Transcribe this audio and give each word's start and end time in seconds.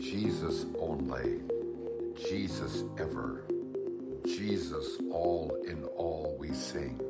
Jesus 0.00 0.64
only, 0.78 1.40
Jesus 2.16 2.84
ever, 2.98 3.44
Jesus 4.24 4.98
all 5.10 5.56
in 5.66 5.84
all 5.96 6.36
we 6.38 6.52
sing. 6.52 7.00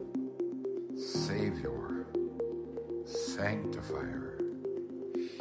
Savior, 0.96 2.06
Sanctifier, 3.04 4.40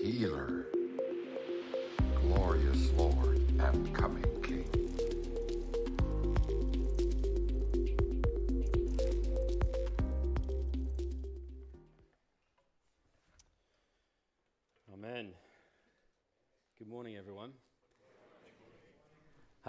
Healer, 0.01 0.67
glorious 2.21 2.91
Lord 2.91 3.37
and 3.59 3.95
coming 3.95 4.36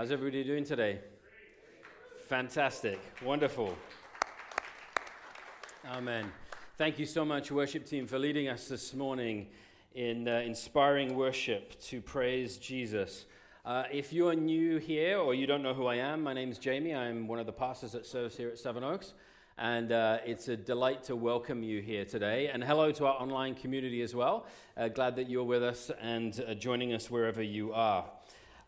How's 0.09 0.15
everybody 0.15 0.43
doing 0.43 0.65
today? 0.65 1.01
Fantastic. 2.29 2.99
Wonderful. 3.23 3.77
Amen. 5.87 6.33
Thank 6.79 6.99
you 6.99 7.05
so 7.05 7.27
much, 7.27 7.53
worship 7.53 7.85
team, 7.85 8.07
for 8.07 8.19
leading 8.19 8.49
us 8.49 8.69
this 8.69 8.95
morning 8.95 9.49
in 9.95 10.27
uh, 10.27 10.41
inspiring 10.47 11.15
worship 11.15 11.79
to 11.81 12.01
praise 12.01 12.57
Jesus. 12.57 13.27
Uh, 13.67 13.85
if 13.93 14.11
you 14.11 14.29
are 14.29 14.35
new 14.35 14.79
here 14.79 15.19
or 15.19 15.35
you 15.35 15.47
don't 15.47 15.63
know 15.63 15.75
who 15.75 15.85
I 15.85 15.97
am, 15.97 16.23
my 16.23 16.33
name 16.33 16.51
is 16.51 16.57
Jamie. 16.57 16.95
I'm 16.95 17.29
one 17.29 17.39
of 17.39 17.45
the 17.45 17.53
pastors 17.53 17.93
that 17.93 18.07
serves 18.07 18.35
here 18.35 18.49
at 18.49 18.59
Seven 18.59 18.83
Oaks. 18.83 19.13
And 19.59 19.93
uh, 19.93 20.21
it's 20.25 20.49
a 20.49 20.57
delight 20.57 21.03
to 21.05 21.17
welcome 21.17 21.63
you 21.63 21.83
here 21.83 22.07
today. 22.07 22.49
And 22.49 22.65
hello 22.65 22.93
to 22.93 23.05
our 23.05 23.21
online 23.21 23.55
community 23.55 24.01
as 24.01 24.15
well. 24.15 24.47
Uh, 24.75 24.89
glad 24.89 25.17
that 25.17 25.29
you're 25.29 25.45
with 25.45 25.63
us 25.63 25.91
and 26.01 26.43
uh, 26.49 26.55
joining 26.55 26.95
us 26.95 27.11
wherever 27.11 27.43
you 27.43 27.75
are. 27.75 28.07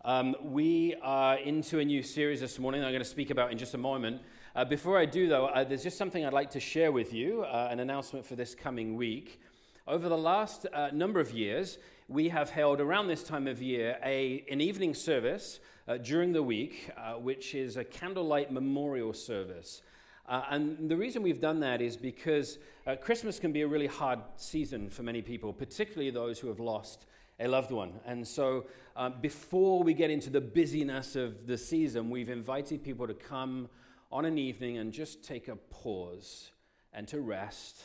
Um, 0.02 0.34
we 0.42 0.94
are 1.02 1.36
into 1.36 1.78
a 1.78 1.84
new 1.84 2.02
series 2.02 2.40
this 2.40 2.58
morning 2.58 2.82
I'm 2.82 2.90
going 2.90 3.02
to 3.02 3.08
speak 3.08 3.28
about 3.28 3.52
in 3.52 3.58
just 3.58 3.74
a 3.74 3.78
moment. 3.78 4.22
Uh, 4.56 4.64
before 4.64 4.98
I 4.98 5.04
do, 5.04 5.28
though, 5.28 5.48
uh, 5.48 5.62
there's 5.62 5.82
just 5.82 5.98
something 5.98 6.24
I'd 6.24 6.32
like 6.32 6.50
to 6.52 6.60
share 6.60 6.90
with 6.90 7.12
you 7.12 7.42
uh, 7.42 7.68
an 7.70 7.80
announcement 7.80 8.24
for 8.24 8.34
this 8.34 8.54
coming 8.54 8.96
week. 8.96 9.42
Over 9.86 10.08
the 10.08 10.16
last 10.16 10.66
number 10.94 11.20
of 11.20 11.32
years, 11.32 11.76
we 12.08 12.30
have 12.30 12.48
held 12.48 12.80
around 12.80 13.08
this 13.08 13.22
time 13.22 13.46
of 13.46 13.60
year 13.60 13.98
a, 14.02 14.42
an 14.50 14.62
evening 14.62 14.94
service 14.94 15.60
during 16.02 16.32
the 16.32 16.42
week, 16.42 16.90
which 17.18 17.54
is 17.54 17.76
a 17.76 17.84
candlelight 17.84 18.50
memorial 18.50 19.12
service. 19.12 19.82
Uh, 20.30 20.44
and 20.50 20.88
the 20.88 20.96
reason 20.96 21.22
we've 21.22 21.40
done 21.40 21.58
that 21.60 21.82
is 21.82 21.96
because 21.96 22.58
uh, 22.86 22.94
Christmas 22.94 23.40
can 23.40 23.52
be 23.52 23.62
a 23.62 23.66
really 23.66 23.88
hard 23.88 24.20
season 24.36 24.88
for 24.88 25.02
many 25.02 25.20
people, 25.20 25.52
particularly 25.52 26.10
those 26.10 26.38
who 26.38 26.46
have 26.46 26.60
lost 26.60 27.04
a 27.40 27.48
loved 27.48 27.70
one. 27.70 27.94
And 28.06 28.26
so, 28.26 28.66
uh, 28.94 29.08
before 29.08 29.82
we 29.82 29.94
get 29.94 30.10
into 30.10 30.28
the 30.28 30.40
busyness 30.40 31.16
of 31.16 31.46
the 31.46 31.56
season, 31.56 32.10
we've 32.10 32.28
invited 32.28 32.84
people 32.84 33.06
to 33.06 33.14
come 33.14 33.68
on 34.12 34.24
an 34.26 34.36
evening 34.36 34.76
and 34.76 34.92
just 34.92 35.24
take 35.24 35.48
a 35.48 35.56
pause 35.56 36.50
and 36.92 37.08
to 37.08 37.20
rest 37.20 37.82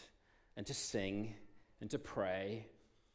and 0.58 0.66
to 0.66 0.74
sing 0.74 1.36
and 1.80 1.90
to 1.90 2.00
pray 2.00 2.68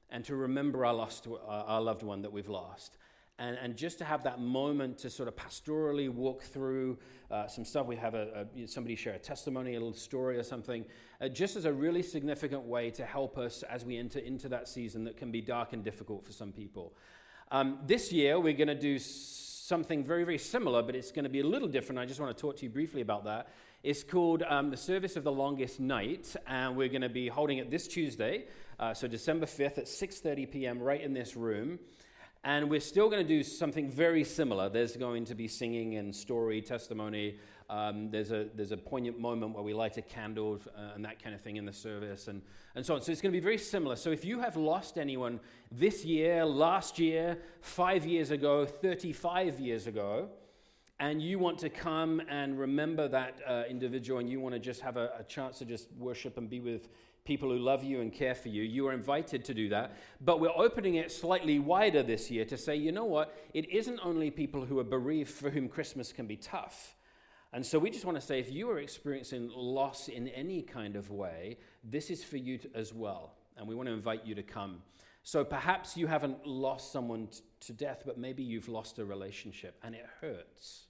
and 0.08 0.24
to 0.24 0.34
remember 0.34 0.84
our, 0.86 0.94
lost, 0.94 1.28
our 1.46 1.80
loved 1.80 2.02
one 2.02 2.22
that 2.22 2.32
we've 2.32 2.48
lost 2.48 2.96
and, 3.40 3.56
and 3.56 3.74
just 3.74 3.98
to 3.98 4.04
have 4.04 4.22
that 4.24 4.38
moment 4.38 4.98
to 4.98 5.10
sort 5.10 5.26
of 5.26 5.34
pastorally 5.34 6.10
walk 6.10 6.42
through 6.42 6.98
uh, 7.30 7.46
some 7.46 7.64
stuff. 7.64 7.86
We 7.86 7.96
have 7.96 8.14
a, 8.14 8.46
a, 8.54 8.68
somebody 8.68 8.94
share 8.94 9.14
a 9.14 9.18
testimony, 9.18 9.74
a 9.74 9.78
little 9.80 9.94
story 9.94 10.36
or 10.36 10.42
something, 10.42 10.84
uh, 11.20 11.28
just 11.28 11.56
as 11.56 11.64
a 11.64 11.72
really 11.72 12.02
significant 12.02 12.64
way 12.64 12.90
to 12.90 13.04
help 13.04 13.38
us 13.38 13.62
as 13.62 13.84
we 13.84 13.96
enter 13.96 14.18
into 14.18 14.50
that 14.50 14.68
season 14.68 15.04
that 15.04 15.16
can 15.16 15.32
be 15.32 15.40
dark 15.40 15.72
and 15.72 15.82
difficult 15.82 16.24
for 16.24 16.32
some 16.32 16.52
people. 16.52 16.92
Um, 17.50 17.78
this 17.86 18.12
year, 18.12 18.38
we're 18.38 18.52
going 18.52 18.68
to 18.68 18.74
do 18.74 18.98
something 18.98 20.04
very, 20.04 20.24
very 20.24 20.38
similar, 20.38 20.82
but 20.82 20.94
it's 20.94 21.10
going 21.10 21.24
to 21.24 21.30
be 21.30 21.40
a 21.40 21.46
little 21.46 21.68
different. 21.68 21.98
I 21.98 22.04
just 22.04 22.20
want 22.20 22.36
to 22.36 22.40
talk 22.40 22.58
to 22.58 22.64
you 22.64 22.70
briefly 22.70 23.00
about 23.00 23.24
that. 23.24 23.48
It's 23.82 24.04
called 24.04 24.42
um, 24.42 24.70
the 24.70 24.76
Service 24.76 25.16
of 25.16 25.24
the 25.24 25.32
Longest 25.32 25.80
Night, 25.80 26.36
and 26.46 26.76
we're 26.76 26.88
going 26.88 27.00
to 27.00 27.08
be 27.08 27.28
holding 27.28 27.56
it 27.56 27.70
this 27.70 27.88
Tuesday, 27.88 28.44
uh, 28.78 28.92
so 28.92 29.08
December 29.08 29.46
5th 29.46 29.78
at 29.78 29.86
6:30 29.86 30.50
p.m. 30.50 30.78
right 30.78 31.00
in 31.00 31.14
this 31.14 31.34
room. 31.34 31.78
And 32.42 32.70
we're 32.70 32.80
still 32.80 33.10
going 33.10 33.22
to 33.22 33.28
do 33.28 33.42
something 33.42 33.90
very 33.90 34.24
similar. 34.24 34.70
There's 34.70 34.96
going 34.96 35.26
to 35.26 35.34
be 35.34 35.46
singing 35.46 35.96
and 35.96 36.14
story, 36.14 36.62
testimony. 36.62 37.36
Um, 37.68 38.10
there's, 38.10 38.32
a, 38.32 38.46
there's 38.54 38.72
a 38.72 38.78
poignant 38.78 39.18
moment 39.18 39.54
where 39.54 39.62
we 39.62 39.74
light 39.74 39.98
a 39.98 40.02
candle 40.02 40.58
uh, 40.74 40.94
and 40.94 41.04
that 41.04 41.22
kind 41.22 41.34
of 41.34 41.42
thing 41.42 41.56
in 41.56 41.66
the 41.66 41.72
service 41.72 42.28
and, 42.28 42.40
and 42.74 42.84
so 42.84 42.94
on. 42.94 43.02
So 43.02 43.12
it's 43.12 43.20
going 43.20 43.30
to 43.32 43.38
be 43.38 43.44
very 43.44 43.58
similar. 43.58 43.94
So 43.94 44.10
if 44.10 44.24
you 44.24 44.40
have 44.40 44.56
lost 44.56 44.96
anyone 44.96 45.38
this 45.70 46.02
year, 46.02 46.46
last 46.46 46.98
year, 46.98 47.36
five 47.60 48.06
years 48.06 48.30
ago, 48.30 48.64
35 48.64 49.60
years 49.60 49.86
ago, 49.86 50.30
and 50.98 51.20
you 51.20 51.38
want 51.38 51.58
to 51.58 51.68
come 51.68 52.22
and 52.30 52.58
remember 52.58 53.06
that 53.08 53.38
uh, 53.46 53.64
individual 53.68 54.18
and 54.18 54.30
you 54.30 54.40
want 54.40 54.54
to 54.54 54.58
just 54.58 54.80
have 54.80 54.96
a, 54.96 55.10
a 55.18 55.24
chance 55.24 55.58
to 55.58 55.66
just 55.66 55.88
worship 55.98 56.38
and 56.38 56.48
be 56.48 56.60
with 56.60 56.88
people 57.24 57.50
who 57.50 57.58
love 57.58 57.84
you 57.84 58.00
and 58.00 58.12
care 58.12 58.34
for 58.34 58.48
you. 58.48 58.62
You 58.62 58.86
are 58.88 58.92
invited 58.92 59.44
to 59.46 59.54
do 59.54 59.68
that. 59.68 59.96
But 60.20 60.40
we're 60.40 60.56
opening 60.56 60.96
it 60.96 61.12
slightly 61.12 61.58
wider 61.58 62.02
this 62.02 62.30
year 62.30 62.44
to 62.46 62.56
say, 62.56 62.76
you 62.76 62.92
know 62.92 63.04
what? 63.04 63.36
It 63.54 63.70
isn't 63.70 64.00
only 64.02 64.30
people 64.30 64.64
who 64.64 64.78
are 64.78 64.84
bereaved 64.84 65.30
for 65.30 65.50
whom 65.50 65.68
Christmas 65.68 66.12
can 66.12 66.26
be 66.26 66.36
tough. 66.36 66.96
And 67.52 67.66
so 67.66 67.78
we 67.78 67.90
just 67.90 68.04
want 68.04 68.16
to 68.16 68.24
say 68.24 68.38
if 68.38 68.52
you 68.52 68.70
are 68.70 68.78
experiencing 68.78 69.50
loss 69.54 70.08
in 70.08 70.28
any 70.28 70.62
kind 70.62 70.96
of 70.96 71.10
way, 71.10 71.58
this 71.82 72.10
is 72.10 72.22
for 72.22 72.36
you 72.36 72.60
as 72.74 72.94
well. 72.94 73.34
And 73.56 73.66
we 73.66 73.74
want 73.74 73.88
to 73.88 73.92
invite 73.92 74.24
you 74.24 74.34
to 74.36 74.42
come. 74.42 74.82
So 75.22 75.44
perhaps 75.44 75.96
you 75.96 76.06
haven't 76.06 76.46
lost 76.46 76.92
someone 76.92 77.26
t- 77.26 77.40
to 77.60 77.72
death, 77.72 78.04
but 78.06 78.18
maybe 78.18 78.42
you've 78.42 78.68
lost 78.68 78.98
a 78.98 79.04
relationship 79.04 79.78
and 79.82 79.94
it 79.94 80.06
hurts, 80.20 80.86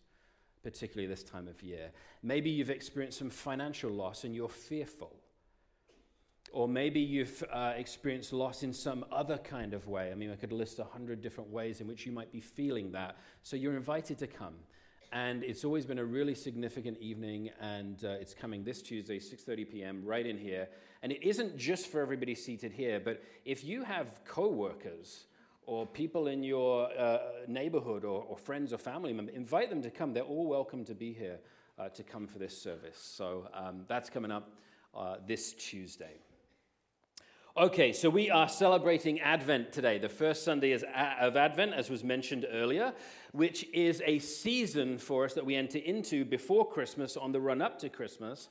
particularly 0.62 1.08
this 1.08 1.24
time 1.24 1.48
of 1.48 1.62
year. 1.62 1.90
Maybe 2.22 2.50
you've 2.50 2.70
experienced 2.70 3.18
some 3.18 3.30
financial 3.30 3.90
loss 3.90 4.24
and 4.24 4.34
you're 4.34 4.48
fearful. 4.48 5.16
Or 6.52 6.66
maybe 6.66 7.00
you've 7.00 7.44
uh, 7.52 7.74
experienced 7.76 8.32
loss 8.32 8.62
in 8.62 8.72
some 8.72 9.04
other 9.12 9.38
kind 9.38 9.72
of 9.72 9.86
way. 9.86 10.10
I 10.10 10.14
mean, 10.16 10.32
I 10.32 10.36
could 10.36 10.52
list 10.52 10.80
a 10.80 10.84
hundred 10.84 11.20
different 11.20 11.50
ways 11.50 11.80
in 11.80 11.86
which 11.86 12.04
you 12.06 12.12
might 12.12 12.32
be 12.32 12.40
feeling 12.40 12.90
that. 12.92 13.16
So 13.42 13.56
you're 13.56 13.76
invited 13.76 14.18
to 14.18 14.26
come. 14.26 14.54
And 15.12 15.42
it's 15.42 15.64
always 15.64 15.86
been 15.86 15.98
a 15.98 16.04
really 16.04 16.36
significant 16.36 16.98
evening, 16.98 17.50
and 17.60 18.04
uh, 18.04 18.10
it's 18.10 18.32
coming 18.32 18.62
this 18.62 18.80
Tuesday, 18.80 19.18
6:30 19.18 19.70
p.m., 19.70 20.02
right 20.04 20.24
in 20.24 20.38
here. 20.38 20.68
And 21.02 21.10
it 21.10 21.26
isn't 21.26 21.56
just 21.56 21.88
for 21.88 22.00
everybody 22.00 22.34
seated 22.36 22.72
here, 22.72 23.00
but 23.00 23.22
if 23.44 23.64
you 23.64 23.82
have 23.82 24.20
co-workers 24.24 25.24
or 25.66 25.86
people 25.86 26.28
in 26.28 26.42
your 26.42 26.88
uh, 26.96 27.18
neighborhood 27.48 28.04
or, 28.04 28.22
or, 28.28 28.36
friends 28.36 28.72
or 28.72 28.78
family 28.78 29.12
members, 29.12 29.34
invite 29.34 29.70
them 29.70 29.82
to 29.82 29.90
come. 29.90 30.12
They're 30.12 30.22
all 30.22 30.46
welcome 30.48 30.84
to 30.84 30.94
be 30.94 31.12
here 31.12 31.38
uh, 31.78 31.88
to 31.90 32.02
come 32.02 32.26
for 32.26 32.38
this 32.38 32.60
service. 32.60 32.98
So 32.98 33.48
um, 33.54 33.84
that's 33.88 34.10
coming 34.10 34.30
up 34.30 34.50
uh, 34.94 35.16
this 35.26 35.52
Tuesday. 35.54 36.18
Okay, 37.60 37.92
so 37.92 38.08
we 38.08 38.30
are 38.30 38.48
celebrating 38.48 39.20
Advent 39.20 39.70
today, 39.70 39.98
the 39.98 40.08
first 40.08 40.44
Sunday 40.44 40.72
uh, 40.72 41.14
of 41.20 41.36
Advent, 41.36 41.74
as 41.74 41.90
was 41.90 42.02
mentioned 42.02 42.46
earlier, 42.50 42.94
which 43.32 43.68
is 43.74 44.02
a 44.06 44.18
season 44.18 44.96
for 44.96 45.26
us 45.26 45.34
that 45.34 45.44
we 45.44 45.56
enter 45.56 45.76
into 45.76 46.24
before 46.24 46.66
Christmas, 46.66 47.18
on 47.18 47.32
the 47.32 47.40
run 47.40 47.60
up 47.60 47.78
to 47.80 47.90
Christmas, 47.90 48.48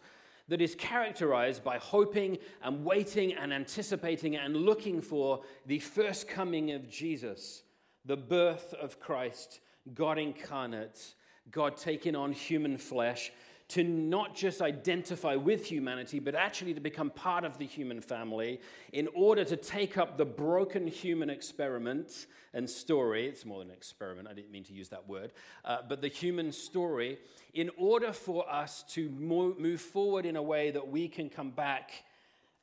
that 0.47 0.61
is 0.61 0.75
characterized 0.75 1.63
by 1.63 1.79
hoping 1.79 2.37
and 2.61 2.85
waiting 2.85 3.33
and 3.33 3.51
anticipating 3.51 4.35
and 4.35 4.55
looking 4.55 5.01
for 5.01 5.41
the 5.65 5.79
first 5.79 6.27
coming 6.27 6.73
of 6.73 6.87
Jesus, 6.87 7.63
the 8.05 8.15
birth 8.15 8.75
of 8.79 8.99
Christ, 8.99 9.59
God 9.95 10.19
incarnate, 10.19 11.15
God 11.49 11.77
taking 11.77 12.15
on 12.15 12.31
human 12.31 12.77
flesh 12.77 13.31
to 13.69 13.83
not 13.83 14.35
just 14.35 14.61
identify 14.61 15.35
with 15.35 15.65
humanity, 15.65 16.19
but 16.19 16.33
actually 16.33 16.73
to 16.73 16.79
become 16.79 17.11
part 17.11 17.43
of 17.43 17.57
the 17.59 17.65
human 17.65 18.01
family 18.01 18.59
in 18.93 19.07
order 19.13 19.43
to 19.43 19.55
take 19.55 19.97
up 19.97 20.17
the 20.17 20.25
broken 20.25 20.87
human 20.87 21.29
experiment 21.29 22.25
and 22.53 22.67
story. 22.67 23.27
It's 23.27 23.45
more 23.45 23.59
than 23.59 23.69
an 23.69 23.75
experiment, 23.75 24.27
I 24.27 24.33
didn't 24.33 24.51
mean 24.51 24.63
to 24.65 24.73
use 24.73 24.89
that 24.89 25.07
word, 25.07 25.33
uh, 25.63 25.77
but 25.87 26.01
the 26.01 26.07
human 26.07 26.51
story, 26.51 27.19
in 27.53 27.69
order 27.77 28.11
for 28.11 28.49
us 28.51 28.83
to 28.89 29.07
move 29.09 29.81
forward 29.81 30.25
in 30.25 30.35
a 30.35 30.43
way 30.43 30.71
that 30.71 30.87
we 30.87 31.07
can 31.07 31.29
come 31.29 31.51
back 31.51 31.91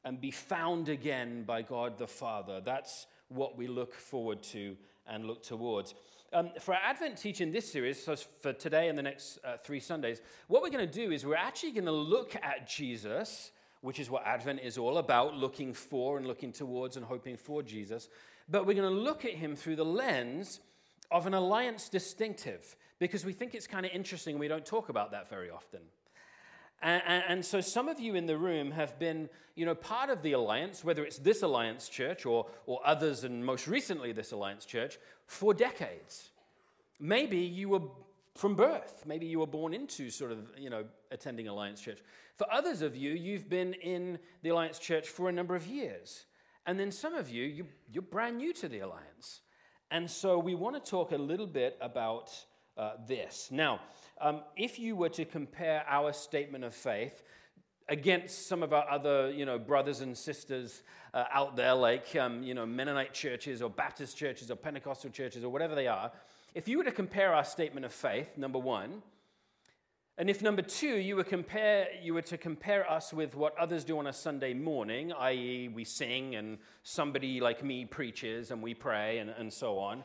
and 0.05 0.21
be 0.21 0.31
found 0.31 0.89
again 0.89 1.43
by 1.43 1.63
God 1.63 1.99
the 1.99 2.07
Father. 2.07 2.61
That's 2.61 3.07
what 3.29 3.57
we 3.57 3.67
look 3.67 3.93
forward 3.93 4.43
to 4.45 4.77
and 5.07 5.25
look 5.25 5.43
towards. 5.43 5.95
Um, 6.33 6.51
for 6.61 6.75
our 6.75 6.81
Advent 6.83 7.19
teaching 7.19 7.53
this 7.53 7.71
series, 7.71 8.03
so 8.03 8.17
for 8.17 8.53
today 8.53 8.89
and 8.89 8.99
the 8.99 9.03
next 9.03 9.39
uh, 9.45 9.57
three 9.63 9.79
Sundays, 9.79 10.21
what 10.49 10.61
we're 10.61 10.71
going 10.71 10.87
to 10.87 10.93
do 10.93 11.13
is 11.13 11.25
we're 11.25 11.37
actually 11.37 11.71
going 11.71 11.85
to 11.85 11.93
look 11.93 12.35
at 12.43 12.69
Jesus, 12.69 13.53
which 13.81 14.01
is 14.01 14.11
what 14.11 14.27
Advent 14.27 14.61
is 14.61 14.77
all 14.77 14.99
about 14.99 15.37
looking 15.37 15.73
for 15.73 16.19
and 16.19 16.27
looking 16.27 16.53
towards 16.53 16.97
and 16.97 17.07
hoping 17.07 17.37
for 17.37 17.63
Jesus. 17.63 18.09
But 18.49 18.67
we're 18.67 18.75
going 18.75 18.93
to 18.93 19.01
look 19.01 19.25
at 19.25 19.35
him 19.35 19.55
through 19.55 19.77
the 19.77 19.85
lens 19.85 20.61
of 21.13 21.27
an 21.29 21.35
alliance 21.35 21.89
distinctive 21.89 22.77
because 22.99 23.25
we 23.25 23.33
think 23.33 23.55
it's 23.55 23.69
kind 23.69 23.87
of 23.87 23.93
interesting. 23.93 24.39
We 24.39 24.49
don't 24.49 24.67
talk 24.67 24.89
about 24.89 25.13
that 25.13 25.31
very 25.31 25.51
often. 25.51 25.81
And, 26.83 27.25
and, 27.29 27.45
so 27.45 27.61
some 27.61 27.89
of 27.89 27.99
you 27.99 28.15
in 28.15 28.27
the 28.27 28.37
room 28.37 28.71
have 28.71 28.99
been, 28.99 29.31
you 29.55 29.65
know, 29.65 29.75
part 29.75 30.11
of 30.11 30.23
the 30.23 30.33
alliance, 30.33 30.85
whether 30.85 31.05
it's 31.05 31.19
this 31.19 31.43
alliance 31.43 31.89
church 31.89 32.27
or, 32.27 32.47
or 32.67 32.81
others, 32.85 33.25
and 33.25 33.45
most 33.45 33.67
recently 33.67 34.13
this 34.13 34.33
alliance 34.33 34.67
church, 34.67 34.99
for 35.27 35.55
decades. 35.55 36.31
Maybe 37.01 37.39
you 37.39 37.71
were 37.71 37.81
from 38.35 38.55
birth. 38.55 39.05
Maybe 39.07 39.27
you 39.27 39.39
were 39.39 39.47
born 39.47 39.73
into 39.73 40.11
sort 40.11 40.33
of, 40.33 40.51
you 40.59 40.71
know, 40.71 40.85
attending 41.11 41.49
alliance 41.49 41.81
church. 41.81 41.99
For 42.37 42.47
others 42.53 42.83
of 42.83 42.95
you, 42.95 43.13
you've 43.13 43.49
been 43.49 43.73
in 43.75 44.19
the 44.43 44.51
alliance 44.51 44.79
church 44.79 45.09
for 45.09 45.29
a 45.29 45.33
number 45.33 45.57
of 45.57 45.67
years. 45.67 46.27
And 46.67 46.79
then 46.79 46.91
some 46.91 47.15
of 47.15 47.31
you, 47.31 47.45
you 47.45 47.67
you're 47.91 48.03
brand 48.03 48.37
new 48.37 48.53
to 48.55 48.69
the 48.69 48.81
alliance. 48.81 49.41
And 49.91 50.11
so 50.11 50.39
we 50.39 50.55
want 50.55 50.83
to 50.83 50.91
talk 50.91 51.13
a 51.13 51.17
little 51.17 51.47
bit 51.47 51.79
about 51.81 52.31
uh, 52.77 52.93
this. 53.07 53.49
Now, 53.51 53.81
um, 54.21 54.41
if 54.57 54.79
you 54.79 54.97
were 54.97 55.09
to 55.11 55.25
compare 55.25 55.85
our 55.89 56.13
statement 56.13 56.65
of 56.65 56.75
faith 56.75 57.23
against 57.89 58.49
some 58.49 58.63
of 58.63 58.73
our 58.73 58.89
other, 58.91 59.31
you 59.31 59.47
know, 59.47 59.59
brothers 59.59 60.01
and 60.01 60.17
sisters 60.17 60.83
uh, 61.15 61.25
out 61.33 61.57
there, 61.57 61.75
like, 61.75 62.15
um, 62.17 62.43
you 62.43 62.55
know, 62.55 62.67
Mennonite 62.67 63.13
churches 63.13 63.63
or 63.63 63.71
Baptist 63.71 64.17
churches 64.17 64.51
or 64.51 64.57
Pentecostal 64.57 65.11
churches 65.11 65.45
or 65.45 65.49
whatever 65.49 65.75
they 65.75 65.87
are, 65.87 66.11
if 66.55 66.67
you 66.69 66.79
were 66.79 66.85
to 66.85 66.93
compare 66.93 67.35
our 67.35 67.45
statement 67.45 67.85
of 67.85 67.93
faith, 67.93 68.37
number 68.37 68.59
one, 68.59 69.03
and 70.19 70.31
if 70.31 70.41
number 70.41 70.63
two, 70.63 70.97
you 70.97 71.15
were, 71.15 71.25
compare, 71.25 71.89
you 72.03 72.15
were 72.15 72.23
to 72.23 72.39
compare 72.39 72.91
us 72.91 73.13
with 73.13 73.35
what 73.35 73.57
others 73.59 73.85
do 73.85 73.99
on 73.99 74.07
a 74.07 74.13
Sunday 74.15 74.55
morning, 74.55 75.13
i.e., 75.13 75.69
we 75.69 75.85
sing 75.85 76.37
and 76.37 76.57
somebody 76.83 77.39
like 77.39 77.63
me 77.63 77.85
preaches 77.85 78.51
and 78.51 78.63
we 78.63 78.73
pray 78.73 79.19
and, 79.19 79.29
and 79.29 79.53
so 79.53 79.79
on. 79.79 80.03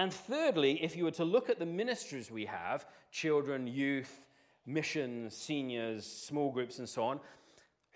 And 0.00 0.12
thirdly, 0.12 0.82
if 0.82 0.96
you 0.96 1.04
were 1.04 1.10
to 1.12 1.24
look 1.24 1.50
at 1.50 1.58
the 1.58 1.66
ministries 1.66 2.30
we 2.30 2.46
have 2.46 2.86
children, 3.12 3.66
youth, 3.66 4.20
missions, 4.64 5.36
seniors, 5.36 6.06
small 6.06 6.50
groups, 6.50 6.78
and 6.78 6.88
so 6.88 7.04
on 7.04 7.20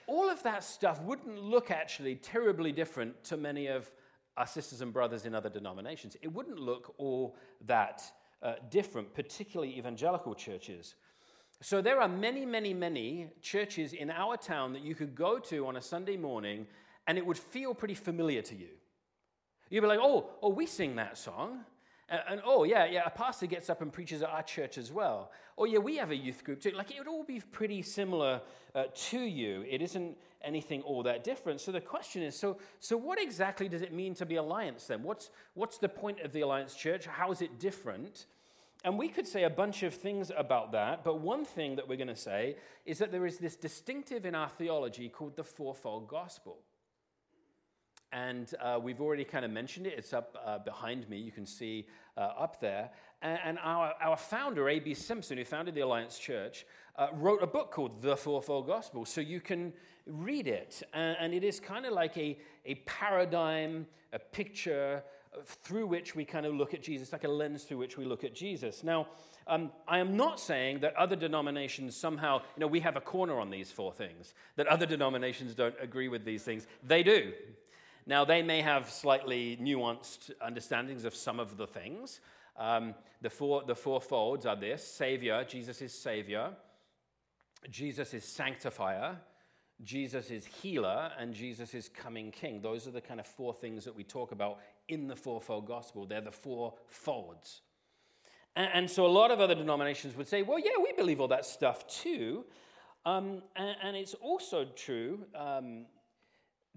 all 0.07 0.29
of 0.29 0.43
that 0.43 0.63
stuff 0.65 1.01
wouldn't 1.03 1.43
look 1.43 1.71
actually 1.71 2.17
terribly 2.17 2.73
different 2.73 3.25
to 3.25 3.37
many 3.37 3.67
of 3.69 3.91
our 4.37 4.47
sisters 4.47 4.81
and 4.81 4.93
brothers 4.93 5.27
in 5.27 5.35
other 5.35 5.49
denominations. 5.49 6.17
It 6.21 6.33
wouldn't 6.33 6.59
look 6.59 6.95
all 6.99 7.37
that 7.67 8.03
uh, 8.43 8.55
different, 8.71 9.15
particularly 9.15 9.79
evangelical 9.79 10.35
churches. 10.35 10.97
So 11.63 11.81
there 11.81 12.01
are 12.01 12.09
many, 12.09 12.45
many, 12.45 12.75
many 12.75 13.29
churches 13.41 13.93
in 13.93 14.11
our 14.11 14.37
town 14.37 14.73
that 14.73 14.83
you 14.83 14.95
could 14.95 15.15
go 15.15 15.39
to 15.39 15.67
on 15.67 15.77
a 15.77 15.81
Sunday 15.81 16.17
morning 16.17 16.67
and 17.07 17.17
it 17.17 17.25
would 17.25 17.39
feel 17.39 17.75
pretty 17.75 17.95
familiar 17.95 18.43
to 18.43 18.55
you. 18.55 18.69
You'd 19.71 19.83
be 19.83 19.87
like, 19.87 20.01
oh, 20.03 20.31
oh, 20.43 20.51
we 20.51 20.67
sing 20.67 20.97
that 20.97 21.17
song. 21.17 21.61
And, 22.09 22.21
and, 22.29 22.41
oh, 22.45 22.65
yeah, 22.65 22.85
yeah, 22.85 23.03
a 23.07 23.11
pastor 23.11 23.47
gets 23.47 23.71
up 23.71 23.81
and 23.81 23.93
preaches 23.93 24.23
at 24.23 24.29
our 24.29 24.43
church 24.43 24.77
as 24.77 24.93
well. 24.93 25.31
Oh, 25.57 25.65
yeah, 25.65 25.79
we 25.79 25.97
have 25.97 26.11
a 26.11 26.17
youth 26.17 26.45
group 26.45 26.61
too. 26.61 26.71
Like, 26.71 26.91
it 26.91 26.99
would 26.99 27.09
all 27.09 27.25
be 27.25 27.41
pretty 27.41 27.83
similar 27.83 28.43
uh, 28.75 28.85
to 28.95 29.19
you. 29.19 29.65
It 29.69 29.81
isn't 29.81 30.17
anything 30.43 30.83
all 30.83 31.03
that 31.05 31.25
different. 31.25 31.61
So 31.61 31.73
the 31.73 31.81
question 31.81 32.23
is 32.23 32.39
so, 32.39 32.59
so 32.81 32.97
what 32.97 33.21
exactly 33.21 33.69
does 33.69 33.83
it 33.83 33.93
mean 33.93 34.15
to 34.17 34.27
be 34.27 34.37
alliance 34.37 34.87
then? 34.87 35.03
What's, 35.03 35.31
what's 35.55 35.79
the 35.79 35.89
point 35.89 36.21
of 36.21 36.33
the 36.33 36.43
alliance 36.43 36.75
church? 36.75 37.07
How 37.07 37.33
is 37.33 37.41
it 37.41 37.59
different? 37.59 38.27
And 38.85 38.99
we 38.99 39.09
could 39.09 39.27
say 39.27 39.45
a 39.45 39.51
bunch 39.51 39.83
of 39.83 39.95
things 39.95 40.31
about 40.37 40.73
that, 40.73 41.05
but 41.05 41.19
one 41.21 41.47
thing 41.47 41.77
that 41.77 41.89
we're 41.89 41.97
going 41.97 42.09
to 42.09 42.17
say 42.17 42.57
is 42.85 42.99
that 42.99 43.11
there 43.11 43.25
is 43.25 43.39
this 43.39 43.57
distinctive 43.57 44.27
in 44.27 44.35
our 44.35 44.51
theology 44.51 45.09
called 45.09 45.37
the 45.37 45.45
fourfold 45.45 46.07
gospel. 46.07 46.59
And 48.15 48.55
uh, 48.63 48.79
we've 48.81 49.01
already 49.01 49.25
kind 49.25 49.45
of 49.45 49.51
mentioned 49.51 49.89
it. 49.89 49.95
It's 49.99 50.13
up 50.13 50.39
uh, 50.47 50.59
behind 50.59 51.09
me. 51.11 51.19
You 51.19 51.33
can 51.33 51.45
see 51.45 51.89
uh, 52.17 52.21
up 52.39 52.61
there. 52.61 52.91
And, 53.23 53.41
and 53.45 53.59
our, 53.61 53.93
our 54.01 54.17
founder, 54.17 54.69
A.B. 54.69 54.95
Simpson, 54.95 55.37
who 55.37 55.45
founded 55.45 55.75
the 55.75 55.81
Alliance 55.81 56.17
Church, 56.17 56.65
uh, 56.97 57.09
wrote 57.13 57.43
a 57.43 57.47
book 57.47 57.73
called 57.73 58.01
The 58.01 58.17
Fourfold 58.17 58.69
Gospel. 58.69 59.05
So 59.05 59.21
you 59.21 59.41
can 59.41 59.73
read 60.07 60.47
it. 60.47 60.81
And, 60.93 61.17
and 61.19 61.35
it 61.35 61.43
is 61.43 61.59
kind 61.59 61.87
of 61.87 61.93
like 61.93 62.17
a, 62.17 62.39
a 62.65 62.77
paradigm, 62.87 63.85
a 64.13 64.21
picture, 64.21 65.03
through 65.45 65.87
which 65.87 66.15
we 66.15 66.25
kind 66.25 66.47
of 66.47 66.55
look 66.55 66.75
at 66.75 66.83
Jesus, 66.83 67.13
like 67.13 67.25
a 67.25 67.29
lens 67.29 67.65
through 67.65 67.79
which 67.79 67.99
we 67.99 68.05
look 68.05 68.25
at 68.25 68.35
Jesus. 68.35 68.85
Now, 68.85 69.09
um, 69.47 69.73
I 69.89 69.99
am 69.99 70.17
not 70.17 70.41
saying 70.41 70.81
that 70.81 70.95
other 70.95 71.17
denominations 71.17 71.97
somehow, 71.97 72.43
you 72.57 72.61
know, 72.61 72.67
we 72.67 72.81
have 72.81 72.97
a 72.97 73.01
corner 73.01 73.41
on 73.41 73.51
these 73.51 73.71
four 73.71 73.93
things, 73.93 74.35
that 74.57 74.67
other 74.69 74.87
denominations 74.87 75.55
don't 75.55 75.75
agree 75.81 76.09
with 76.09 76.25
these 76.25 76.43
things. 76.43 76.67
They 76.83 77.03
do. 77.03 77.33
Now, 78.07 78.25
they 78.25 78.43
may 78.43 78.61
have 78.61 78.91
slightly 78.91 79.59
nuanced 79.61 80.31
understandings 80.41 81.05
of 81.05 81.15
some 81.15 81.41
of 81.41 81.57
the 81.57 81.67
things. 81.67 82.21
Um, 82.57 82.95
the, 83.23 83.31
four, 83.31 83.63
the 83.67 83.75
four 83.75 84.01
folds 84.01 84.47
are 84.47 84.57
this 84.57 84.87
Savior, 84.87 85.45
Jesus 85.45 85.81
is 85.83 85.93
Savior, 85.93 86.51
Jesus 87.71 88.15
is 88.15 88.25
Sanctifier, 88.25 89.17
Jesus 89.83 90.31
is 90.31 90.47
healer 90.47 91.11
and 91.19 91.35
Jesus 91.35 91.75
is 91.75 91.89
coming 91.89 92.31
king. 92.31 92.61
Those 92.61 92.87
are 92.87 92.93
the 92.93 93.01
kind 93.01 93.19
of 93.19 93.27
four 93.27 93.53
things 93.53 93.85
that 93.85 93.95
we 93.95 94.05
talk 94.05 94.33
about 94.33 94.61
in 94.89 95.09
the 95.09 95.17
fourfold 95.17 95.67
gospel. 95.67 96.07
They're 96.07 96.21
the 96.21 96.31
four 96.31 96.75
folds. 96.87 97.63
And, 98.55 98.71
and 98.73 98.91
so 98.91 99.05
a 99.05 99.09
lot 99.09 99.31
of 99.31 99.41
other 99.41 99.55
denominations 99.55 100.17
would 100.17 100.29
say, 100.29 100.43
well, 100.43 100.59
yeah, 100.59 100.83
we 100.83 100.93
believe 100.93 101.21
all 101.21 101.29
that 101.29 101.45
stuff 101.45 101.87
too. 101.89 102.45
Um, 103.07 103.43
and, 103.57 103.77
and, 103.83 103.97
it's 103.97 104.15
also 104.15 104.65
true 104.77 105.27
um, 105.35 105.85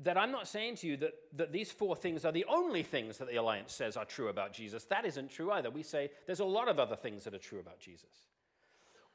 that 0.03 0.17
I'm 0.17 0.31
not 0.31 0.47
saying 0.47 0.75
to 0.77 0.88
you 0.88 0.97
that, 0.97 1.13
that 1.33 1.51
these 1.51 1.71
four 1.71 1.95
things 1.95 2.23
are 2.23 2.31
the 2.31 2.45
only 2.45 2.83
things 2.83 3.17
that 3.17 3.29
the 3.29 3.38
Alliance 3.38 3.73
says 3.73 3.97
are 3.97 4.05
true 4.05 4.27
about 4.27 4.53
Jesus. 4.53 4.83
That 4.85 5.05
isn't 5.05 5.31
true 5.31 5.51
either. 5.51 5.71
We 5.71 5.83
say 5.83 6.11
there's 6.27 6.39
a 6.39 6.45
lot 6.45 6.67
of 6.67 6.79
other 6.79 6.95
things 6.95 7.23
that 7.23 7.33
are 7.33 7.39
true 7.39 7.59
about 7.59 7.79
Jesus. 7.79 8.27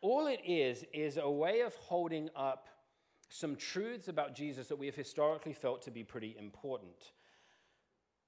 All 0.00 0.26
it 0.26 0.40
is, 0.44 0.84
is 0.92 1.16
a 1.18 1.30
way 1.30 1.60
of 1.60 1.74
holding 1.76 2.28
up 2.34 2.66
some 3.28 3.54
truths 3.54 4.08
about 4.08 4.34
Jesus 4.34 4.66
that 4.66 4.76
we 4.76 4.86
have 4.86 4.96
historically 4.96 5.52
felt 5.52 5.82
to 5.82 5.92
be 5.92 6.02
pretty 6.02 6.34
important. 6.36 7.12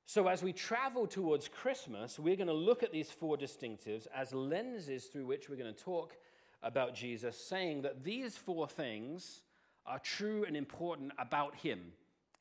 So, 0.06 0.28
as 0.28 0.42
we 0.42 0.52
travel 0.52 1.06
towards 1.06 1.48
Christmas, 1.48 2.18
we're 2.18 2.36
going 2.36 2.46
to 2.46 2.52
look 2.52 2.82
at 2.82 2.92
these 2.92 3.10
four 3.10 3.36
distinctives 3.36 4.06
as 4.14 4.32
lenses 4.32 5.06
through 5.06 5.26
which 5.26 5.48
we're 5.48 5.56
going 5.56 5.74
to 5.74 5.84
talk 5.84 6.14
about 6.62 6.94
Jesus, 6.94 7.36
saying 7.36 7.82
that 7.82 8.04
these 8.04 8.36
four 8.36 8.68
things 8.68 9.42
are 9.86 9.98
true 9.98 10.44
and 10.46 10.56
important 10.56 11.12
about 11.18 11.56
him 11.56 11.80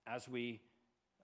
as 0.08 0.28
we 0.28 0.62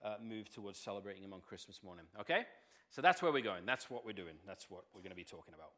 uh, 0.04 0.14
move 0.22 0.48
towards 0.52 0.78
celebrating 0.78 1.22
him 1.22 1.32
on 1.32 1.40
Christmas 1.40 1.82
morning. 1.82 2.06
Okay? 2.20 2.44
So, 2.90 3.02
that's 3.02 3.22
where 3.22 3.32
we're 3.32 3.42
going. 3.42 3.66
That's 3.66 3.90
what 3.90 4.04
we're 4.04 4.12
doing. 4.12 4.34
That's 4.46 4.70
what 4.70 4.84
we're 4.94 5.02
going 5.02 5.10
to 5.10 5.16
be 5.16 5.24
talking 5.24 5.54
about. 5.54 5.70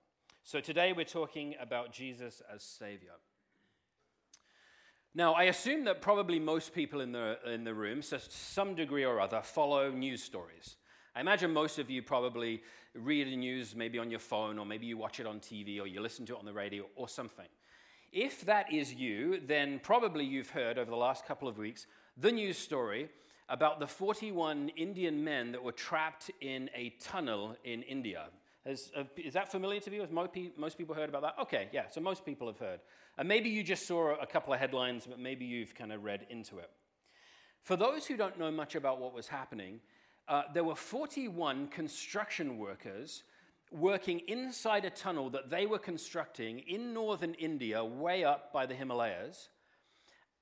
So, 0.44 0.60
today 0.60 0.92
we're 0.92 1.04
talking 1.04 1.54
about 1.60 1.92
Jesus 1.92 2.42
as 2.52 2.62
Savior. 2.62 3.12
Now, 5.14 5.34
I 5.34 5.44
assume 5.44 5.84
that 5.84 6.00
probably 6.00 6.40
most 6.40 6.72
people 6.72 7.02
in 7.02 7.12
the, 7.12 7.38
in 7.46 7.64
the 7.64 7.74
room, 7.74 8.00
to 8.00 8.18
some 8.18 8.74
degree 8.74 9.04
or 9.04 9.20
other, 9.20 9.42
follow 9.42 9.90
news 9.90 10.22
stories. 10.22 10.76
I 11.14 11.20
imagine 11.20 11.52
most 11.52 11.78
of 11.78 11.90
you 11.90 12.02
probably 12.02 12.62
read 12.94 13.26
the 13.26 13.36
news 13.36 13.76
maybe 13.76 13.98
on 13.98 14.10
your 14.10 14.20
phone, 14.20 14.58
or 14.58 14.64
maybe 14.64 14.86
you 14.86 14.96
watch 14.96 15.20
it 15.20 15.26
on 15.26 15.38
TV, 15.38 15.78
or 15.78 15.86
you 15.86 16.00
listen 16.00 16.24
to 16.26 16.34
it 16.34 16.38
on 16.38 16.46
the 16.46 16.52
radio, 16.52 16.86
or 16.96 17.08
something. 17.08 17.46
If 18.10 18.46
that 18.46 18.72
is 18.72 18.94
you, 18.94 19.40
then 19.46 19.80
probably 19.82 20.24
you've 20.24 20.50
heard 20.50 20.78
over 20.78 20.90
the 20.90 20.96
last 20.96 21.26
couple 21.26 21.48
of 21.48 21.58
weeks 21.58 21.86
the 22.16 22.32
news 22.32 22.58
story 22.58 23.08
about 23.48 23.80
the 23.80 23.86
41 23.86 24.70
Indian 24.76 25.22
men 25.22 25.52
that 25.52 25.62
were 25.62 25.72
trapped 25.72 26.30
in 26.40 26.70
a 26.74 26.90
tunnel 27.00 27.56
in 27.64 27.82
India. 27.82 28.24
Is, 28.64 28.92
uh, 28.96 29.04
is 29.16 29.34
that 29.34 29.50
familiar 29.50 29.80
to 29.80 29.90
you? 29.90 30.00
Has 30.00 30.10
most 30.10 30.78
people 30.78 30.94
heard 30.94 31.08
about 31.08 31.22
that? 31.22 31.34
Okay, 31.42 31.68
yeah, 31.72 31.88
so 31.90 32.00
most 32.00 32.24
people 32.24 32.46
have 32.46 32.58
heard. 32.58 32.80
And 33.18 33.26
maybe 33.26 33.48
you 33.48 33.62
just 33.62 33.86
saw 33.86 34.14
a 34.20 34.26
couple 34.26 34.52
of 34.52 34.60
headlines, 34.60 35.06
but 35.06 35.18
maybe 35.18 35.44
you've 35.44 35.74
kind 35.74 35.92
of 35.92 36.04
read 36.04 36.26
into 36.30 36.58
it. 36.58 36.70
For 37.62 37.76
those 37.76 38.06
who 38.06 38.16
don't 38.16 38.38
know 38.38 38.50
much 38.50 38.74
about 38.74 39.00
what 39.00 39.14
was 39.14 39.28
happening, 39.28 39.80
uh, 40.28 40.42
there 40.54 40.64
were 40.64 40.76
41 40.76 41.68
construction 41.68 42.58
workers 42.58 43.24
working 43.72 44.20
inside 44.28 44.84
a 44.84 44.90
tunnel 44.90 45.30
that 45.30 45.50
they 45.50 45.66
were 45.66 45.78
constructing 45.78 46.60
in 46.60 46.92
northern 46.92 47.34
India, 47.34 47.84
way 47.84 48.22
up 48.22 48.52
by 48.52 48.66
the 48.66 48.74
Himalayas. 48.74 49.48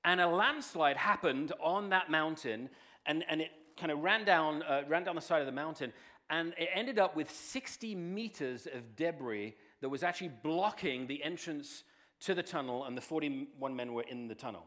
And 0.03 0.19
a 0.19 0.27
landslide 0.27 0.97
happened 0.97 1.51
on 1.61 1.89
that 1.89 2.09
mountain, 2.09 2.69
and, 3.05 3.23
and 3.29 3.41
it 3.41 3.51
kind 3.77 3.91
of 3.91 3.99
ran 3.99 4.25
down, 4.25 4.63
uh, 4.63 4.81
ran 4.87 5.03
down 5.03 5.15
the 5.15 5.21
side 5.21 5.41
of 5.41 5.45
the 5.45 5.51
mountain, 5.51 5.93
and 6.29 6.53
it 6.57 6.69
ended 6.73 6.97
up 6.97 7.15
with 7.15 7.29
60 7.29 7.93
meters 7.93 8.67
of 8.73 8.95
debris 8.95 9.55
that 9.81 9.89
was 9.89 10.01
actually 10.01 10.31
blocking 10.43 11.07
the 11.07 11.23
entrance 11.23 11.83
to 12.21 12.33
the 12.33 12.43
tunnel, 12.43 12.85
and 12.85 12.95
the 12.95 13.01
41 13.01 13.75
men 13.75 13.93
were 13.93 14.03
in 14.03 14.27
the 14.27 14.35
tunnel. 14.35 14.65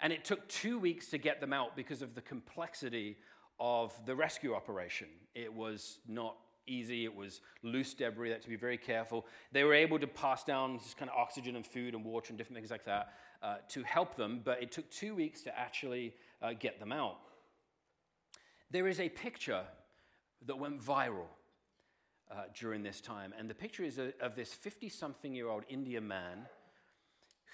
And 0.00 0.12
it 0.12 0.24
took 0.24 0.46
two 0.48 0.78
weeks 0.78 1.08
to 1.08 1.18
get 1.18 1.40
them 1.40 1.52
out 1.52 1.74
because 1.74 2.02
of 2.02 2.14
the 2.14 2.20
complexity 2.20 3.16
of 3.58 3.98
the 4.04 4.14
rescue 4.14 4.54
operation. 4.54 5.08
It 5.34 5.52
was 5.52 5.98
not 6.06 6.36
easy, 6.66 7.04
it 7.04 7.14
was 7.14 7.40
loose 7.62 7.94
debris, 7.94 8.28
that 8.30 8.42
to 8.42 8.48
be 8.48 8.56
very 8.56 8.76
careful. 8.76 9.26
They 9.52 9.64
were 9.64 9.74
able 9.74 9.98
to 9.98 10.06
pass 10.06 10.44
down 10.44 10.78
just 10.78 10.96
kind 10.96 11.10
of 11.10 11.16
oxygen 11.16 11.56
and 11.56 11.66
food 11.66 11.94
and 11.94 12.04
water 12.04 12.26
and 12.30 12.38
different 12.38 12.56
things 12.56 12.70
like 12.70 12.84
that 12.84 13.14
uh, 13.42 13.56
to 13.68 13.82
help 13.82 14.16
them, 14.16 14.40
but 14.44 14.62
it 14.62 14.72
took 14.72 14.88
two 14.90 15.14
weeks 15.14 15.42
to 15.42 15.58
actually 15.58 16.14
uh, 16.42 16.52
get 16.58 16.80
them 16.80 16.92
out. 16.92 17.18
There 18.70 18.88
is 18.88 19.00
a 19.00 19.08
picture 19.08 19.62
that 20.46 20.58
went 20.58 20.82
viral 20.82 21.28
uh, 22.30 22.44
during 22.58 22.82
this 22.82 23.00
time, 23.00 23.32
and 23.38 23.48
the 23.48 23.54
picture 23.54 23.84
is 23.84 23.98
a, 23.98 24.12
of 24.20 24.34
this 24.34 24.52
50 24.52 24.88
something 24.88 25.34
year 25.34 25.48
old 25.48 25.64
Indian 25.68 26.06
man 26.06 26.46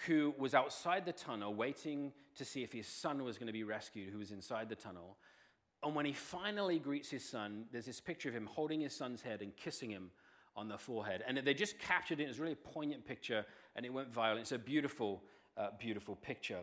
who 0.07 0.35
was 0.39 0.55
outside 0.55 1.05
the 1.05 1.13
tunnel 1.13 1.55
waiting 1.55 2.13
to 2.37 2.45
see 2.45 2.63
if 2.63 2.73
his 2.73 2.87
son 2.87 3.23
was 3.23 3.39
going 3.39 3.47
to 3.47 3.53
be 3.53 3.63
rescued, 3.63 4.11
who 4.11 4.19
was 4.19 4.33
inside 4.33 4.69
the 4.69 4.75
tunnel. 4.75 5.17
And 5.83 5.95
when 5.95 6.07
he 6.07 6.13
finally 6.13 6.79
greets 6.79 7.11
his 7.11 7.25
son, 7.25 7.65
there's 7.73 7.87
this 7.87 8.01
picture 8.01 8.29
of 8.29 8.35
him 8.35 8.47
holding 8.47 8.81
his 8.81 8.95
son's 8.95 9.21
head 9.21 9.43
and 9.43 9.55
kissing 9.57 9.91
him 9.91 10.11
on 10.57 10.69
the 10.69 10.79
forehead. 10.79 11.23
And 11.27 11.39
they 11.39 11.55
just 11.55 11.79
captured 11.79 12.21
it. 12.21 12.25
It 12.25 12.29
was 12.29 12.39
a 12.39 12.43
really 12.43 12.55
poignant 12.55 13.05
picture, 13.05 13.45
and 13.75 13.85
it 13.85 13.93
went 13.93 14.13
viral. 14.13 14.39
It's 14.39 14.53
a 14.53 14.59
beautiful, 14.59 15.23
uh, 15.57 15.69
beautiful 15.79 16.17
picture. 16.17 16.61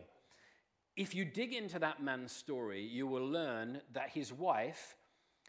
If 0.96 1.14
you 1.14 1.24
dig 1.24 1.52
into 1.52 1.78
that 1.78 2.02
man's 2.02 2.32
story, 2.32 2.82
you 2.82 3.06
will 3.06 3.26
learn 3.26 3.80
that 3.92 4.10
his 4.10 4.32
wife 4.32 4.96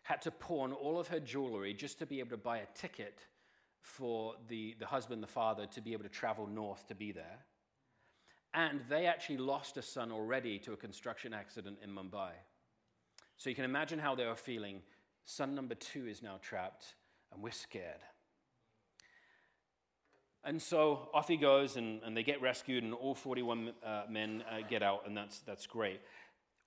had 0.04 0.22
to 0.24 0.32
pawn 0.32 0.74
all 0.74 1.00
of 1.00 1.08
her 1.08 1.20
jewelry 1.20 1.74
just 1.74 2.00
to 2.00 2.06
be 2.06 2.20
able 2.20 2.32
to 2.32 2.38
buy 2.38 2.60
a 2.60 2.66
ticket 2.74 3.26
for 3.82 4.36
the, 4.48 4.76
the 4.80 4.86
husband, 4.86 5.22
the 5.22 5.28
father, 5.28 5.66
to 5.66 5.82
be 5.82 5.94
able 5.94 6.04
to 6.04 6.10
travel 6.10 6.48
north 6.48 6.88
to 6.88 6.96
be 6.96 7.12
there. 7.12 7.40
And 8.54 8.82
they 8.90 9.06
actually 9.06 9.38
lost 9.38 9.78
a 9.78 9.82
son 9.82 10.12
already 10.12 10.60
to 10.60 10.74
a 10.74 10.78
construction 10.78 11.34
accident 11.34 11.78
in 11.84 11.90
Mumbai. 11.90 12.32
So 13.38 13.50
you 13.50 13.56
can 13.56 13.66
imagine 13.66 13.98
how 13.98 14.14
they 14.14 14.26
were 14.26 14.36
feeling. 14.36 14.82
Son 15.26 15.56
number 15.56 15.76
two 15.76 16.08
is 16.08 16.22
now 16.22 16.40
trapped, 16.42 16.96
and 17.32 17.42
we're 17.42 17.52
scared. 17.52 18.02
And 20.44 20.62
so 20.62 21.10
off 21.14 21.28
he 21.28 21.38
goes, 21.38 21.78
and, 21.78 22.02
and 22.04 22.18
they 22.18 22.24
get 22.24 22.42
rescued, 22.42 22.84
and 22.84 22.94
all 22.94 23.14
41 23.14 23.74
uh, 23.86 24.04
men 24.10 24.44
uh, 24.50 24.68
get 24.68 24.82
out, 24.82 25.04
and 25.06 25.16
that's, 25.16 25.40
that's 25.42 25.68
great. 25.68 26.02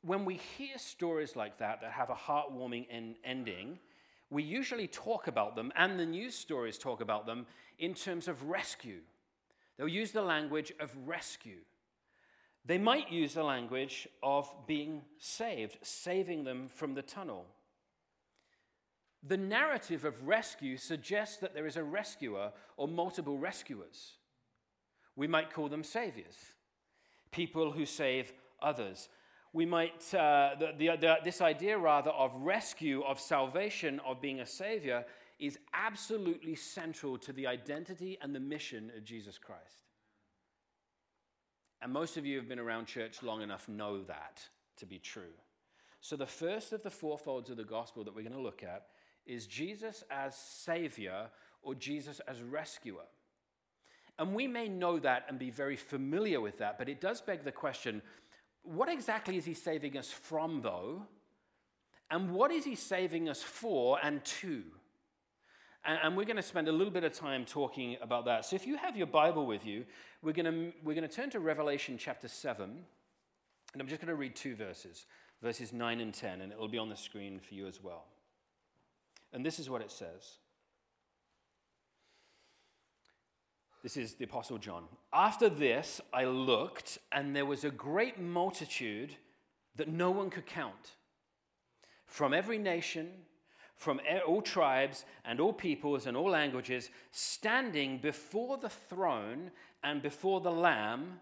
When 0.02 0.24
we 0.24 0.34
hear 0.56 0.78
stories 0.78 1.34
like 1.34 1.58
that 1.58 1.80
that 1.80 1.90
have 1.90 2.10
a 2.10 2.14
heartwarming 2.14 2.86
en- 2.90 3.16
ending, 3.24 3.78
we 4.30 4.42
usually 4.42 4.86
talk 4.86 5.26
about 5.26 5.56
them, 5.56 5.72
and 5.76 5.98
the 5.98 6.06
news 6.06 6.34
stories 6.34 6.78
talk 6.78 7.00
about 7.00 7.26
them, 7.26 7.46
in 7.78 7.94
terms 7.94 8.28
of 8.28 8.44
rescue. 8.44 9.00
They'll 9.76 9.88
use 9.88 10.12
the 10.12 10.22
language 10.22 10.72
of 10.78 10.92
rescue. 11.04 11.58
They 12.64 12.78
might 12.78 13.10
use 13.12 13.34
the 13.34 13.42
language 13.42 14.08
of 14.22 14.52
being 14.66 15.02
saved, 15.18 15.78
saving 15.82 16.44
them 16.44 16.68
from 16.68 16.94
the 16.94 17.02
tunnel. 17.02 17.46
The 19.26 19.36
narrative 19.38 20.04
of 20.04 20.26
rescue 20.26 20.76
suggests 20.76 21.38
that 21.38 21.54
there 21.54 21.66
is 21.66 21.76
a 21.76 21.84
rescuer 21.84 22.52
or 22.76 22.86
multiple 22.86 23.38
rescuers. 23.38 24.12
We 25.16 25.26
might 25.26 25.52
call 25.52 25.68
them 25.68 25.82
saviors, 25.82 26.36
people 27.30 27.72
who 27.72 27.86
save 27.86 28.32
others. 28.60 29.08
We 29.54 29.64
might, 29.64 30.12
uh, 30.12 30.56
the, 30.58 30.72
the, 30.76 30.96
the, 30.96 31.16
this 31.24 31.40
idea 31.40 31.78
rather 31.78 32.10
of 32.10 32.34
rescue, 32.34 33.02
of 33.02 33.18
salvation, 33.18 34.00
of 34.04 34.20
being 34.20 34.40
a 34.40 34.46
savior, 34.46 35.04
is 35.38 35.58
absolutely 35.72 36.54
central 36.54 37.16
to 37.18 37.32
the 37.32 37.46
identity 37.46 38.18
and 38.20 38.34
the 38.34 38.40
mission 38.40 38.90
of 38.96 39.04
Jesus 39.04 39.38
Christ. 39.38 39.84
And 41.80 41.92
most 41.92 42.16
of 42.16 42.26
you 42.26 42.36
have 42.36 42.48
been 42.48 42.58
around 42.58 42.86
church 42.86 43.22
long 43.22 43.42
enough 43.42 43.68
know 43.68 44.02
that 44.04 44.40
to 44.78 44.86
be 44.86 44.98
true. 44.98 45.32
So, 46.00 46.16
the 46.16 46.26
first 46.26 46.72
of 46.72 46.82
the 46.82 46.90
four 46.90 47.16
folds 47.16 47.50
of 47.50 47.56
the 47.56 47.64
gospel 47.64 48.04
that 48.04 48.14
we're 48.14 48.22
going 48.22 48.34
to 48.34 48.40
look 48.40 48.62
at 48.62 48.86
is 49.26 49.46
Jesus 49.46 50.04
as 50.10 50.36
Savior 50.36 51.28
or 51.62 51.74
Jesus 51.74 52.20
as 52.28 52.42
rescuer. 52.42 53.04
And 54.18 54.34
we 54.34 54.46
may 54.46 54.68
know 54.68 54.98
that 55.00 55.24
and 55.28 55.38
be 55.38 55.50
very 55.50 55.76
familiar 55.76 56.40
with 56.40 56.58
that, 56.58 56.78
but 56.78 56.88
it 56.88 57.00
does 57.00 57.20
beg 57.20 57.44
the 57.44 57.52
question 57.52 58.02
what 58.64 58.88
exactly 58.88 59.36
is 59.36 59.44
he 59.44 59.52
saving 59.54 59.98
us 59.98 60.10
from, 60.10 60.62
though? 60.62 61.02
And 62.10 62.32
what 62.32 62.50
is 62.50 62.64
he 62.64 62.74
saving 62.74 63.28
us 63.28 63.42
for 63.42 63.98
and 64.02 64.24
to? 64.24 64.62
And, 65.84 66.16
we're 66.16 66.24
going 66.24 66.36
to 66.36 66.42
spend 66.42 66.66
a 66.68 66.72
little 66.72 66.92
bit 66.92 67.04
of 67.04 67.12
time 67.12 67.44
talking 67.44 67.98
about 68.00 68.24
that. 68.24 68.46
So 68.46 68.56
if 68.56 68.66
you 68.66 68.78
have 68.78 68.96
your 68.96 69.06
Bible 69.06 69.44
with 69.44 69.66
you, 69.66 69.84
we're 70.22 70.32
going 70.32 70.46
to, 70.46 70.72
we're 70.82 70.94
going 70.94 71.06
to 71.06 71.14
turn 71.14 71.28
to 71.30 71.40
Revelation 71.40 71.98
chapter 71.98 72.26
7. 72.26 72.64
And 72.64 73.82
I'm 73.82 73.86
just 73.86 74.00
going 74.00 74.08
to 74.08 74.14
read 74.14 74.34
two 74.34 74.56
verses, 74.56 75.04
verses 75.42 75.74
9 75.74 76.00
and 76.00 76.14
10, 76.14 76.40
and 76.40 76.52
it'll 76.52 76.68
be 76.68 76.78
on 76.78 76.88
the 76.88 76.96
screen 76.96 77.38
for 77.38 77.52
you 77.52 77.66
as 77.66 77.82
well. 77.82 78.06
And 79.34 79.44
this 79.44 79.58
is 79.58 79.68
what 79.68 79.82
it 79.82 79.90
says. 79.90 80.38
This 83.82 83.96
is 83.98 84.14
the 84.14 84.24
Apostle 84.24 84.56
John. 84.56 84.84
After 85.12 85.50
this, 85.50 86.00
I 86.12 86.24
looked, 86.24 86.98
and 87.12 87.36
there 87.36 87.44
was 87.44 87.64
a 87.64 87.70
great 87.70 88.18
multitude 88.18 89.14
that 89.76 89.88
no 89.88 90.10
one 90.10 90.30
could 90.30 90.46
count 90.46 90.92
from 92.06 92.32
every 92.32 92.58
nation, 92.58 93.10
from 93.76 94.00
all 94.26 94.40
tribes, 94.40 95.04
and 95.24 95.40
all 95.40 95.52
peoples, 95.52 96.06
and 96.06 96.16
all 96.16 96.30
languages, 96.30 96.90
standing 97.10 97.98
before 97.98 98.56
the 98.56 98.70
throne 98.70 99.50
and 99.82 100.00
before 100.00 100.40
the 100.40 100.52
Lamb, 100.52 101.20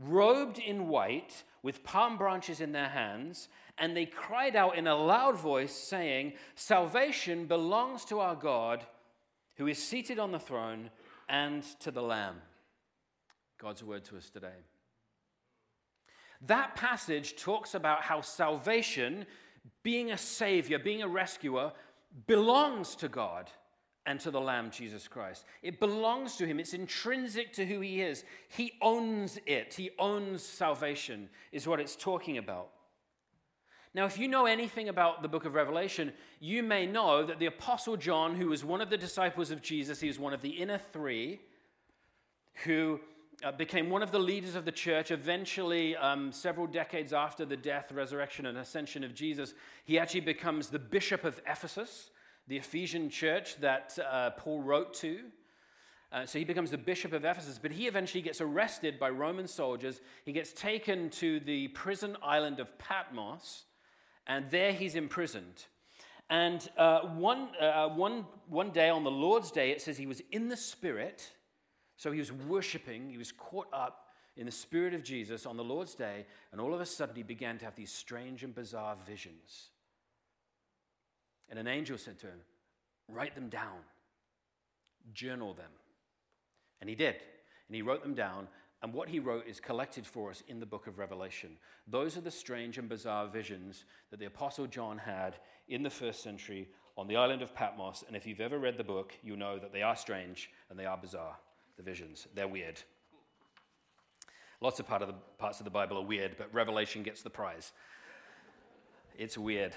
robed 0.00 0.58
in 0.58 0.88
white, 0.88 1.44
with 1.62 1.84
palm 1.84 2.16
branches 2.16 2.60
in 2.60 2.72
their 2.72 2.88
hands, 2.88 3.48
and 3.78 3.96
they 3.96 4.06
cried 4.06 4.56
out 4.56 4.76
in 4.76 4.86
a 4.86 4.96
loud 4.96 5.36
voice, 5.38 5.72
saying, 5.72 6.32
Salvation 6.54 7.46
belongs 7.46 8.04
to 8.06 8.18
our 8.18 8.34
God 8.34 8.84
who 9.56 9.66
is 9.66 9.82
seated 9.82 10.18
on 10.18 10.32
the 10.32 10.38
throne 10.38 10.90
and 11.28 11.62
to 11.80 11.90
the 11.90 12.02
Lamb. 12.02 12.36
God's 13.58 13.84
word 13.84 14.04
to 14.06 14.16
us 14.16 14.30
today. 14.30 14.48
That 16.46 16.74
passage 16.74 17.36
talks 17.36 17.74
about 17.74 18.02
how 18.02 18.22
salvation, 18.22 19.26
being 19.82 20.10
a 20.10 20.16
savior, 20.16 20.78
being 20.78 21.02
a 21.02 21.08
rescuer, 21.08 21.72
belongs 22.26 22.96
to 22.96 23.08
God 23.08 23.50
and 24.06 24.18
to 24.20 24.30
the 24.30 24.40
Lamb, 24.40 24.70
Jesus 24.70 25.06
Christ. 25.06 25.44
It 25.62 25.78
belongs 25.78 26.36
to 26.36 26.46
Him, 26.46 26.58
it's 26.58 26.74
intrinsic 26.74 27.52
to 27.54 27.66
who 27.66 27.80
He 27.80 28.00
is. 28.00 28.24
He 28.48 28.72
owns 28.80 29.38
it, 29.46 29.74
He 29.74 29.90
owns 29.98 30.42
salvation, 30.42 31.28
is 31.52 31.66
what 31.66 31.80
it's 31.80 31.96
talking 31.96 32.38
about. 32.38 32.70
Now, 33.92 34.06
if 34.06 34.18
you 34.18 34.28
know 34.28 34.46
anything 34.46 34.88
about 34.88 35.20
the 35.20 35.28
book 35.28 35.44
of 35.44 35.54
Revelation, 35.54 36.12
you 36.38 36.62
may 36.62 36.86
know 36.86 37.26
that 37.26 37.40
the 37.40 37.46
Apostle 37.46 37.96
John, 37.96 38.36
who 38.36 38.48
was 38.48 38.64
one 38.64 38.80
of 38.80 38.88
the 38.88 38.96
disciples 38.96 39.50
of 39.50 39.62
Jesus, 39.62 40.00
he 40.00 40.06
was 40.06 40.18
one 40.18 40.32
of 40.32 40.42
the 40.42 40.50
inner 40.50 40.78
three, 40.78 41.40
who 42.64 43.00
uh, 43.42 43.50
became 43.50 43.90
one 43.90 44.02
of 44.02 44.12
the 44.12 44.18
leaders 44.18 44.54
of 44.54 44.64
the 44.64 44.72
church. 44.72 45.10
Eventually, 45.10 45.96
um, 45.96 46.30
several 46.30 46.68
decades 46.68 47.12
after 47.12 47.44
the 47.44 47.56
death, 47.56 47.90
resurrection, 47.90 48.46
and 48.46 48.58
ascension 48.58 49.02
of 49.02 49.12
Jesus, 49.12 49.54
he 49.84 49.98
actually 49.98 50.20
becomes 50.20 50.68
the 50.68 50.78
bishop 50.78 51.24
of 51.24 51.40
Ephesus, 51.46 52.10
the 52.48 52.56
Ephesian 52.56 53.10
church 53.10 53.56
that 53.60 53.98
uh, 54.10 54.30
Paul 54.30 54.60
wrote 54.60 54.94
to. 54.94 55.20
Uh, 56.12 56.26
so 56.26 56.38
he 56.38 56.44
becomes 56.44 56.70
the 56.72 56.78
bishop 56.78 57.12
of 57.12 57.24
Ephesus, 57.24 57.58
but 57.60 57.70
he 57.70 57.86
eventually 57.86 58.22
gets 58.22 58.40
arrested 58.40 58.98
by 58.98 59.08
Roman 59.08 59.46
soldiers. 59.46 60.00
He 60.24 60.32
gets 60.32 60.52
taken 60.52 61.10
to 61.10 61.38
the 61.40 61.68
prison 61.68 62.16
island 62.22 62.58
of 62.58 62.76
Patmos 62.78 63.64
and 64.26 64.48
there 64.50 64.72
he's 64.72 64.94
imprisoned. 64.94 65.66
And 66.30 66.68
uh, 66.76 67.00
one, 67.00 67.48
uh, 67.60 67.88
one, 67.88 68.24
one 68.48 68.70
day 68.70 68.88
on 68.88 69.02
the 69.02 69.10
Lord's 69.10 69.50
day, 69.50 69.72
it 69.72 69.82
says 69.82 69.98
he 69.98 70.06
was 70.06 70.22
in 70.30 70.48
the 70.48 70.56
Spirit. 70.56 71.28
So 71.96 72.12
he 72.12 72.20
was 72.20 72.32
worshiping, 72.32 73.10
he 73.10 73.18
was 73.18 73.32
caught 73.32 73.66
up 73.72 74.06
in 74.36 74.46
the 74.46 74.52
Spirit 74.52 74.94
of 74.94 75.02
Jesus 75.02 75.44
on 75.44 75.56
the 75.56 75.64
Lord's 75.64 75.94
day, 75.94 76.24
and 76.52 76.60
all 76.60 76.72
of 76.72 76.80
a 76.80 76.86
sudden 76.86 77.16
he 77.16 77.22
began 77.24 77.58
to 77.58 77.64
have 77.64 77.74
these 77.74 77.92
strange 77.92 78.44
and 78.44 78.54
bizarre 78.54 78.96
visions. 79.04 79.70
And 81.50 81.58
an 81.58 81.66
angel 81.66 81.98
said 81.98 82.18
to 82.20 82.26
him, 82.26 82.40
Write 83.08 83.34
them 83.34 83.48
down, 83.48 83.78
journal 85.12 85.52
them. 85.52 85.70
And 86.80 86.88
he 86.88 86.96
did. 86.96 87.16
And 87.68 87.74
he 87.74 87.82
wrote 87.82 88.02
them 88.02 88.14
down, 88.14 88.48
and 88.82 88.94
what 88.94 89.08
he 89.08 89.18
wrote 89.18 89.46
is 89.46 89.60
collected 89.60 90.06
for 90.06 90.30
us 90.30 90.42
in 90.48 90.58
the 90.58 90.66
book 90.66 90.86
of 90.86 90.98
Revelation. 90.98 91.50
Those 91.86 92.16
are 92.16 92.22
the 92.22 92.30
strange 92.30 92.78
and 92.78 92.88
bizarre 92.88 93.26
visions 93.26 93.84
that 94.10 94.18
the 94.18 94.26
Apostle 94.26 94.66
John 94.66 94.96
had 94.98 95.36
in 95.68 95.82
the 95.82 95.90
first 95.90 96.22
century 96.22 96.68
on 96.96 97.06
the 97.06 97.16
island 97.16 97.42
of 97.42 97.54
Patmos. 97.54 98.04
And 98.06 98.16
if 98.16 98.26
you've 98.26 98.40
ever 98.40 98.58
read 98.58 98.78
the 98.78 98.84
book, 98.84 99.12
you 99.22 99.36
know 99.36 99.58
that 99.58 99.72
they 99.72 99.82
are 99.82 99.96
strange 99.96 100.50
and 100.70 100.78
they 100.78 100.86
are 100.86 100.96
bizarre, 100.96 101.36
the 101.76 101.82
visions. 101.82 102.26
They're 102.34 102.48
weird. 102.48 102.80
Lots 104.62 104.80
of 104.80 104.86
part 104.86 105.02
of 105.02 105.08
the, 105.08 105.14
parts 105.38 105.60
of 105.60 105.64
the 105.64 105.70
Bible 105.70 105.98
are 105.98 106.04
weird, 106.04 106.36
but 106.36 106.52
Revelation 106.52 107.02
gets 107.02 107.22
the 107.22 107.30
prize. 107.30 107.72
It's 109.18 109.36
weird. 109.36 109.74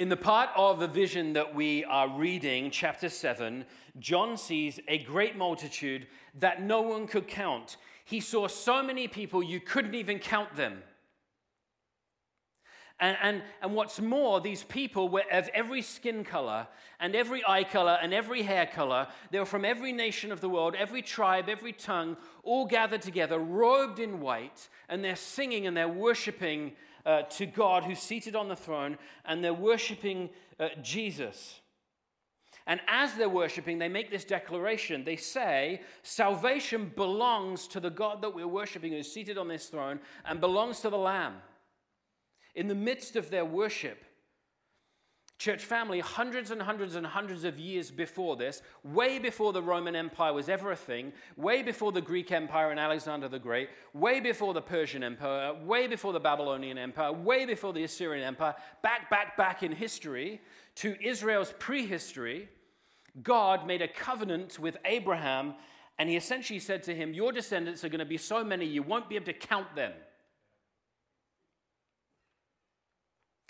In 0.00 0.08
the 0.08 0.16
part 0.16 0.48
of 0.56 0.80
the 0.80 0.88
vision 0.88 1.34
that 1.34 1.54
we 1.54 1.84
are 1.84 2.08
reading, 2.08 2.70
chapter 2.70 3.10
7, 3.10 3.66
John 3.98 4.38
sees 4.38 4.80
a 4.88 4.96
great 4.96 5.36
multitude 5.36 6.06
that 6.38 6.62
no 6.62 6.80
one 6.80 7.06
could 7.06 7.28
count. 7.28 7.76
He 8.06 8.20
saw 8.20 8.48
so 8.48 8.82
many 8.82 9.08
people 9.08 9.42
you 9.42 9.60
couldn't 9.60 9.94
even 9.94 10.18
count 10.18 10.56
them. 10.56 10.82
And, 12.98 13.18
and, 13.22 13.42
and 13.60 13.74
what's 13.74 14.00
more, 14.00 14.40
these 14.40 14.62
people 14.62 15.10
were 15.10 15.24
of 15.30 15.50
every 15.52 15.82
skin 15.82 16.24
color 16.24 16.66
and 16.98 17.14
every 17.14 17.42
eye 17.46 17.64
color 17.64 17.98
and 18.00 18.14
every 18.14 18.40
hair 18.40 18.64
color. 18.64 19.06
They 19.30 19.38
were 19.38 19.44
from 19.44 19.66
every 19.66 19.92
nation 19.92 20.32
of 20.32 20.40
the 20.40 20.48
world, 20.48 20.74
every 20.78 21.02
tribe, 21.02 21.50
every 21.50 21.74
tongue, 21.74 22.16
all 22.42 22.64
gathered 22.64 23.02
together, 23.02 23.38
robed 23.38 23.98
in 23.98 24.20
white, 24.20 24.70
and 24.88 25.04
they're 25.04 25.14
singing 25.14 25.66
and 25.66 25.76
they're 25.76 25.88
worshiping 25.88 26.72
uh, 27.04 27.22
to 27.22 27.46
God 27.46 27.84
who's 27.84 27.98
seated 27.98 28.36
on 28.36 28.48
the 28.48 28.56
throne, 28.56 28.98
and 29.24 29.42
they're 29.42 29.54
worshiping 29.54 30.30
uh, 30.58 30.68
Jesus. 30.82 31.60
And 32.66 32.80
as 32.86 33.14
they're 33.14 33.28
worshiping, 33.28 33.78
they 33.78 33.88
make 33.88 34.10
this 34.10 34.24
declaration. 34.24 35.04
They 35.04 35.16
say, 35.16 35.80
Salvation 36.02 36.92
belongs 36.94 37.66
to 37.68 37.80
the 37.80 37.90
God 37.90 38.22
that 38.22 38.34
we're 38.34 38.46
worshiping, 38.46 38.92
who's 38.92 39.10
seated 39.10 39.38
on 39.38 39.48
this 39.48 39.66
throne, 39.66 39.98
and 40.24 40.40
belongs 40.40 40.80
to 40.80 40.90
the 40.90 40.98
Lamb. 40.98 41.36
In 42.54 42.68
the 42.68 42.74
midst 42.74 43.16
of 43.16 43.30
their 43.30 43.44
worship, 43.44 44.04
church 45.40 45.64
family, 45.64 46.00
hundreds 46.00 46.50
and 46.50 46.60
hundreds 46.60 46.96
and 46.96 47.06
hundreds 47.06 47.44
of 47.44 47.58
years 47.58 47.90
before 47.90 48.36
this, 48.36 48.60
way 48.84 49.18
before 49.18 49.54
the 49.54 49.62
Roman 49.62 49.96
Empire 49.96 50.34
was 50.34 50.50
ever 50.50 50.70
a 50.70 50.76
thing, 50.76 51.14
way 51.34 51.62
before 51.62 51.92
the 51.92 52.00
Greek 52.02 52.30
Empire 52.30 52.70
and 52.70 52.78
Alexander 52.78 53.26
the 53.26 53.38
Great, 53.38 53.70
way 53.94 54.20
before 54.20 54.52
the 54.52 54.60
Persian 54.60 55.02
Empire, 55.02 55.54
way 55.64 55.86
before 55.86 56.12
the 56.12 56.20
Babylonian 56.20 56.76
Empire, 56.76 57.10
way 57.10 57.46
before 57.46 57.72
the 57.72 57.82
Assyrian 57.84 58.22
Empire, 58.22 58.54
back, 58.82 59.08
back, 59.08 59.38
back 59.38 59.62
in 59.62 59.72
history 59.72 60.42
to 60.74 60.94
Israel's 61.02 61.54
prehistory, 61.58 62.50
God 63.22 63.66
made 63.66 63.80
a 63.80 63.88
covenant 63.88 64.58
with 64.58 64.76
Abraham, 64.84 65.54
and 65.98 66.10
he 66.10 66.16
essentially 66.16 66.58
said 66.58 66.82
to 66.82 66.94
him, 66.94 67.14
Your 67.14 67.32
descendants 67.32 67.82
are 67.82 67.88
going 67.88 68.00
to 68.00 68.04
be 68.04 68.18
so 68.18 68.44
many, 68.44 68.66
you 68.66 68.82
won't 68.82 69.08
be 69.08 69.16
able 69.16 69.24
to 69.24 69.32
count 69.32 69.74
them. 69.74 69.92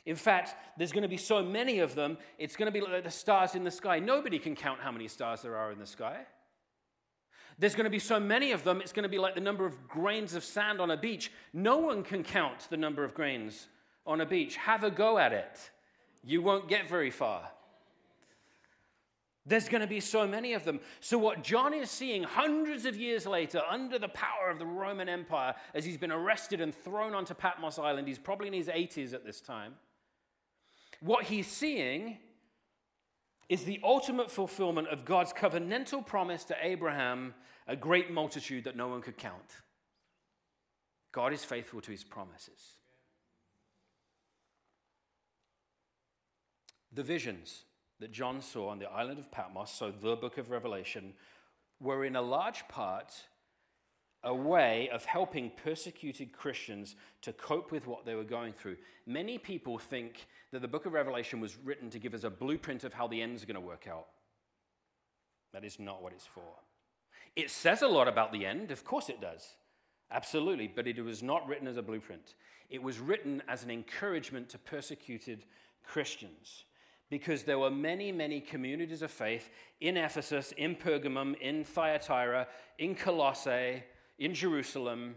In 0.07 0.16
fact, 0.16 0.54
there's 0.78 0.92
going 0.92 1.02
to 1.02 1.09
be 1.09 1.16
so 1.16 1.42
many 1.42 1.80
of 1.80 1.95
them, 1.95 2.19
it's 2.38 2.57
going 2.57 2.66
to 2.66 2.73
be 2.73 2.80
like 2.80 3.04
the 3.04 3.11
stars 3.11 3.54
in 3.54 3.64
the 3.64 3.71
sky. 3.71 3.99
Nobody 3.99 4.38
can 4.38 4.57
count 4.57 4.80
how 4.80 4.90
many 4.90 5.09
stars 5.09 5.42
there 5.42 5.57
are 5.57 5.73
in 5.73 5.78
the 5.78 5.87
sky. 5.87 6.26
There's 7.59 7.75
going 7.75 7.85
to 7.85 7.90
be 7.90 7.99
so 7.99 8.19
many 8.19 8.52
of 8.52 8.64
them, 8.64 8.80
it's 8.80 8.92
going 8.92 9.02
to 9.02 9.09
be 9.09 9.19
like 9.19 9.35
the 9.35 9.40
number 9.40 9.66
of 9.66 9.87
grains 9.87 10.35
of 10.35 10.42
sand 10.45 10.80
on 10.80 10.90
a 10.90 10.97
beach. 10.97 11.30
No 11.52 11.76
one 11.76 12.02
can 12.02 12.23
count 12.23 12.69
the 12.71 12.76
number 12.78 13.04
of 13.04 13.14
grains 13.14 13.69
on 14.07 14.23
a 14.23 14.26
beach. 14.26 14.57
Have 14.57 14.83
a 14.83 14.90
go 14.90 15.19
at 15.19 15.33
it. 15.33 15.71
You 16.25 16.40
won't 16.42 16.69
get 16.69 16.88
very 16.88 17.11
far. 17.11 17.50
There's 19.47 19.69
going 19.69 19.80
to 19.80 19.87
be 19.87 20.00
so 20.00 20.26
many 20.26 20.52
of 20.52 20.64
them. 20.64 20.80
So, 21.00 21.19
what 21.19 21.42
John 21.42 21.73
is 21.75 21.90
seeing 21.90 22.23
hundreds 22.23 22.85
of 22.85 22.97
years 22.97 23.26
later, 23.26 23.62
under 23.69 23.99
the 23.99 24.09
power 24.09 24.50
of 24.50 24.59
the 24.59 24.66
Roman 24.66 25.09
Empire, 25.09 25.54
as 25.75 25.85
he's 25.85 25.97
been 25.97 26.12
arrested 26.12 26.61
and 26.61 26.75
thrown 26.75 27.14
onto 27.14 27.35
Patmos 27.35 27.78
Island, 27.78 28.07
he's 28.07 28.19
probably 28.19 28.49
in 28.49 28.52
his 28.52 28.69
80s 28.69 29.14
at 29.14 29.25
this 29.25 29.40
time. 29.40 29.75
What 31.00 31.25
he's 31.25 31.47
seeing 31.47 32.19
is 33.49 33.64
the 33.64 33.80
ultimate 33.83 34.30
fulfillment 34.30 34.88
of 34.88 35.04
God's 35.04 35.33
covenantal 35.33 36.07
promise 36.07 36.45
to 36.45 36.57
Abraham, 36.62 37.35
a 37.66 37.75
great 37.75 38.12
multitude 38.12 38.64
that 38.64 38.76
no 38.76 38.88
one 38.88 39.02
could 39.02 39.19
count. 39.19 39.57
God 41.12 41.33
is 41.33 41.45
faithful 41.45 41.80
to 41.80 41.90
his 41.90 42.04
promises. 42.04 42.76
The 46.92 47.02
visions 47.02 47.64
that 47.99 48.12
John 48.12 48.40
saw 48.40 48.69
on 48.69 48.78
the 48.78 48.90
island 48.90 49.19
of 49.19 49.33
Patmos, 49.33 49.71
so 49.71 49.90
the 49.90 50.16
book 50.16 50.38
of 50.38 50.50
Revelation, 50.50 51.14
were 51.80 52.04
in 52.04 52.16
a 52.16 52.23
large 52.23 52.66
part 52.69 53.12
a 54.22 54.34
way 54.34 54.88
of 54.92 55.04
helping 55.04 55.50
persecuted 55.62 56.32
Christians 56.32 56.96
to 57.22 57.32
cope 57.32 57.72
with 57.72 57.86
what 57.86 58.04
they 58.04 58.14
were 58.14 58.24
going 58.24 58.52
through. 58.52 58.76
Many 59.06 59.38
people 59.38 59.78
think 59.78 60.26
that 60.52 60.60
the 60.60 60.68
book 60.68 60.84
of 60.84 60.92
Revelation 60.92 61.40
was 61.40 61.56
written 61.64 61.88
to 61.90 61.98
give 61.98 62.12
us 62.12 62.24
a 62.24 62.30
blueprint 62.30 62.84
of 62.84 62.92
how 62.92 63.06
the 63.06 63.22
end's 63.22 63.44
going 63.44 63.54
to 63.54 63.60
work 63.60 63.86
out. 63.90 64.06
That 65.52 65.64
is 65.64 65.78
not 65.78 66.02
what 66.02 66.12
it's 66.12 66.26
for. 66.26 66.42
It 67.34 67.50
says 67.50 67.82
a 67.82 67.88
lot 67.88 68.08
about 68.08 68.32
the 68.32 68.44
end, 68.44 68.70
of 68.70 68.84
course 68.84 69.08
it 69.08 69.20
does. 69.20 69.54
Absolutely, 70.10 70.66
but 70.66 70.86
it 70.86 71.02
was 71.02 71.22
not 71.22 71.46
written 71.46 71.68
as 71.68 71.76
a 71.76 71.82
blueprint. 71.82 72.34
It 72.68 72.82
was 72.82 72.98
written 72.98 73.42
as 73.48 73.62
an 73.62 73.70
encouragement 73.70 74.48
to 74.50 74.58
persecuted 74.58 75.44
Christians 75.84 76.64
because 77.10 77.42
there 77.42 77.58
were 77.58 77.70
many, 77.70 78.12
many 78.12 78.40
communities 78.40 79.02
of 79.02 79.10
faith 79.10 79.50
in 79.80 79.96
Ephesus, 79.96 80.52
in 80.56 80.76
Pergamum, 80.76 81.36
in 81.40 81.64
Thyatira, 81.64 82.46
in 82.78 82.94
Colossae, 82.94 83.82
in 84.20 84.34
Jerusalem, 84.34 85.16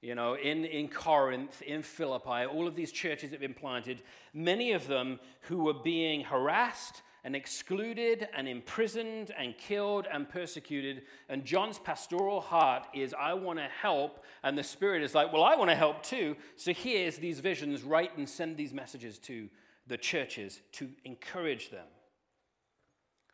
you 0.00 0.14
know, 0.14 0.34
in, 0.34 0.64
in 0.64 0.88
Corinth, 0.88 1.60
in 1.62 1.82
Philippi, 1.82 2.46
all 2.46 2.66
of 2.66 2.74
these 2.74 2.90
churches 2.90 3.30
have 3.30 3.40
been 3.40 3.54
planted, 3.54 4.02
many 4.32 4.72
of 4.72 4.86
them 4.88 5.20
who 5.42 5.64
were 5.64 5.74
being 5.74 6.22
harassed 6.24 7.02
and 7.22 7.36
excluded 7.36 8.26
and 8.34 8.48
imprisoned 8.48 9.30
and 9.38 9.56
killed 9.58 10.06
and 10.10 10.26
persecuted. 10.26 11.02
And 11.28 11.44
John's 11.44 11.78
pastoral 11.78 12.40
heart 12.40 12.86
is, 12.94 13.14
I 13.18 13.34
want 13.34 13.58
to 13.58 13.68
help. 13.82 14.24
And 14.42 14.56
the 14.56 14.62
Spirit 14.62 15.02
is 15.02 15.14
like, 15.14 15.30
well, 15.30 15.44
I 15.44 15.54
want 15.54 15.68
to 15.68 15.76
help 15.76 16.02
too. 16.02 16.34
So 16.56 16.72
here's 16.72 17.18
these 17.18 17.40
visions, 17.40 17.82
write 17.82 18.16
and 18.16 18.26
send 18.26 18.56
these 18.56 18.72
messages 18.72 19.18
to 19.18 19.50
the 19.86 19.98
churches 19.98 20.62
to 20.72 20.88
encourage 21.04 21.70
them. 21.70 21.86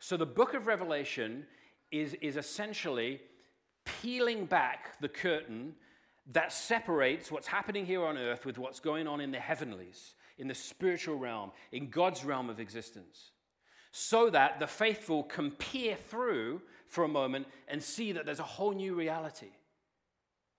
So 0.00 0.16
the 0.16 0.26
book 0.26 0.54
of 0.54 0.66
Revelation 0.66 1.46
is, 1.92 2.14
is 2.14 2.37
essentially 2.37 3.20
peeling 4.03 4.44
back 4.44 5.01
the 5.01 5.09
curtain 5.09 5.75
that 6.33 6.53
separates 6.53 7.31
what's 7.31 7.46
happening 7.46 7.87
here 7.87 8.05
on 8.05 8.18
earth 8.18 8.44
with 8.44 8.59
what's 8.59 8.81
going 8.81 9.07
on 9.07 9.20
in 9.20 9.31
the 9.31 9.38
heavenlies, 9.38 10.14
in 10.38 10.49
the 10.49 10.55
spiritual 10.55 11.16
realm, 11.16 11.53
in 11.72 11.88
God's 11.88 12.25
realm 12.25 12.51
of 12.51 12.61
existence, 12.61 13.31
so 13.92 14.29
that 14.31 14.59
the 14.59 14.66
faithful 14.66 15.22
can 15.22 15.53
peer 15.53 15.96
through 15.96 16.61
for 16.88 17.05
a 17.05 17.09
moment 17.09 17.46
and 17.68 17.83
see 17.83 18.12
that 18.12 18.27
there's 18.27 18.40
a 18.40 18.44
whole 18.44 18.72
new 18.72 18.94
reality. 18.94 19.51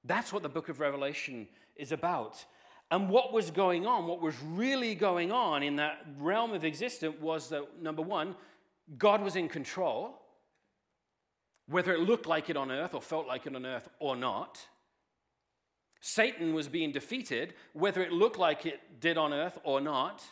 That's 0.03 0.31
what 0.31 0.43
the 0.43 0.49
book 0.49 0.69
of 0.69 0.79
Revelation 0.79 1.47
is 1.75 1.91
about. 1.91 2.43
And 2.89 3.09
what 3.09 3.33
was 3.33 3.51
going 3.51 3.85
on, 3.85 4.07
what 4.07 4.21
was 4.21 4.35
really 4.41 4.95
going 4.95 5.31
on 5.31 5.61
in 5.61 5.75
that 5.75 6.05
realm 6.17 6.53
of 6.53 6.63
existence 6.63 7.15
was 7.19 7.49
that, 7.49 7.81
number 7.81 8.01
one, 8.01 8.35
God 8.97 9.21
was 9.21 9.35
in 9.35 9.49
control 9.49 10.21
whether 11.67 11.93
it 11.93 11.99
looked 11.99 12.25
like 12.25 12.49
it 12.49 12.57
on 12.57 12.71
earth 12.71 12.93
or 12.93 13.01
felt 13.01 13.27
like 13.27 13.45
it 13.45 13.55
on 13.55 13.65
earth 13.65 13.87
or 13.99 14.15
not. 14.15 14.59
Satan 15.99 16.53
was 16.53 16.67
being 16.67 16.91
defeated, 16.91 17.53
whether 17.73 18.01
it 18.01 18.11
looked 18.11 18.37
like 18.37 18.65
it 18.65 18.79
did 18.99 19.17
on 19.17 19.33
earth 19.33 19.57
or 19.63 19.81
not. 19.81 20.23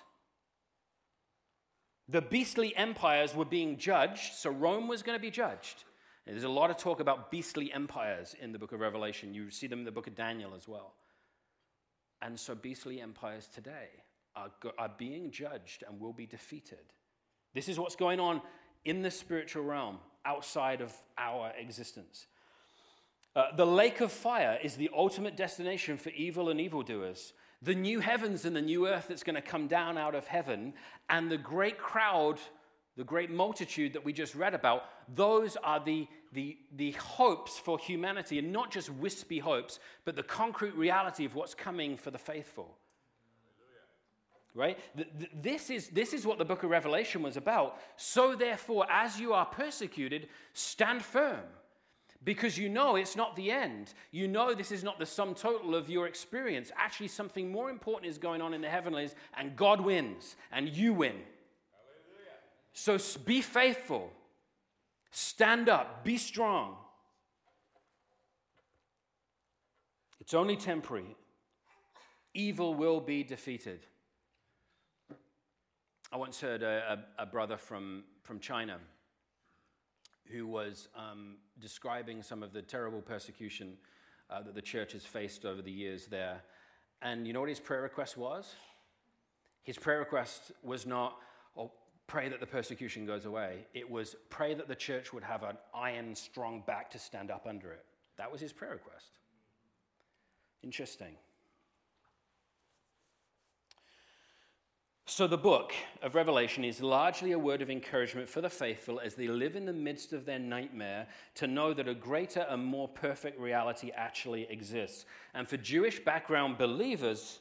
The 2.08 2.22
beastly 2.22 2.76
empires 2.76 3.36
were 3.36 3.46
being 3.46 3.78
judged, 3.78 4.36
so 4.36 4.52
Rome 4.52 4.88
was 4.88 5.02
going 5.02 5.18
to 5.18 5.22
be 5.22 5.32
judged. 5.32 5.84
And 6.26 6.36
there's 6.36 6.44
a 6.44 6.50
lot 6.50 6.70
of 6.70 6.78
talk 6.78 7.00
about 7.00 7.32
beastly 7.32 7.72
empires 7.74 8.36
in 8.40 8.52
the 8.52 8.60
book 8.60 8.72
of 8.72 8.80
Revelation. 8.80 9.34
You 9.34 9.50
see 9.50 9.68
them 9.68 9.80
in 9.80 9.86
the 9.86 9.92
book 9.92 10.08
of 10.08 10.16
Daniel 10.16 10.54
as 10.56 10.68
well. 10.68 10.94
And 12.22 12.40
so 12.40 12.56
beastly 12.56 13.02
empires 13.02 13.48
today 13.54 13.90
are, 14.36 14.52
are 14.78 14.92
being 14.98 15.32
judged 15.32 15.84
and 15.88 16.00
will 16.00 16.14
be 16.14 16.26
defeated. 16.26 16.94
This 17.54 17.68
is 17.68 17.80
what's 17.80 17.96
going 17.96 18.20
on 18.20 18.42
in 18.86 19.02
the 19.02 19.12
spiritual 19.12 19.64
realm 19.64 19.98
outside 20.26 20.82
of 20.82 20.94
our 21.18 21.52
existence. 21.58 22.28
Uh, 23.36 23.56
the 23.56 23.66
lake 23.66 24.02
of 24.02 24.12
fire 24.12 24.58
is 24.64 24.76
the 24.76 24.90
ultimate 24.96 25.36
destination 25.36 25.98
for 25.98 26.10
evil 26.12 26.50
and 26.50 26.60
evildoers. 26.60 27.34
The 27.62 27.76
new 27.76 28.00
heavens 28.00 28.46
and 28.46 28.56
the 28.56 28.62
new 28.62 28.88
earth 28.88 29.08
that's 29.10 29.24
going 29.24 29.36
to 29.36 29.42
come 29.42 29.68
down 29.68 29.98
out 29.98 30.16
of 30.16 30.28
heaven, 30.28 30.74
and 31.10 31.30
the 31.30 31.38
great 31.38 31.78
crowd, 31.78 32.40
the 32.96 33.04
great 33.04 33.30
multitude 33.30 33.94
that 33.94 34.06
we 34.06 34.14
just 34.14 34.36
read 34.36 34.54
about, 34.54 34.84
those 35.16 35.58
are 35.58 35.84
the, 35.84 36.08
the, 36.32 36.58
the 36.76 36.92
hopes 36.92 37.58
for 37.58 37.78
humanity, 37.78 38.40
and 38.40 38.54
not 38.54 38.72
just 38.72 38.90
wispy 38.90 39.40
hopes, 39.40 39.80
but 40.06 40.16
the 40.16 40.24
concrete 40.24 40.76
reality 40.76 41.26
of 41.26 41.36
what's 41.36 41.54
coming 41.54 41.98
for 41.98 42.12
the 42.12 42.18
faithful 42.18 42.78
right? 44.56 44.80
This 45.34 45.70
is, 45.70 45.90
this 45.90 46.14
is 46.14 46.26
what 46.26 46.38
the 46.38 46.46
book 46.46 46.64
of 46.64 46.70
Revelation 46.70 47.22
was 47.22 47.38
about. 47.38 47.78
So, 47.98 48.36
therefore, 48.36 48.88
as 48.90 49.20
you 49.20 49.34
are 49.34 49.46
persecuted, 49.46 50.30
stand 50.54 51.04
firm 51.04 51.42
because 52.24 52.58
you 52.58 52.70
know 52.70 52.96
it's 52.96 53.16
not 53.16 53.36
the 53.36 53.52
end. 53.52 53.94
You 54.12 54.28
know 54.28 54.56
this 54.56 54.72
is 54.72 54.84
not 54.84 54.98
the 54.98 55.06
sum 55.06 55.36
total 55.36 55.76
of 55.76 55.90
your 55.90 56.08
experience. 56.08 56.72
Actually, 56.78 57.10
something 57.10 57.52
more 57.52 57.70
important 57.70 58.10
is 58.10 58.18
going 58.18 58.42
on 58.42 58.54
in 58.54 58.62
the 58.62 58.70
heavenlies, 58.70 59.14
and 59.38 59.56
God 59.56 59.82
wins, 59.82 60.38
and 60.52 60.70
you 60.70 60.94
win. 60.94 61.18
Hallelujah. 62.74 62.98
So, 62.98 63.20
be 63.26 63.42
faithful, 63.42 64.12
stand 65.12 65.68
up, 65.68 66.06
be 66.06 66.18
strong. 66.18 66.78
It's 70.22 70.34
only 70.34 70.56
temporary. 70.56 71.16
Evil 72.34 72.74
will 72.74 73.00
be 73.00 73.24
defeated. 73.24 73.86
I 76.16 76.18
once 76.18 76.40
heard 76.40 76.64
a, 76.64 77.04
a, 77.18 77.24
a 77.24 77.26
brother 77.26 77.58
from, 77.58 78.06
from 78.24 78.40
China 78.40 78.78
who 80.32 80.48
was 80.48 80.88
um, 80.96 81.36
describing 81.60 82.24
some 82.24 82.42
of 82.42 82.54
the 82.54 82.62
terrible 82.62 83.02
persecution 83.02 83.74
uh, 84.30 84.42
that 84.44 84.56
the 84.56 84.62
church 84.62 84.94
has 84.94 85.04
faced 85.04 85.44
over 85.44 85.62
the 85.62 85.74
years 85.74 86.08
there. 86.08 86.42
And 87.02 87.28
you 87.28 87.34
know 87.34 87.42
what 87.42 87.50
his 87.50 87.60
prayer 87.60 87.82
request 87.82 88.16
was? 88.16 88.56
His 89.64 89.78
prayer 89.78 90.00
request 90.00 90.54
was 90.64 90.86
not, 90.86 91.18
oh, 91.58 91.74
pray 92.08 92.30
that 92.30 92.40
the 92.40 92.48
persecution 92.48 93.06
goes 93.06 93.26
away. 93.26 93.66
It 93.74 93.92
was, 93.92 94.16
pray 94.30 94.54
that 94.54 94.70
the 94.70 94.76
church 94.76 95.12
would 95.12 95.24
have 95.26 95.44
an 95.44 95.58
iron, 95.74 96.16
strong 96.16 96.64
back 96.66 96.90
to 96.92 96.98
stand 96.98 97.30
up 97.30 97.46
under 97.46 97.74
it. 97.74 97.84
That 98.18 98.32
was 98.32 98.40
his 98.40 98.54
prayer 98.54 98.72
request. 98.72 99.18
Interesting. 100.64 101.18
So, 105.08 105.28
the 105.28 105.38
book 105.38 105.72
of 106.02 106.16
Revelation 106.16 106.66
is 106.66 106.82
largely 106.82 107.34
a 107.34 107.40
word 107.40 107.62
of 107.62 107.70
encouragement 107.70 108.28
for 108.28 108.42
the 108.42 108.50
faithful 108.50 109.00
as 109.00 109.14
they 109.14 109.28
live 109.28 109.56
in 109.56 109.68
the 109.68 109.72
midst 109.72 110.14
of 110.14 110.26
their 110.26 110.40
nightmare 110.40 111.06
to 111.36 111.46
know 111.46 111.76
that 111.76 111.88
a 111.88 111.94
greater 111.94 112.44
and 112.50 112.66
more 112.66 112.88
perfect 112.88 113.40
reality 113.40 113.92
actually 113.96 114.48
exists. 114.50 115.06
And 115.36 115.48
for 115.48 115.58
Jewish 115.58 116.04
background 116.04 116.58
believers, 116.58 117.38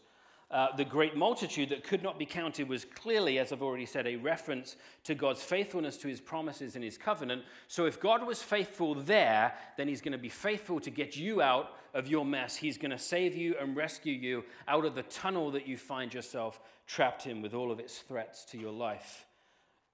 uh, 0.51 0.75
the 0.77 0.85
great 0.85 1.17
multitude 1.17 1.71
that 1.71 1.85
could 1.85 2.03
not 2.03 2.19
be 2.19 2.27
counted 2.27 2.69
was 2.69 2.85
clearly, 2.85 3.39
as 3.39 3.53
I've 3.53 3.63
already 3.63 3.87
said, 3.87 4.07
a 4.07 4.17
reference 4.17 4.77
to 5.05 5.15
God's 5.15 5.43
faithfulness 5.43 5.97
to 5.99 6.09
his 6.09 6.21
promises 6.21 6.75
and 6.75 6.85
his 6.85 6.99
covenant. 6.99 7.43
So, 7.67 7.87
if 7.87 7.99
God 7.99 8.27
was 8.27 8.43
faithful 8.43 8.95
there, 8.95 9.55
then 9.77 9.89
he's 9.89 10.01
going 10.01 10.13
to 10.13 10.19
be 10.19 10.29
faithful 10.29 10.81
to 10.81 10.91
get 10.91 11.17
you 11.17 11.43
out 11.43 11.71
of 11.95 12.07
your 12.07 12.25
mess. 12.25 12.57
He's 12.57 12.79
going 12.79 12.91
to 12.91 12.99
save 12.99 13.35
you 13.35 13.57
and 13.61 13.77
rescue 13.77 14.13
you 14.13 14.45
out 14.69 14.85
of 14.85 14.95
the 14.95 15.03
tunnel 15.05 15.51
that 15.53 15.67
you 15.67 15.77
find 15.77 16.13
yourself 16.13 16.61
trapped 16.87 17.27
in 17.27 17.43
with 17.43 17.55
all 17.55 17.73
of 17.73 17.81
its 17.81 17.99
threats 17.99 18.45
to 18.47 18.59
your 18.59 18.73
life 18.73 19.27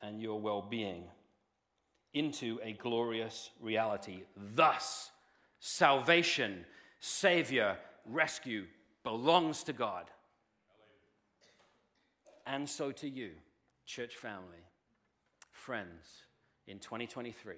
and 0.03 0.21
your 0.21 0.41
well 0.41 0.63
being 0.63 1.05
into 2.13 2.59
a 2.63 2.73
glorious 2.73 3.51
reality. 3.61 4.23
Thus, 4.37 5.11
salvation, 5.61 6.65
Savior, 6.99 7.79
rescue 8.05 8.67
belongs 9.05 9.63
to 9.65 9.73
God. 9.73 10.11
And 12.47 12.69
so 12.69 12.93
to 12.93 13.09
you, 13.09 13.31
church 13.87 14.17
family, 14.17 14.65
friends, 15.53 16.05
in 16.67 16.79
2023 16.79 17.57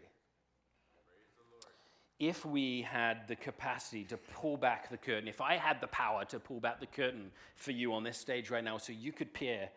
if 2.23 2.47
we 2.47 2.83
had 2.83 3.27
the 3.27 3.35
capacity 3.35 4.05
to 4.05 4.17
pull 4.17 4.57
back 4.57 4.89
the 4.89 4.97
curtain, 4.97 5.27
if 5.27 5.41
I 5.41 5.57
had 5.57 5.81
the 5.81 5.89
power 5.89 6.25
to 6.27 6.39
pull 6.39 6.61
back 6.61 6.79
the 6.79 6.87
curtain 6.87 7.33
for 7.57 7.73
you 7.73 7.93
on 7.95 8.05
this 8.05 8.17
stage 8.17 8.49
right 8.49 8.63
now 8.63 8.79
so 8.79 8.93
you 8.93 9.11
could 9.11 9.35
peer 9.35 9.69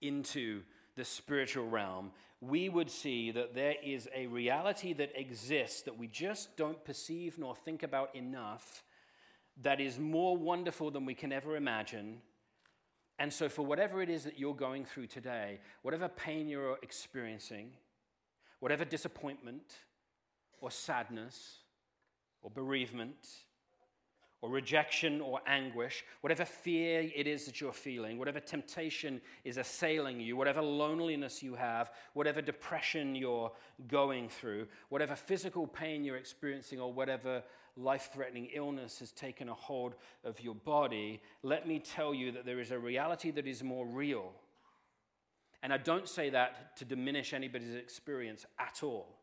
into 0.00 0.62
the 0.96 1.04
spiritual 1.04 1.68
realm, 1.68 2.10
we 2.40 2.68
would 2.68 2.90
see 2.90 3.30
that 3.30 3.54
there 3.54 3.76
is 3.80 4.08
a 4.12 4.26
reality 4.26 4.92
that 4.94 5.12
exists 5.14 5.82
that 5.82 5.96
we 5.96 6.08
just 6.08 6.56
don't 6.56 6.84
perceive 6.84 7.38
nor 7.38 7.54
think 7.54 7.84
about 7.84 8.12
enough 8.16 8.82
that 9.62 9.80
is 9.80 9.96
more 9.96 10.36
wonderful 10.36 10.90
than 10.90 11.06
we 11.06 11.14
can 11.14 11.32
ever 11.32 11.54
imagine. 11.54 12.18
And 13.18 13.32
so, 13.32 13.48
for 13.48 13.64
whatever 13.64 14.02
it 14.02 14.10
is 14.10 14.24
that 14.24 14.38
you're 14.38 14.54
going 14.54 14.84
through 14.84 15.06
today, 15.06 15.60
whatever 15.82 16.08
pain 16.08 16.48
you're 16.48 16.78
experiencing, 16.82 17.70
whatever 18.60 18.84
disappointment 18.84 19.74
or 20.60 20.70
sadness, 20.70 21.58
or 22.44 22.50
bereavement 22.50 23.28
or 24.42 24.50
rejection 24.50 25.22
or 25.22 25.40
anguish, 25.46 26.04
whatever 26.20 26.44
fear 26.44 27.10
it 27.16 27.26
is 27.26 27.46
that 27.46 27.62
you're 27.62 27.72
feeling, 27.72 28.18
whatever 28.18 28.38
temptation 28.38 29.18
is 29.42 29.56
assailing 29.56 30.20
you, 30.20 30.36
whatever 30.36 30.60
loneliness 30.60 31.42
you 31.42 31.54
have, 31.54 31.90
whatever 32.12 32.42
depression 32.42 33.14
you're 33.14 33.50
going 33.88 34.28
through, 34.28 34.66
whatever 34.90 35.16
physical 35.16 35.66
pain 35.66 36.04
you're 36.04 36.18
experiencing, 36.18 36.78
or 36.78 36.92
whatever 36.92 37.42
life 37.76 38.10
threatening 38.12 38.48
illness 38.54 38.98
has 39.00 39.12
taken 39.12 39.48
a 39.48 39.54
hold 39.54 39.94
of 40.24 40.40
your 40.40 40.54
body, 40.54 41.20
let 41.42 41.66
me 41.66 41.78
tell 41.78 42.14
you 42.14 42.32
that 42.32 42.46
there 42.46 42.60
is 42.60 42.70
a 42.70 42.78
reality 42.78 43.30
that 43.32 43.46
is 43.46 43.62
more 43.62 43.86
real. 43.86 44.32
And 45.62 45.72
I 45.72 45.78
don't 45.78 46.08
say 46.08 46.30
that 46.30 46.76
to 46.76 46.84
diminish 46.84 47.32
anybody's 47.32 47.74
experience 47.74 48.44
at 48.58 48.82
all. 48.82 49.16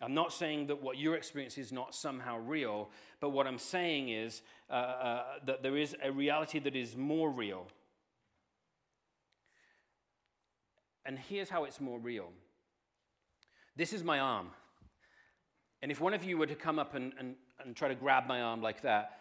I'm 0.00 0.14
not 0.14 0.32
saying 0.32 0.66
that 0.66 0.82
what 0.82 0.98
your 0.98 1.14
experience 1.14 1.56
is 1.56 1.72
not 1.72 1.94
somehow 1.94 2.38
real, 2.38 2.90
but 3.20 3.30
what 3.30 3.46
I'm 3.46 3.58
saying 3.58 4.10
is 4.10 4.42
uh, 4.68 4.72
uh, 4.72 5.24
that 5.46 5.62
there 5.62 5.76
is 5.76 5.96
a 6.02 6.10
reality 6.10 6.58
that 6.58 6.76
is 6.76 6.96
more 6.96 7.30
real. 7.30 7.68
And 11.06 11.18
here's 11.18 11.48
how 11.48 11.64
it's 11.64 11.80
more 11.80 11.98
real 11.98 12.30
this 13.76 13.92
is 13.92 14.04
my 14.04 14.20
arm. 14.20 14.48
And 15.84 15.92
if 15.92 16.00
one 16.00 16.14
of 16.14 16.24
you 16.24 16.38
were 16.38 16.46
to 16.46 16.54
come 16.54 16.78
up 16.78 16.94
and, 16.94 17.12
and, 17.18 17.34
and 17.62 17.76
try 17.76 17.88
to 17.88 17.94
grab 17.94 18.26
my 18.26 18.40
arm 18.40 18.62
like 18.62 18.80
that, 18.80 19.18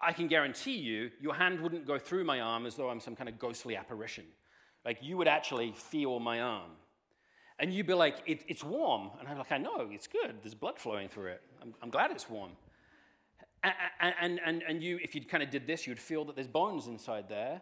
I 0.00 0.12
can 0.12 0.28
guarantee 0.28 0.76
you, 0.76 1.10
your 1.20 1.34
hand 1.34 1.58
wouldn't 1.58 1.88
go 1.88 1.98
through 1.98 2.22
my 2.22 2.38
arm 2.38 2.66
as 2.66 2.76
though 2.76 2.88
I'm 2.88 3.00
some 3.00 3.16
kind 3.16 3.28
of 3.28 3.36
ghostly 3.36 3.74
apparition. 3.74 4.22
Like, 4.84 4.98
you 5.02 5.16
would 5.16 5.26
actually 5.26 5.72
feel 5.72 6.20
my 6.20 6.40
arm. 6.40 6.70
And 7.58 7.74
you'd 7.74 7.88
be 7.88 7.94
like, 7.94 8.18
it, 8.26 8.44
it's 8.46 8.62
warm. 8.62 9.10
And 9.18 9.26
I'm 9.26 9.38
like, 9.38 9.50
I 9.50 9.58
know, 9.58 9.88
it's 9.90 10.06
good. 10.06 10.36
There's 10.40 10.54
blood 10.54 10.78
flowing 10.78 11.08
through 11.08 11.32
it. 11.32 11.42
I'm, 11.60 11.74
I'm 11.82 11.90
glad 11.90 12.12
it's 12.12 12.30
warm. 12.30 12.52
And, 13.64 14.14
and, 14.20 14.40
and, 14.46 14.62
and 14.68 14.80
you, 14.80 15.00
if 15.02 15.16
you 15.16 15.24
kind 15.24 15.42
of 15.42 15.50
did 15.50 15.66
this, 15.66 15.84
you'd 15.84 15.98
feel 15.98 16.24
that 16.26 16.36
there's 16.36 16.46
bones 16.46 16.86
inside 16.86 17.28
there. 17.28 17.60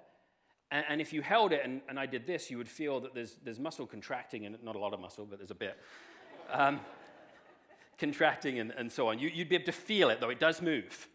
And, 0.71 0.85
and 0.91 1.01
if 1.01 1.11
you 1.11 1.23
held 1.23 1.53
it 1.53 1.63
and, 1.65 1.81
and 1.89 1.99
I 1.99 2.05
did 2.05 2.27
this, 2.27 2.51
you 2.51 2.59
would 2.59 2.69
feel 2.69 3.01
that 3.01 3.15
there's, 3.15 3.39
there's 3.43 3.59
muscle 3.59 3.87
contracting, 3.87 4.45
and 4.45 4.63
not 4.63 4.77
a 4.77 4.79
lot 4.79 4.93
of 4.93 5.01
muscle, 5.01 5.25
but 5.25 5.39
there's 5.39 5.51
a 5.51 5.55
bit. 5.55 5.79
Um, 6.53 6.81
contracting 7.99 8.59
and, 8.59 8.73
and 8.73 8.91
so 8.91 9.09
on. 9.09 9.19
You, 9.19 9.31
would 9.39 9.49
be 9.49 9.57
able 9.57 9.67
to 9.67 9.73
feel 9.73 10.11
it, 10.11 10.21
though 10.21 10.31
it 10.31 10.41
does 10.41 10.61
move. 10.61 11.09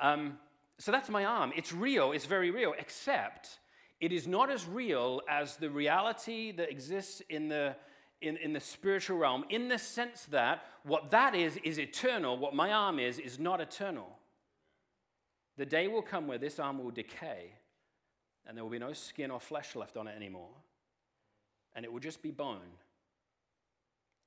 Um, 0.00 0.38
so 0.78 0.90
that's 0.90 1.08
my 1.08 1.24
arm. 1.24 1.52
It's 1.56 1.72
real, 1.72 2.12
it's 2.12 2.26
very 2.26 2.50
real, 2.50 2.74
except 2.78 3.58
it 4.00 4.12
is 4.12 4.26
not 4.26 4.50
as 4.50 4.66
real 4.66 5.20
as 5.28 5.56
the 5.56 5.70
reality 5.70 6.50
that 6.52 6.70
exists 6.70 7.22
in 7.28 7.48
the 7.48 7.76
in, 8.20 8.36
in 8.36 8.52
the 8.52 8.60
spiritual 8.60 9.18
realm 9.18 9.44
in 9.50 9.66
the 9.66 9.78
sense 9.78 10.26
that 10.26 10.64
what 10.84 11.10
that 11.10 11.34
is 11.34 11.58
is 11.64 11.78
eternal. 11.78 12.38
What 12.38 12.54
my 12.54 12.72
arm 12.72 12.98
is 13.00 13.18
is 13.18 13.38
not 13.38 13.60
eternal. 13.60 14.16
The 15.56 15.66
day 15.66 15.88
will 15.88 16.02
come 16.02 16.28
where 16.28 16.38
this 16.38 16.58
arm 16.58 16.82
will 16.82 16.92
decay 16.92 17.52
and 18.46 18.56
there 18.56 18.64
will 18.64 18.70
be 18.70 18.78
no 18.78 18.92
skin 18.92 19.30
or 19.30 19.40
flesh 19.40 19.76
left 19.76 19.96
on 19.96 20.08
it 20.08 20.16
anymore. 20.16 20.50
And 21.74 21.84
it 21.84 21.92
will 21.92 22.00
just 22.00 22.22
be 22.22 22.30
bone. 22.30 22.60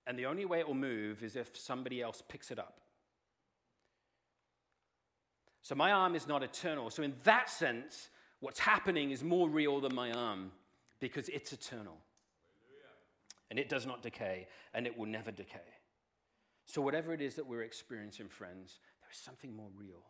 And 0.07 0.17
the 0.19 0.25
only 0.25 0.45
way 0.45 0.59
it 0.59 0.67
will 0.67 0.75
move 0.75 1.23
is 1.23 1.35
if 1.35 1.57
somebody 1.57 2.01
else 2.01 2.21
picks 2.27 2.51
it 2.51 2.59
up. 2.59 2.79
So 5.61 5.73
my 5.73 5.91
arm 5.91 6.15
is 6.15 6.27
not 6.27 6.43
eternal. 6.43 6.91
So, 6.91 7.01
in 7.01 7.15
that 7.23 7.49
sense, 7.49 8.09
what's 8.39 8.59
happening 8.59 9.09
is 9.09 9.23
more 9.23 9.49
real 9.49 9.79
than 9.79 9.95
my 9.95 10.11
arm 10.11 10.51
because 10.99 11.27
it's 11.29 11.53
eternal 11.53 11.97
and 13.49 13.59
it 13.59 13.69
does 13.69 13.85
not 13.85 14.01
decay, 14.01 14.47
and 14.73 14.87
it 14.87 14.97
will 14.97 15.05
never 15.05 15.31
decay. 15.31 15.59
So, 16.65 16.81
whatever 16.81 17.13
it 17.13 17.21
is 17.21 17.35
that 17.35 17.45
we're 17.45 17.61
experiencing, 17.61 18.27
friends, 18.27 18.79
there 19.01 19.09
is 19.11 19.17
something 19.17 19.55
more 19.55 19.69
real. 19.77 20.03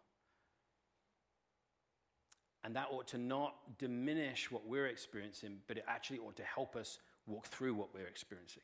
And 2.64 2.76
that 2.76 2.88
ought 2.92 3.08
to 3.10 3.18
not 3.18 3.78
diminish 3.78 4.50
what 4.50 4.66
we're 4.66 4.88
experiencing, 4.88 5.58
but 5.68 5.78
it 5.78 5.84
actually 5.88 6.20
ought 6.20 6.36
to 6.38 6.44
help 6.44 6.76
us 6.76 6.98
walk 7.28 7.46
through 7.46 7.76
what 7.76 7.94
we're 7.94 8.08
experiencing. 8.08 8.64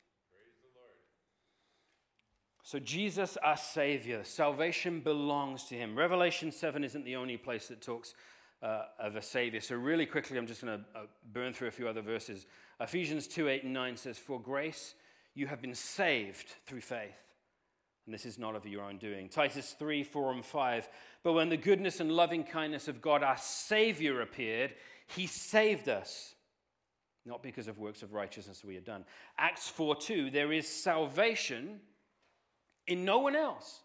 So, 2.63 2.79
Jesus, 2.79 3.37
our 3.43 3.57
Savior, 3.57 4.23
salvation 4.23 4.99
belongs 4.99 5.63
to 5.65 5.75
Him. 5.75 5.97
Revelation 5.97 6.51
7 6.51 6.83
isn't 6.83 7.05
the 7.05 7.15
only 7.15 7.37
place 7.37 7.67
that 7.69 7.81
talks 7.81 8.13
uh, 8.61 8.83
of 8.99 9.15
a 9.15 9.21
Savior. 9.21 9.61
So, 9.61 9.75
really 9.75 10.05
quickly, 10.05 10.37
I'm 10.37 10.45
just 10.45 10.63
going 10.63 10.79
to 10.79 10.99
uh, 10.99 11.03
burn 11.33 11.53
through 11.53 11.69
a 11.69 11.71
few 11.71 11.87
other 11.87 12.01
verses. 12.01 12.45
Ephesians 12.79 13.27
2 13.27 13.49
8 13.49 13.63
and 13.63 13.73
9 13.73 13.97
says, 13.97 14.17
For 14.17 14.39
grace 14.39 14.93
you 15.33 15.47
have 15.47 15.61
been 15.61 15.75
saved 15.75 16.53
through 16.65 16.81
faith. 16.81 17.17
And 18.05 18.13
this 18.13 18.25
is 18.25 18.37
not 18.37 18.55
of 18.55 18.65
your 18.65 18.83
own 18.83 18.97
doing. 18.97 19.29
Titus 19.29 19.75
3 19.77 20.03
4 20.03 20.33
and 20.33 20.45
5. 20.45 20.89
But 21.23 21.33
when 21.33 21.49
the 21.49 21.57
goodness 21.57 21.99
and 21.99 22.11
loving 22.11 22.43
kindness 22.43 22.87
of 22.87 23.01
God, 23.01 23.23
our 23.23 23.37
Savior, 23.37 24.21
appeared, 24.21 24.73
he 25.07 25.27
saved 25.27 25.89
us. 25.89 26.35
Not 27.25 27.43
because 27.43 27.67
of 27.67 27.77
works 27.77 28.01
of 28.01 28.13
righteousness 28.13 28.63
we 28.63 28.75
had 28.75 28.85
done. 28.85 29.05
Acts 29.37 29.67
4 29.69 29.95
2, 29.95 30.29
there 30.29 30.51
is 30.51 30.67
salvation 30.67 31.79
in 32.87 33.05
no 33.05 33.19
one 33.19 33.35
else. 33.35 33.81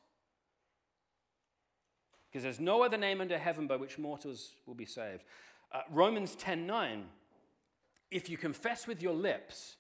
Because 2.29 2.43
there's 2.43 2.61
no 2.61 2.83
other 2.83 2.97
name 2.97 3.21
under 3.21 3.39
heaven 3.39 3.67
by 3.67 3.77
which 3.77 3.99
mortals 3.99 4.55
will 4.67 4.75
be 4.75 4.85
saved. 4.85 5.25
Uh, 5.73 5.81
Romans 5.91 6.35
10 6.37 6.67
9, 6.67 7.05
if 8.11 8.29
you 8.29 8.37
confess 8.37 8.87
with 8.87 9.03
your 9.03 9.15
lips 9.15 9.77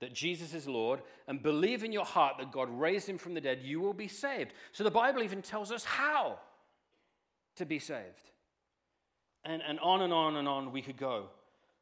that 0.00 0.12
Jesus 0.12 0.52
is 0.52 0.68
Lord 0.68 1.00
and 1.26 1.42
believe 1.42 1.82
in 1.82 1.92
your 1.92 2.04
heart 2.04 2.34
that 2.38 2.52
God 2.52 2.68
raised 2.70 3.08
him 3.08 3.16
from 3.16 3.34
the 3.34 3.40
dead, 3.40 3.60
you 3.62 3.80
will 3.80 3.94
be 3.94 4.08
saved. 4.08 4.52
So 4.72 4.84
the 4.84 4.90
Bible 4.90 5.22
even 5.22 5.40
tells 5.40 5.72
us 5.72 5.84
how 5.84 6.38
to 7.56 7.64
be 7.64 7.78
saved. 7.78 8.30
And, 9.44 9.62
and 9.66 9.78
on 9.80 10.02
and 10.02 10.12
on 10.12 10.36
and 10.36 10.48
on 10.48 10.72
we 10.72 10.82
could 10.82 10.96
go 10.96 11.26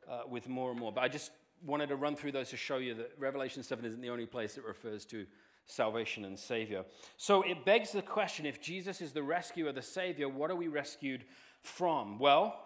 uh, 0.09 0.23
with 0.29 0.49
more 0.49 0.71
and 0.71 0.79
more. 0.79 0.93
But 0.93 1.03
I 1.03 1.09
just 1.09 1.33
wanted 1.65 1.89
to 1.89 1.97
run 1.97 2.15
through 2.15 2.33
those 2.33 2.51
to 2.51 2.57
show 2.57 2.77
you 2.77 2.95
that 2.95 3.13
Revelation 3.19 3.63
7 3.63 3.85
isn't 3.85 4.01
the 4.01 4.11
only 4.11 4.27
place 4.27 4.59
it 4.59 4.65
refers 4.65 5.05
to 5.07 5.27
salvation 5.67 6.25
and 6.25 6.39
Savior. 6.39 6.85
So 7.17 7.43
it 7.43 7.65
begs 7.65 7.93
the 7.93 8.03
question 8.03 8.47
if 8.47 8.61
Jesus 8.61 9.01
is 9.01 9.13
the 9.13 9.23
rescuer, 9.23 9.73
the 9.73 9.83
Savior, 9.83 10.29
what 10.29 10.51
are 10.51 10.57
we 10.57 10.69
rescued 10.69 11.25
from? 11.63 12.19
Well, 12.19 12.61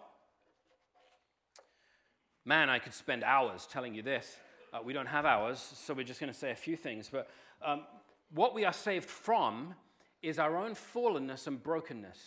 Man, 2.45 2.69
I 2.69 2.79
could 2.79 2.95
spend 2.95 3.23
hours 3.23 3.67
telling 3.71 3.93
you 3.93 4.01
this. 4.01 4.37
Uh, 4.73 4.79
we 4.83 4.91
don't 4.91 5.05
have 5.05 5.23
hours, 5.23 5.59
so 5.59 5.93
we're 5.93 6.03
just 6.03 6.19
going 6.19 6.31
to 6.31 6.37
say 6.37 6.49
a 6.49 6.55
few 6.55 6.75
things. 6.75 7.07
But 7.11 7.29
um, 7.63 7.85
what 8.33 8.55
we 8.55 8.65
are 8.65 8.73
saved 8.73 9.05
from 9.07 9.75
is 10.23 10.39
our 10.39 10.57
own 10.57 10.73
fallenness 10.73 11.45
and 11.45 11.61
brokenness. 11.61 12.17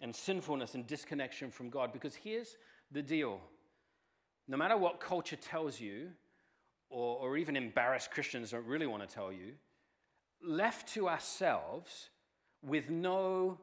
and 0.00 0.14
sinfulness 0.14 0.74
and 0.74 0.86
disconnection 0.86 1.50
from 1.50 1.70
God. 1.70 1.92
Because 1.92 2.14
here's 2.16 2.56
the 2.90 3.02
deal 3.02 3.40
no 4.48 4.56
matter 4.56 4.76
what 4.76 4.98
culture 4.98 5.36
tells 5.36 5.80
you, 5.80 6.08
or, 6.90 7.18
or 7.18 7.36
even 7.36 7.56
embarrassed 7.56 8.10
Christians 8.10 8.50
don't 8.50 8.66
really 8.66 8.86
want 8.86 9.08
to 9.08 9.14
tell 9.14 9.32
you, 9.32 9.52
left 10.42 10.88
to 10.94 11.08
ourselves 11.08 12.10
with 12.62 12.90
no 12.90 13.58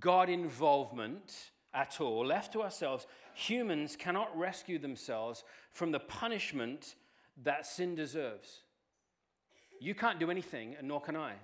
God 0.00 0.28
involvement 0.28 1.52
at 1.74 2.00
all, 2.00 2.26
left 2.26 2.52
to 2.54 2.62
ourselves, 2.62 3.06
humans 3.34 3.96
cannot 3.96 4.36
rescue 4.36 4.78
themselves 4.78 5.44
from 5.72 5.92
the 5.92 6.00
punishment 6.00 6.94
that 7.42 7.66
sin 7.66 7.94
deserves. 7.94 8.62
You 9.80 9.94
can't 9.94 10.18
do 10.18 10.30
anything, 10.30 10.74
and 10.78 10.88
nor 10.88 11.00
can 11.00 11.16
I. 11.16 11.34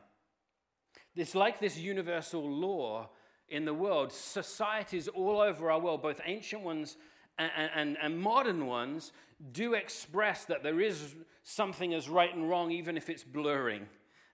It's 1.15 1.35
like 1.35 1.61
this 1.61 1.79
universal 1.79 2.49
law 2.49 3.11
in 3.49 3.65
the 3.65 3.75
world. 3.75 4.13
Societies 4.13 5.09
all 5.09 5.41
over 5.41 5.71
our 5.71 5.79
world, 5.79 6.03
both 6.03 6.21
ancient 6.25 6.63
ones 6.63 6.97
and, 7.39 7.51
and, 7.75 7.97
and, 8.01 8.19
modern 8.19 8.67
ones, 8.67 9.13
do 9.53 9.75
express 9.75 10.45
that 10.45 10.63
there 10.63 10.81
is 10.81 11.15
something 11.43 11.93
as 11.93 12.09
right 12.09 12.35
and 12.35 12.49
wrong, 12.49 12.71
even 12.71 12.97
if 12.97 13.11
it's 13.11 13.25
blurring 13.25 13.87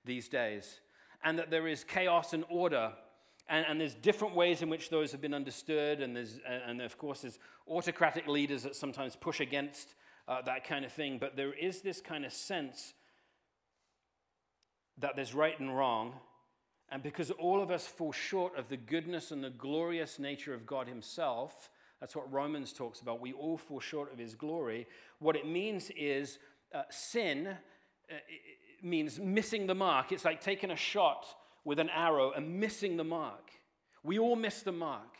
these 0.04 0.28
days, 0.28 0.80
and 1.24 1.38
that 1.38 1.50
there 1.50 1.66
is 1.66 1.82
chaos 1.84 2.32
and 2.32 2.44
order. 2.48 2.92
And, 3.48 3.66
and 3.68 3.80
there's 3.80 3.94
different 3.94 4.34
ways 4.34 4.62
in 4.62 4.68
which 4.68 4.90
those 4.90 5.12
have 5.12 5.20
been 5.20 5.34
understood, 5.34 6.00
and, 6.00 6.14
there's, 6.14 6.40
and 6.46 6.80
of 6.80 6.98
course, 6.98 7.22
there's 7.22 7.38
autocratic 7.68 8.26
leaders 8.26 8.62
that 8.64 8.76
sometimes 8.76 9.16
push 9.16 9.40
against 9.40 9.94
uh, 10.28 10.42
that 10.42 10.64
kind 10.64 10.84
of 10.84 10.92
thing. 10.92 11.18
But 11.18 11.36
there 11.36 11.52
is 11.52 11.80
this 11.80 12.00
kind 12.00 12.24
of 12.24 12.32
sense 12.32 12.94
that 14.98 15.16
there's 15.16 15.34
right 15.34 15.58
and 15.58 15.74
wrong, 15.76 16.14
and 16.92 17.02
because 17.02 17.30
all 17.30 17.62
of 17.62 17.70
us 17.70 17.86
fall 17.86 18.12
short 18.12 18.58
of 18.58 18.68
the 18.68 18.76
goodness 18.76 19.30
and 19.30 19.42
the 19.42 19.50
glorious 19.50 20.18
nature 20.18 20.52
of 20.52 20.66
God 20.66 20.86
Himself, 20.86 21.70
that's 22.00 22.16
what 22.16 22.32
Romans 22.32 22.72
talks 22.72 23.00
about. 23.00 23.20
We 23.20 23.32
all 23.32 23.58
fall 23.58 23.80
short 23.80 24.12
of 24.12 24.18
His 24.18 24.34
glory. 24.34 24.86
What 25.18 25.36
it 25.36 25.46
means 25.46 25.90
is 25.96 26.38
uh, 26.74 26.82
sin 26.90 27.48
uh, 27.48 28.14
means 28.82 29.18
missing 29.18 29.66
the 29.66 29.74
mark. 29.74 30.12
It's 30.12 30.24
like 30.24 30.40
taking 30.40 30.70
a 30.70 30.76
shot 30.76 31.26
with 31.64 31.78
an 31.78 31.90
arrow 31.90 32.32
and 32.32 32.58
missing 32.58 32.96
the 32.96 33.04
mark. 33.04 33.50
We 34.02 34.18
all 34.18 34.36
miss 34.36 34.62
the 34.62 34.72
mark. 34.72 35.16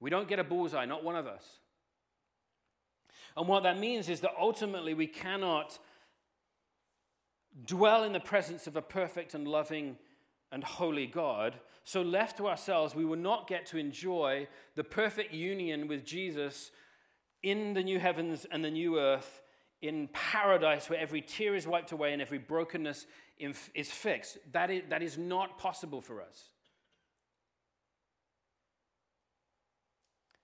We 0.00 0.10
don't 0.10 0.28
get 0.28 0.38
a 0.38 0.44
bullseye, 0.44 0.86
not 0.86 1.04
one 1.04 1.16
of 1.16 1.26
us. 1.26 1.44
And 3.36 3.48
what 3.48 3.64
that 3.64 3.78
means 3.78 4.08
is 4.08 4.20
that 4.20 4.32
ultimately 4.38 4.94
we 4.94 5.06
cannot 5.06 5.78
dwell 7.66 8.04
in 8.04 8.12
the 8.12 8.20
presence 8.20 8.66
of 8.66 8.76
a 8.76 8.82
perfect 8.82 9.34
and 9.34 9.46
loving 9.46 9.96
and 10.52 10.62
holy 10.64 11.06
God. 11.06 11.58
So, 11.84 12.02
left 12.02 12.38
to 12.38 12.48
ourselves, 12.48 12.94
we 12.94 13.04
will 13.04 13.18
not 13.18 13.48
get 13.48 13.66
to 13.66 13.78
enjoy 13.78 14.48
the 14.74 14.84
perfect 14.84 15.32
union 15.32 15.88
with 15.88 16.04
Jesus 16.04 16.70
in 17.42 17.74
the 17.74 17.82
new 17.82 17.98
heavens 17.98 18.46
and 18.50 18.64
the 18.64 18.70
new 18.70 18.98
earth, 18.98 19.42
in 19.82 20.08
paradise 20.12 20.90
where 20.90 20.98
every 20.98 21.20
tear 21.20 21.54
is 21.54 21.66
wiped 21.66 21.92
away 21.92 22.12
and 22.12 22.22
every 22.22 22.38
brokenness 22.38 23.06
is 23.38 23.90
fixed. 23.90 24.38
That 24.52 24.70
is, 24.70 24.82
that 24.88 25.02
is 25.02 25.18
not 25.18 25.58
possible 25.58 26.00
for 26.00 26.22
us. 26.22 26.44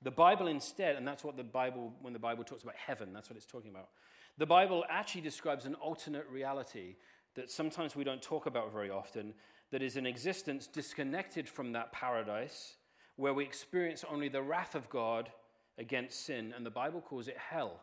The 0.03 0.11
Bible 0.11 0.49
instead, 0.49 0.97
and 0.97 1.07
that's 1.07 1.23
what 1.25 1.37
the 1.37 1.45
Bible, 1.45 1.93
when 2.03 2.13
the 2.13 2.19
Bible 2.19 2.45
talks 2.45 2.63
about 2.63 2.75
heaven, 2.77 3.13
that's 3.13 3.31
what 3.31 3.37
it's 3.37 3.47
talking 3.47 3.71
about. 3.71 3.89
The 4.37 4.47
Bible 4.47 4.85
actually 4.91 5.21
describes 5.21 5.65
an 5.65 5.75
alternate 5.75 6.27
reality 6.31 6.97
that 7.35 7.51
sometimes 7.51 7.95
we 7.95 8.05
don't 8.05 8.21
talk 8.21 8.47
about 8.47 8.73
very 8.73 8.91
often, 8.91 9.33
that 9.73 9.83
is 9.83 9.97
an 9.97 10.07
existence 10.07 10.67
disconnected 10.67 11.49
from 11.49 11.73
that 11.73 11.93
paradise 11.93 12.75
where 13.17 13.35
we 13.35 13.43
experience 13.43 14.05
only 14.11 14.29
the 14.29 14.43
wrath 14.43 14.75
of 14.75 14.89
God 14.89 15.31
against 15.79 16.25
sin, 16.27 16.53
and 16.55 16.65
the 16.65 16.71
Bible 16.71 17.01
calls 17.01 17.27
it 17.27 17.37
hell. 17.39 17.81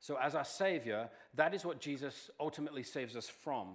So, 0.00 0.18
as 0.20 0.34
our 0.34 0.44
Savior, 0.44 1.08
that 1.34 1.54
is 1.54 1.64
what 1.64 1.80
Jesus 1.80 2.30
ultimately 2.38 2.82
saves 2.82 3.16
us 3.16 3.28
from. 3.28 3.68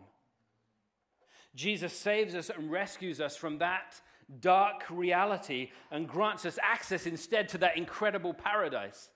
Jesus 1.56 1.93
saves 1.93 2.36
us 2.36 2.52
and 2.56 2.71
rescues 2.71 3.19
us 3.19 3.36
from 3.36 3.58
that 3.58 4.00
dark 4.39 4.84
reality 4.89 5.71
and 5.89 6.08
grants 6.08 6.45
us 6.45 6.60
access 6.62 7.08
instead 7.08 7.50
to 7.50 7.58
that 7.60 7.78
incredible 7.78 8.34
paradise. 8.34 9.10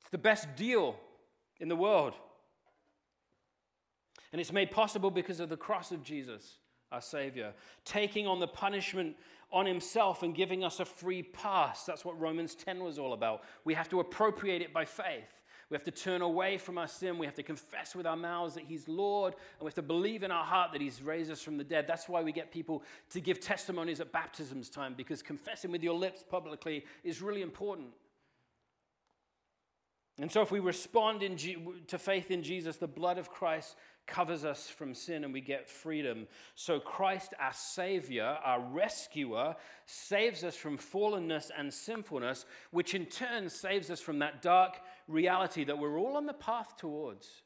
It's 0.00 0.10
the 0.10 0.18
best 0.18 0.56
deal 0.56 0.96
in 1.58 1.68
the 1.68 1.76
world. 1.76 2.14
And 4.32 4.40
it's 4.40 4.52
made 4.52 4.70
possible 4.70 5.10
because 5.10 5.40
of 5.40 5.48
the 5.48 5.56
cross 5.56 5.90
of 5.90 6.02
Jesus, 6.02 6.58
our 6.92 7.00
Savior, 7.00 7.52
taking 7.84 8.26
on 8.26 8.40
the 8.40 8.46
punishment 8.46 9.16
on 9.52 9.66
Himself 9.66 10.22
and 10.22 10.34
giving 10.34 10.62
us 10.62 10.80
a 10.80 10.84
free 10.84 11.22
pass. 11.22 11.84
That's 11.84 12.04
what 12.04 12.18
Romans 12.20 12.54
10 12.54 12.82
was 12.82 12.98
all 12.98 13.12
about. 13.12 13.42
We 13.64 13.74
have 13.74 13.88
to 13.90 14.00
appropriate 14.00 14.62
it 14.62 14.72
by 14.72 14.84
faith. 14.84 15.40
We 15.68 15.76
have 15.76 15.84
to 15.84 15.92
turn 15.92 16.20
away 16.20 16.58
from 16.58 16.78
our 16.78 16.88
sin. 16.88 17.16
We 17.16 17.26
have 17.26 17.36
to 17.36 17.44
confess 17.44 17.94
with 17.94 18.04
our 18.04 18.16
mouths 18.16 18.54
that 18.54 18.64
He's 18.64 18.88
Lord. 18.88 19.34
And 19.34 19.64
we 19.64 19.66
have 19.66 19.74
to 19.74 19.82
believe 19.82 20.24
in 20.24 20.32
our 20.32 20.44
heart 20.44 20.72
that 20.72 20.80
He's 20.80 21.00
raised 21.00 21.30
us 21.30 21.40
from 21.40 21.56
the 21.58 21.64
dead. 21.64 21.86
That's 21.86 22.08
why 22.08 22.22
we 22.22 22.32
get 22.32 22.50
people 22.50 22.82
to 23.10 23.20
give 23.20 23.38
testimonies 23.38 24.00
at 24.00 24.10
baptism's 24.10 24.68
time, 24.68 24.94
because 24.96 25.22
confessing 25.22 25.70
with 25.70 25.82
your 25.82 25.94
lips 25.94 26.24
publicly 26.28 26.84
is 27.04 27.22
really 27.22 27.42
important. 27.42 27.88
And 30.20 30.30
so, 30.30 30.42
if 30.42 30.50
we 30.50 30.60
respond 30.60 31.22
G- 31.38 31.56
to 31.86 31.98
faith 31.98 32.30
in 32.30 32.42
Jesus, 32.42 32.76
the 32.76 32.86
blood 32.86 33.16
of 33.16 33.30
Christ 33.30 33.74
covers 34.06 34.44
us 34.44 34.68
from 34.68 34.92
sin 34.92 35.24
and 35.24 35.32
we 35.32 35.40
get 35.40 35.66
freedom. 35.66 36.26
So, 36.54 36.78
Christ, 36.78 37.32
our 37.40 37.54
Savior, 37.54 38.36
our 38.44 38.60
rescuer, 38.60 39.56
saves 39.86 40.44
us 40.44 40.56
from 40.56 40.76
fallenness 40.76 41.50
and 41.56 41.72
sinfulness, 41.72 42.44
which 42.70 42.94
in 42.94 43.06
turn 43.06 43.48
saves 43.48 43.90
us 43.90 44.00
from 44.00 44.18
that 44.18 44.42
dark 44.42 44.80
reality 45.08 45.64
that 45.64 45.78
we're 45.78 45.98
all 45.98 46.18
on 46.18 46.26
the 46.26 46.34
path 46.34 46.76
towards. 46.76 47.42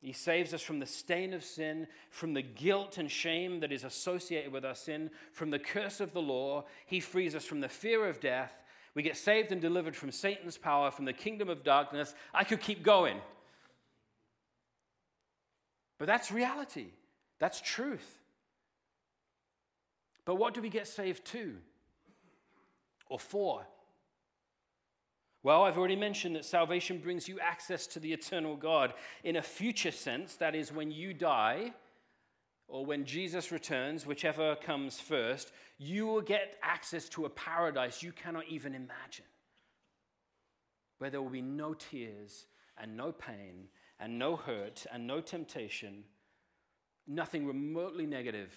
He 0.00 0.12
saves 0.12 0.52
us 0.52 0.60
from 0.60 0.80
the 0.80 0.86
stain 0.86 1.32
of 1.32 1.44
sin, 1.44 1.86
from 2.10 2.34
the 2.34 2.42
guilt 2.42 2.98
and 2.98 3.10
shame 3.10 3.60
that 3.60 3.72
is 3.72 3.84
associated 3.84 4.52
with 4.52 4.64
our 4.64 4.74
sin, 4.74 5.10
from 5.32 5.50
the 5.50 5.58
curse 5.58 6.00
of 6.00 6.12
the 6.12 6.20
law. 6.20 6.64
He 6.84 7.00
frees 7.00 7.34
us 7.34 7.44
from 7.44 7.60
the 7.60 7.70
fear 7.70 8.06
of 8.06 8.20
death. 8.20 8.63
We 8.94 9.02
get 9.02 9.16
saved 9.16 9.50
and 9.50 9.60
delivered 9.60 9.96
from 9.96 10.12
Satan's 10.12 10.56
power, 10.56 10.90
from 10.90 11.04
the 11.04 11.12
kingdom 11.12 11.48
of 11.48 11.64
darkness. 11.64 12.14
I 12.32 12.44
could 12.44 12.60
keep 12.60 12.82
going. 12.82 13.18
But 15.98 16.06
that's 16.06 16.30
reality, 16.30 16.86
that's 17.38 17.60
truth. 17.60 18.20
But 20.24 20.36
what 20.36 20.54
do 20.54 20.62
we 20.62 20.70
get 20.70 20.88
saved 20.88 21.24
to 21.26 21.56
or 23.08 23.18
for? 23.18 23.66
Well, 25.42 25.64
I've 25.64 25.76
already 25.76 25.96
mentioned 25.96 26.36
that 26.36 26.46
salvation 26.46 26.98
brings 26.98 27.28
you 27.28 27.38
access 27.38 27.86
to 27.88 28.00
the 28.00 28.12
eternal 28.12 28.56
God. 28.56 28.94
In 29.24 29.36
a 29.36 29.42
future 29.42 29.90
sense, 29.90 30.36
that 30.36 30.54
is, 30.54 30.72
when 30.72 30.90
you 30.90 31.12
die 31.12 31.74
or 32.66 32.84
when 32.84 33.04
Jesus 33.04 33.52
returns, 33.52 34.06
whichever 34.06 34.56
comes 34.56 34.98
first, 34.98 35.52
you 35.78 36.06
will 36.06 36.22
get 36.22 36.56
access 36.62 37.08
to 37.10 37.26
a 37.26 37.30
paradise 37.30 38.02
you 38.02 38.12
cannot 38.12 38.44
even 38.48 38.74
imagine, 38.74 39.26
where 40.98 41.10
there 41.10 41.20
will 41.20 41.30
be 41.30 41.42
no 41.42 41.74
tears 41.74 42.46
and 42.78 42.96
no 42.96 43.12
pain 43.12 43.68
and 44.00 44.18
no 44.18 44.36
hurt 44.36 44.86
and 44.92 45.06
no 45.06 45.20
temptation, 45.20 46.04
nothing 47.06 47.46
remotely 47.46 48.06
negative. 48.06 48.54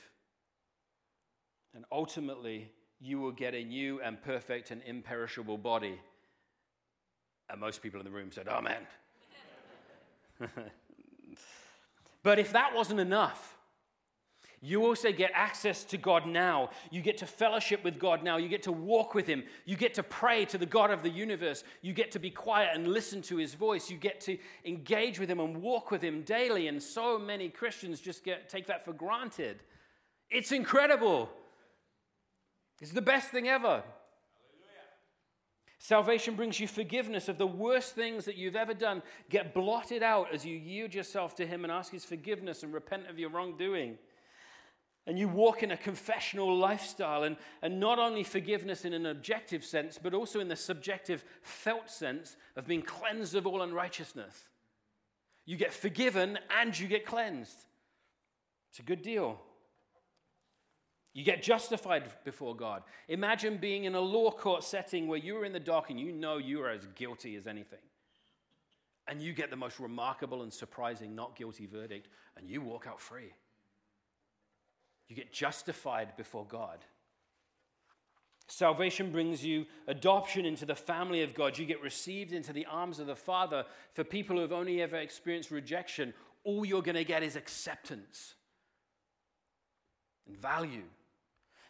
And 1.76 1.86
ultimately, 1.92 2.72
you 3.00 3.20
will 3.20 3.32
get 3.32 3.54
a 3.54 3.64
new 3.64 4.02
and 4.02 4.22
perfect 4.22 4.72
and 4.72 4.82
imperishable 4.86 5.58
body. 5.58 6.00
And 7.50 7.60
most 7.60 7.82
people 7.82 8.00
in 8.00 8.06
the 8.06 8.12
room 8.12 8.32
said, 8.32 8.48
Amen. 8.48 8.88
but 12.24 12.40
if 12.40 12.52
that 12.54 12.74
wasn't 12.74 13.00
enough, 13.00 13.57
you 14.62 14.86
also 14.86 15.12
get 15.12 15.32
access 15.36 15.84
to 15.86 15.98
God 15.98 16.26
now. 16.26 16.72
You 16.90 17.02
get 17.02 17.18
to 17.20 17.28
fellowship 17.28 17.84
with 17.84 18.00
God 18.00 18.24
now. 18.24 18.38
You 18.38 18.50
get 18.50 18.64
to 18.64 18.72
walk 18.72 19.14
with 19.14 19.28
Him. 19.28 19.44
You 19.66 19.76
get 19.76 19.94
to 19.96 20.04
pray 20.04 20.46
to 20.46 20.58
the 20.58 20.66
God 20.66 20.90
of 20.90 21.04
the 21.04 21.10
universe. 21.10 21.64
You 21.84 21.94
get 21.94 22.12
to 22.14 22.20
be 22.20 22.32
quiet 22.32 22.72
and 22.74 22.88
listen 22.88 23.22
to 23.24 23.38
His 23.38 23.54
voice. 23.54 23.92
You 23.92 23.98
get 23.98 24.20
to 24.22 24.38
engage 24.66 25.20
with 25.20 25.30
Him 25.30 25.40
and 25.40 25.62
walk 25.62 25.92
with 25.92 26.02
Him 26.02 26.24
daily. 26.24 26.68
And 26.68 26.82
so 26.82 27.20
many 27.20 27.50
Christians 27.50 28.02
just 28.02 28.24
get, 28.24 28.50
take 28.50 28.66
that 28.68 28.84
for 28.84 28.94
granted. 28.94 29.62
It's 30.32 30.52
incredible. 30.52 31.30
It's 32.82 32.92
the 32.92 33.02
best 33.02 33.30
thing 33.30 33.48
ever. 33.48 33.84
Salvation 35.78 36.36
brings 36.36 36.60
you 36.60 36.68
forgiveness 36.68 37.30
of 37.30 37.38
the 37.38 37.46
worst 37.46 37.94
things 37.94 38.26
that 38.26 38.36
you've 38.36 38.56
ever 38.56 38.74
done. 38.74 39.04
Get 39.30 39.54
blotted 39.54 40.02
out 40.02 40.34
as 40.34 40.44
you 40.44 40.58
yield 40.58 40.96
yourself 40.96 41.36
to 41.36 41.46
Him 41.46 41.64
and 41.64 41.72
ask 41.72 41.92
His 41.92 42.04
forgiveness 42.04 42.64
and 42.64 42.74
repent 42.74 43.08
of 43.08 43.20
your 43.20 43.30
wrongdoing 43.30 44.00
and 45.08 45.18
you 45.18 45.30
walk 45.30 45.64
in 45.64 45.72
a 45.72 45.78
confessional 45.78 46.56
lifestyle, 46.56 47.24
and, 47.24 47.38
and 47.62 47.80
not 47.80 47.98
only 47.98 48.24
forgiveness 48.24 48.84
in 48.84 48.92
an 48.92 49.06
objective 49.06 49.64
sense, 49.64 49.98
but 49.98 50.14
also 50.14 50.42
in 50.42 50.50
the 50.50 50.56
subjective, 50.56 51.24
felt 51.42 51.90
sense 51.90 52.36
of 52.58 52.68
being 52.68 52.82
cleansed 52.82 53.34
of 53.34 53.48
all 53.48 53.62
unrighteousness. 53.62 54.50
You 55.46 55.56
get 55.56 55.74
forgiven 55.74 56.38
and 56.60 56.78
you 56.78 56.90
get 56.90 57.06
cleansed. 57.06 57.56
It's 58.70 58.80
a 58.80 58.84
good 58.84 59.02
deal. 59.02 59.40
You 61.14 61.24
get 61.24 61.42
justified 61.42 62.04
before 62.26 62.54
God. 62.54 62.84
Imagine 63.08 63.58
being 63.58 63.86
in 63.86 63.96
a 63.96 64.02
law 64.02 64.30
court 64.30 64.64
setting 64.66 65.08
where 65.08 65.18
you're 65.18 65.46
in 65.46 65.54
the 65.54 65.60
dock 65.60 65.90
and 65.90 65.98
you 65.98 66.12
know 66.12 66.38
you 66.38 66.62
are 66.62 66.70
as 66.70 66.86
guilty 66.96 67.38
as 67.38 67.48
anything. 67.48 67.80
And 69.08 69.22
you 69.22 69.32
get 69.32 69.50
the 69.50 69.56
most 69.56 69.80
remarkable 69.80 70.44
and 70.44 70.52
surprising 70.52 71.16
not 71.16 71.38
guilty 71.38 71.66
verdict, 71.66 72.10
and 72.36 72.50
you 72.50 72.62
walk 72.62 72.88
out 72.88 73.00
free. 73.00 73.32
You 75.08 75.16
get 75.16 75.32
justified 75.32 76.16
before 76.18 76.46
God. 76.46 76.80
Salvation 78.48 79.12
brings 79.12 79.44
you 79.44 79.66
adoption 79.88 80.46
into 80.46 80.66
the 80.66 80.76
family 80.76 81.22
of 81.22 81.34
God. 81.34 81.58
You 81.58 81.66
get 81.66 81.82
received 81.82 82.32
into 82.32 82.54
the 82.54 82.66
arms 82.66 83.00
of 83.00 83.08
the 83.08 83.16
Father. 83.16 83.66
For 83.94 84.04
people 84.04 84.38
who 84.38 84.42
have 84.42 84.54
only 84.54 84.82
ever 84.82 84.98
experienced 84.98 85.52
rejection, 85.52 86.14
all 86.44 86.66
you're 86.66 86.82
going 86.82 86.96
to 86.96 87.04
get 87.04 87.24
is 87.24 87.36
acceptance 87.36 88.36
and 90.26 90.38
value. 90.38 90.84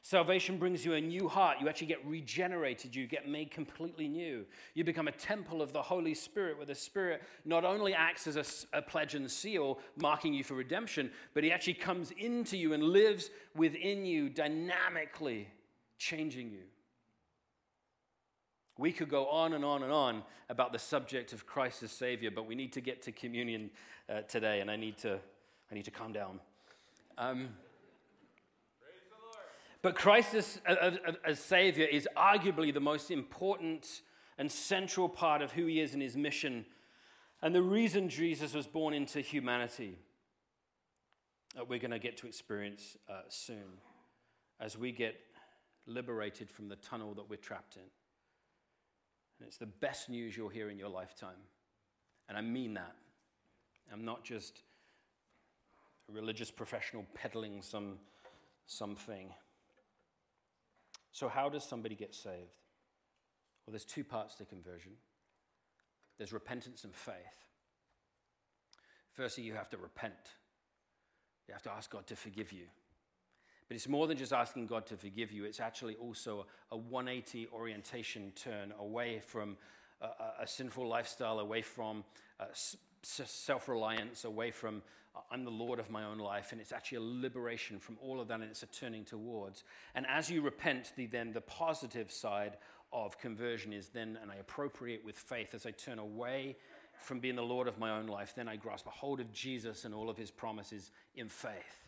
Salvation 0.08 0.58
brings 0.58 0.86
you 0.86 0.94
a 0.94 1.02
new 1.02 1.28
heart. 1.28 1.58
You 1.60 1.68
actually 1.68 1.88
get 1.88 2.06
regenerated. 2.06 2.96
You 2.96 3.08
get 3.08 3.28
made 3.28 3.52
completely 3.52 4.08
new. 4.08 4.46
You 4.74 4.86
become 4.86 5.10
a 5.10 5.12
temple 5.12 5.62
of 5.62 5.74
the 5.74 5.82
Holy 5.82 6.14
Spirit, 6.14 6.56
where 6.56 6.66
the 6.66 6.76
Spirit 6.76 7.24
not 7.44 7.66
only 7.66 7.94
acts 7.94 8.26
as 8.26 8.38
a, 8.38 8.78
a, 8.78 8.82
pledge 8.82 9.16
and 9.16 9.30
seal, 9.30 9.80
marking 9.98 10.34
you 10.34 10.46
for 10.46 10.54
redemption, 10.54 11.12
but 11.34 11.44
He 11.44 11.52
actually 11.52 11.74
comes 11.74 12.12
into 12.12 12.56
you 12.56 12.72
and 12.72 12.84
lives 12.84 13.32
within 13.54 14.06
you, 14.06 14.30
dynamically 14.30 15.50
changing 15.98 16.52
you. 16.52 16.64
We 18.78 18.94
could 18.94 19.10
go 19.10 19.28
on 19.28 19.52
and 19.52 19.66
on 19.66 19.84
and 19.84 19.92
on 19.92 20.24
about 20.48 20.72
the 20.72 20.80
subject 20.80 21.34
of 21.34 21.46
Christ 21.46 21.84
as 21.84 21.92
Savior, 21.92 22.32
but 22.32 22.48
we 22.48 22.56
need 22.56 22.72
to 22.72 22.80
get 22.80 23.02
to 23.02 23.12
communion 23.12 23.72
uh, 24.08 24.22
today, 24.22 24.62
and 24.62 24.72
I 24.72 24.78
need 24.78 24.98
to, 25.00 25.20
I 25.70 25.76
need 25.76 25.84
to 25.84 25.92
calm 25.92 26.14
down. 26.14 26.40
Um, 27.18 27.50
but 29.82 29.96
Christ 29.96 30.34
as, 30.34 30.60
as, 31.26 31.40
Savior 31.40 31.86
is 31.86 32.08
arguably 32.18 32.74
the 32.74 32.80
most 32.80 33.12
important 33.12 34.02
and 34.38 34.52
central 34.52 35.08
part 35.08 35.42
of 35.42 35.52
who 35.52 35.66
He 35.66 35.80
is 35.80 35.94
and 35.94 36.02
His 36.02 36.18
mission, 36.18 36.66
and 37.42 37.54
the 37.54 37.62
reason 37.62 38.10
Jesus 38.10 38.54
was 38.54 38.68
born 38.68 38.94
into 38.94 39.22
humanity 39.22 40.00
that 41.56 41.68
we're 41.68 41.80
going 41.80 41.92
to 41.92 42.00
get 42.00 42.18
to 42.18 42.28
experience 42.28 42.98
uh, 43.10 43.22
soon 43.30 43.80
as 44.60 44.78
we 44.78 44.92
get 44.92 45.16
liberated 45.86 46.50
from 46.50 46.68
the 46.68 46.76
tunnel 46.78 47.14
that 47.14 47.30
we're 47.30 47.38
trapped 47.38 47.76
in. 47.76 47.84
And 49.40 49.48
it's 49.48 49.58
the 49.58 49.66
best 49.66 50.10
news 50.10 50.36
you'll 50.36 50.50
hear 50.50 50.70
in 50.70 50.78
your 50.78 50.90
lifetime. 50.90 51.38
And 52.28 52.38
I 52.38 52.42
mean 52.42 52.74
that. 52.74 52.96
I'm 53.92 54.04
not 54.04 54.24
just 54.24 54.62
a 56.10 56.12
religious 56.12 56.52
professional 56.52 57.06
peddling 57.14 57.62
some 57.62 58.00
something. 58.66 59.30
So, 61.18 61.28
how 61.28 61.50
does 61.50 61.64
somebody 61.64 61.96
get 61.96 62.14
saved? 62.14 62.62
Well, 63.66 63.72
there's 63.72 63.86
two 63.86 64.04
parts 64.04 64.36
to 64.36 64.46
conversion 64.46 64.92
there's 66.20 66.32
repentance 66.32 66.84
and 66.84 66.94
faith. 66.94 67.16
Firstly, 69.14 69.44
you 69.44 69.56
have 69.56 69.68
to 69.72 69.78
repent, 69.78 70.14
you 71.48 71.56
have 71.56 71.64
to 71.64 71.72
ask 71.72 71.90
God 71.90 72.06
to 72.06 72.16
forgive 72.16 72.52
you. 72.52 72.66
But 73.68 73.78
it's 73.78 73.88
more 73.88 74.06
than 74.06 74.16
just 74.16 74.32
asking 74.32 74.68
God 74.68 74.86
to 74.86 74.96
forgive 74.96 75.32
you, 75.32 75.46
it's 75.46 75.60
actually 75.60 75.96
also 75.96 76.46
a 76.70 76.78
180 76.78 77.48
orientation 77.52 78.32
turn 78.36 78.72
away 78.80 79.20
from 79.20 79.58
a, 80.02 80.44
a 80.44 80.48
sinful 80.48 80.88
lifestyle, 80.88 81.40
away 81.40 81.64
from 81.64 82.04
uh, 82.40 82.46
self 83.02 83.68
reliance, 83.68 84.24
away 84.24 84.52
from 84.52 84.84
I'm 85.32 85.44
the 85.44 85.52
Lord 85.52 85.80
of 85.80 85.90
my 85.90 86.04
own 86.04 86.18
life. 86.18 86.52
And 86.52 86.62
it's 86.62 86.72
actually 86.72 86.98
a 86.98 87.22
liberation 87.22 87.80
from 87.80 87.98
all 88.02 88.20
of 88.20 88.28
that, 88.28 88.36
and 88.36 88.44
it's 88.44 88.64
a 88.64 88.68
turning 88.68 89.06
towards. 89.06 89.64
And 89.96 90.06
as 90.08 90.30
you 90.30 90.42
repent, 90.42 90.94
the, 90.96 91.06
then 91.06 91.32
the 91.32 91.42
positive 91.42 92.12
side 92.12 92.58
of 92.94 93.20
conversion 93.20 93.74
is 93.74 93.90
then, 93.90 94.18
and 94.22 94.32
I 94.32 94.36
appropriate 94.36 95.04
with 95.04 95.18
faith 95.18 95.54
as 95.54 95.66
I 95.66 95.72
turn 95.72 96.00
away 96.00 96.58
from 96.94 97.20
being 97.20 97.36
the 97.36 97.44
Lord 97.44 97.68
of 97.68 97.78
my 97.78 97.92
own 97.92 98.08
life, 98.08 98.34
then 98.36 98.48
I 98.48 98.56
grasp 98.56 98.88
a 98.88 98.92
hold 98.92 99.20
of 99.20 99.32
Jesus 99.32 99.86
and 99.86 99.94
all 99.94 100.10
of 100.10 100.18
his 100.18 100.32
promises 100.32 100.92
in 101.16 101.30
faith 101.30 101.88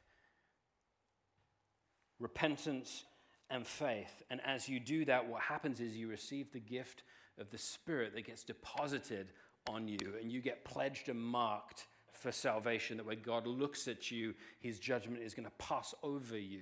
repentance, 2.19 3.05
and 3.49 3.65
faith. 3.65 4.23
And 4.29 4.41
as 4.45 4.69
you 4.69 4.79
do 4.79 5.05
that, 5.05 5.27
what 5.27 5.41
happens 5.41 5.79
is 5.79 5.95
you 5.95 6.07
receive 6.07 6.51
the 6.51 6.59
gift 6.59 7.03
of 7.39 7.49
the 7.49 7.57
Spirit 7.57 8.13
that 8.15 8.25
gets 8.25 8.43
deposited 8.43 9.27
on 9.67 9.87
you, 9.87 9.97
and 10.19 10.31
you 10.31 10.41
get 10.41 10.65
pledged 10.65 11.09
and 11.09 11.19
marked 11.19 11.87
for 12.19 12.31
salvation. 12.31 12.97
That 12.97 13.05
when 13.05 13.21
God 13.21 13.47
looks 13.47 13.87
at 13.87 14.11
you, 14.11 14.33
his 14.59 14.79
judgment 14.79 15.23
is 15.23 15.33
going 15.33 15.45
to 15.45 15.51
pass 15.57 15.93
over 16.03 16.37
you. 16.37 16.61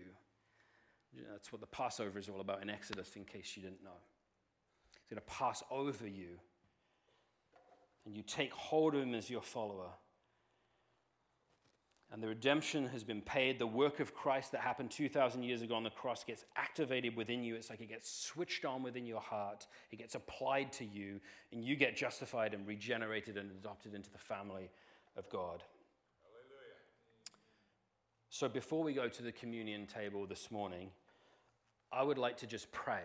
That's 1.32 1.52
what 1.52 1.62
the 1.62 1.68
Passover 1.68 2.20
is 2.20 2.30
all 2.30 2.42
about 2.42 2.62
in 2.62 2.70
Exodus, 2.70 3.16
in 3.16 3.26
case 3.26 3.54
you 3.56 3.64
didn't 3.64 3.84
know. 3.84 3.90
He's 4.92 5.10
going 5.10 5.22
to 5.22 5.34
pass 5.34 5.64
over 5.72 6.08
you. 6.08 6.40
And 8.06 8.16
you 8.16 8.24
take 8.24 8.54
hold 8.54 8.96
of 8.96 9.02
him 9.02 9.16
as 9.16 9.30
your 9.30 9.42
follower 9.42 9.92
and 12.12 12.24
the 12.24 12.28
redemption 12.28 12.88
has 12.88 13.04
been 13.04 13.22
paid. 13.22 13.60
The 13.60 13.68
work 13.68 14.00
of 14.00 14.14
Christ 14.14 14.54
that 14.54 14.62
happened 14.62 14.92
2,000 14.92 15.44
years 15.44 15.62
ago 15.62 15.76
on 15.76 15.84
the 15.84 15.90
cross 15.90 16.24
gets 16.24 16.46
activated 16.56 17.16
within 17.18 17.44
you. 17.44 17.56
It's 17.56 17.70
like 17.70 17.82
it 17.82 17.90
gets 17.90 18.10
switched 18.10 18.64
on 18.64 18.82
within 18.82 19.06
your 19.06 19.20
heart, 19.20 19.68
it 19.92 19.98
gets 19.98 20.16
applied 20.16 20.72
to 20.74 20.86
you, 20.86 21.20
and 21.52 21.64
you 21.64 21.76
get 21.76 21.98
justified 21.98 22.54
and 22.54 22.66
regenerated 22.66 23.36
and 23.36 23.52
adopted 23.52 23.94
into 23.94 24.10
the 24.10 24.18
family 24.18 24.70
of 25.18 25.30
God. 25.30 25.64
So, 28.30 28.48
before 28.48 28.84
we 28.84 28.94
go 28.94 29.08
to 29.08 29.24
the 29.24 29.32
communion 29.32 29.88
table 29.88 30.28
this 30.28 30.52
morning, 30.52 30.92
I 31.92 32.04
would 32.04 32.18
like 32.18 32.38
to 32.38 32.48
just 32.48 32.72
pray. 32.72 33.02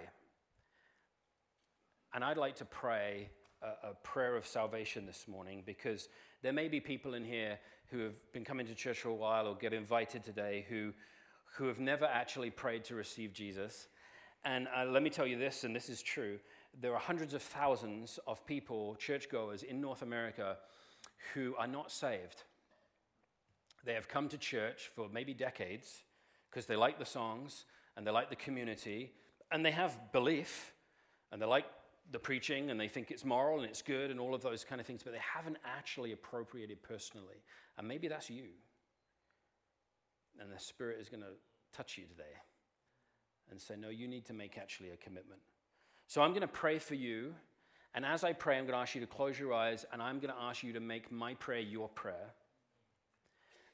And 2.13 2.23
I'd 2.23 2.37
like 2.37 2.57
to 2.57 2.67
pray 2.67 3.31
a, 3.63 3.91
a 3.91 3.95
prayer 4.03 4.37
of 4.37 4.47
salvation 4.47 5.07
this 5.07 5.27
morning 5.27 5.63
because 5.65 6.09
there 6.43 6.53
may 6.53 6.69
be 6.69 6.81
people 6.81 7.15
in 7.15 7.25
here 7.25 7.59
who 7.91 8.01
have 8.01 8.33
been 8.33 8.45
coming 8.45 8.67
to 8.67 8.75
church 8.75 9.01
for 9.01 9.09
a 9.09 9.15
while 9.15 9.47
or 9.47 9.55
get 9.55 9.73
invited 9.73 10.25
today 10.25 10.67
who, 10.69 10.93
who 11.57 11.67
have 11.67 11.79
never 11.79 12.05
actually 12.05 12.51
prayed 12.51 12.85
to 12.85 12.95
receive 12.95 13.33
Jesus. 13.33 13.89
And 14.45 14.69
uh, 14.77 14.85
let 14.85 15.03
me 15.03 15.09
tell 15.09 15.27
you 15.27 15.39
this, 15.39 15.65
and 15.65 15.75
this 15.75 15.89
is 15.89 16.03
true 16.03 16.39
there 16.81 16.95
are 16.95 17.01
hundreds 17.01 17.35
of 17.35 17.43
thousands 17.43 18.19
of 18.27 18.45
people, 18.47 18.97
churchgoers 18.97 19.63
in 19.63 19.81
North 19.81 20.03
America, 20.03 20.57
who 21.35 21.55
are 21.57 21.67
not 21.67 21.91
saved. 21.91 22.43
They 23.85 23.95
have 23.95 24.09
come 24.09 24.29
to 24.29 24.39
church 24.39 24.91
for 24.95 25.09
maybe 25.09 25.35
decades 25.35 26.05
because 26.51 26.67
they 26.67 26.77
like 26.77 26.99
the 26.99 27.07
songs 27.07 27.65
and 27.97 28.07
they 28.07 28.11
like 28.11 28.31
the 28.31 28.37
community 28.37 29.13
and 29.51 29.65
they 29.65 29.71
have 29.71 30.13
belief 30.13 30.73
and 31.31 31.41
they 31.41 31.47
like 31.47 31.67
the 32.11 32.19
preaching 32.19 32.71
and 32.71 32.79
they 32.79 32.89
think 32.89 33.11
it's 33.11 33.25
moral 33.25 33.61
and 33.61 33.69
it's 33.69 33.83
good 33.83 34.11
and 34.11 34.21
all 34.21 34.35
of 34.35 34.43
those 34.43 34.65
kind 34.65 34.81
of 34.81 34.87
things, 34.87 35.03
but 35.03 35.13
they 35.13 35.21
haven't 35.21 35.57
actually 35.65 36.13
appropriated 36.13 36.83
personally. 36.83 37.43
And 37.79 37.89
maybe 37.89 38.09
that's 38.09 38.31
you. 38.31 38.49
And 40.41 40.51
the 40.51 40.59
Spirit 40.59 40.99
is 41.01 41.09
going 41.09 41.23
to 41.23 41.35
touch 41.77 41.99
you 41.99 42.05
today 42.05 42.35
and 43.51 43.61
say, 43.61 43.75
No, 43.77 43.89
you 43.89 44.09
need 44.09 44.25
to 44.27 44.33
make 44.33 44.59
actually 44.59 44.91
a 44.91 44.97
commitment. 44.97 45.41
So 46.07 46.23
I'm 46.23 46.31
going 46.31 46.43
to 46.43 46.49
pray 46.49 46.79
for 46.79 46.95
you. 46.95 47.35
And 47.95 48.07
as 48.07 48.25
I 48.25 48.33
pray, 48.33 48.57
I'm 48.57 48.65
going 48.65 48.75
to 48.75 48.81
ask 48.81 48.95
you 48.95 49.01
to 49.03 49.07
close 49.07 49.39
your 49.39 49.53
eyes 49.53 49.85
and 49.93 50.01
I'm 50.01 50.19
going 50.19 50.33
to 50.33 50.41
ask 50.41 50.63
you 50.63 50.73
to 50.73 50.81
make 50.81 51.13
my 51.13 51.35
prayer 51.35 51.61
your 51.61 51.89
prayer. 51.89 52.33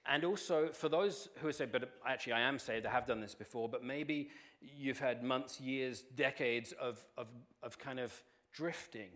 And 0.06 0.24
also, 0.24 0.70
for 0.72 0.88
those 0.88 1.28
who 1.40 1.52
say, 1.52 1.66
but 1.66 1.92
actually, 2.06 2.32
I 2.32 2.40
am 2.40 2.58
saved, 2.58 2.86
I 2.86 2.90
have 2.90 3.06
done 3.06 3.20
this 3.20 3.34
before, 3.34 3.68
but 3.68 3.84
maybe 3.84 4.30
you've 4.60 4.98
had 4.98 5.22
months, 5.22 5.60
years, 5.60 6.02
decades 6.16 6.72
of, 6.80 7.04
of, 7.18 7.28
of 7.62 7.78
kind 7.78 8.00
of 8.00 8.12
drifting, 8.52 9.10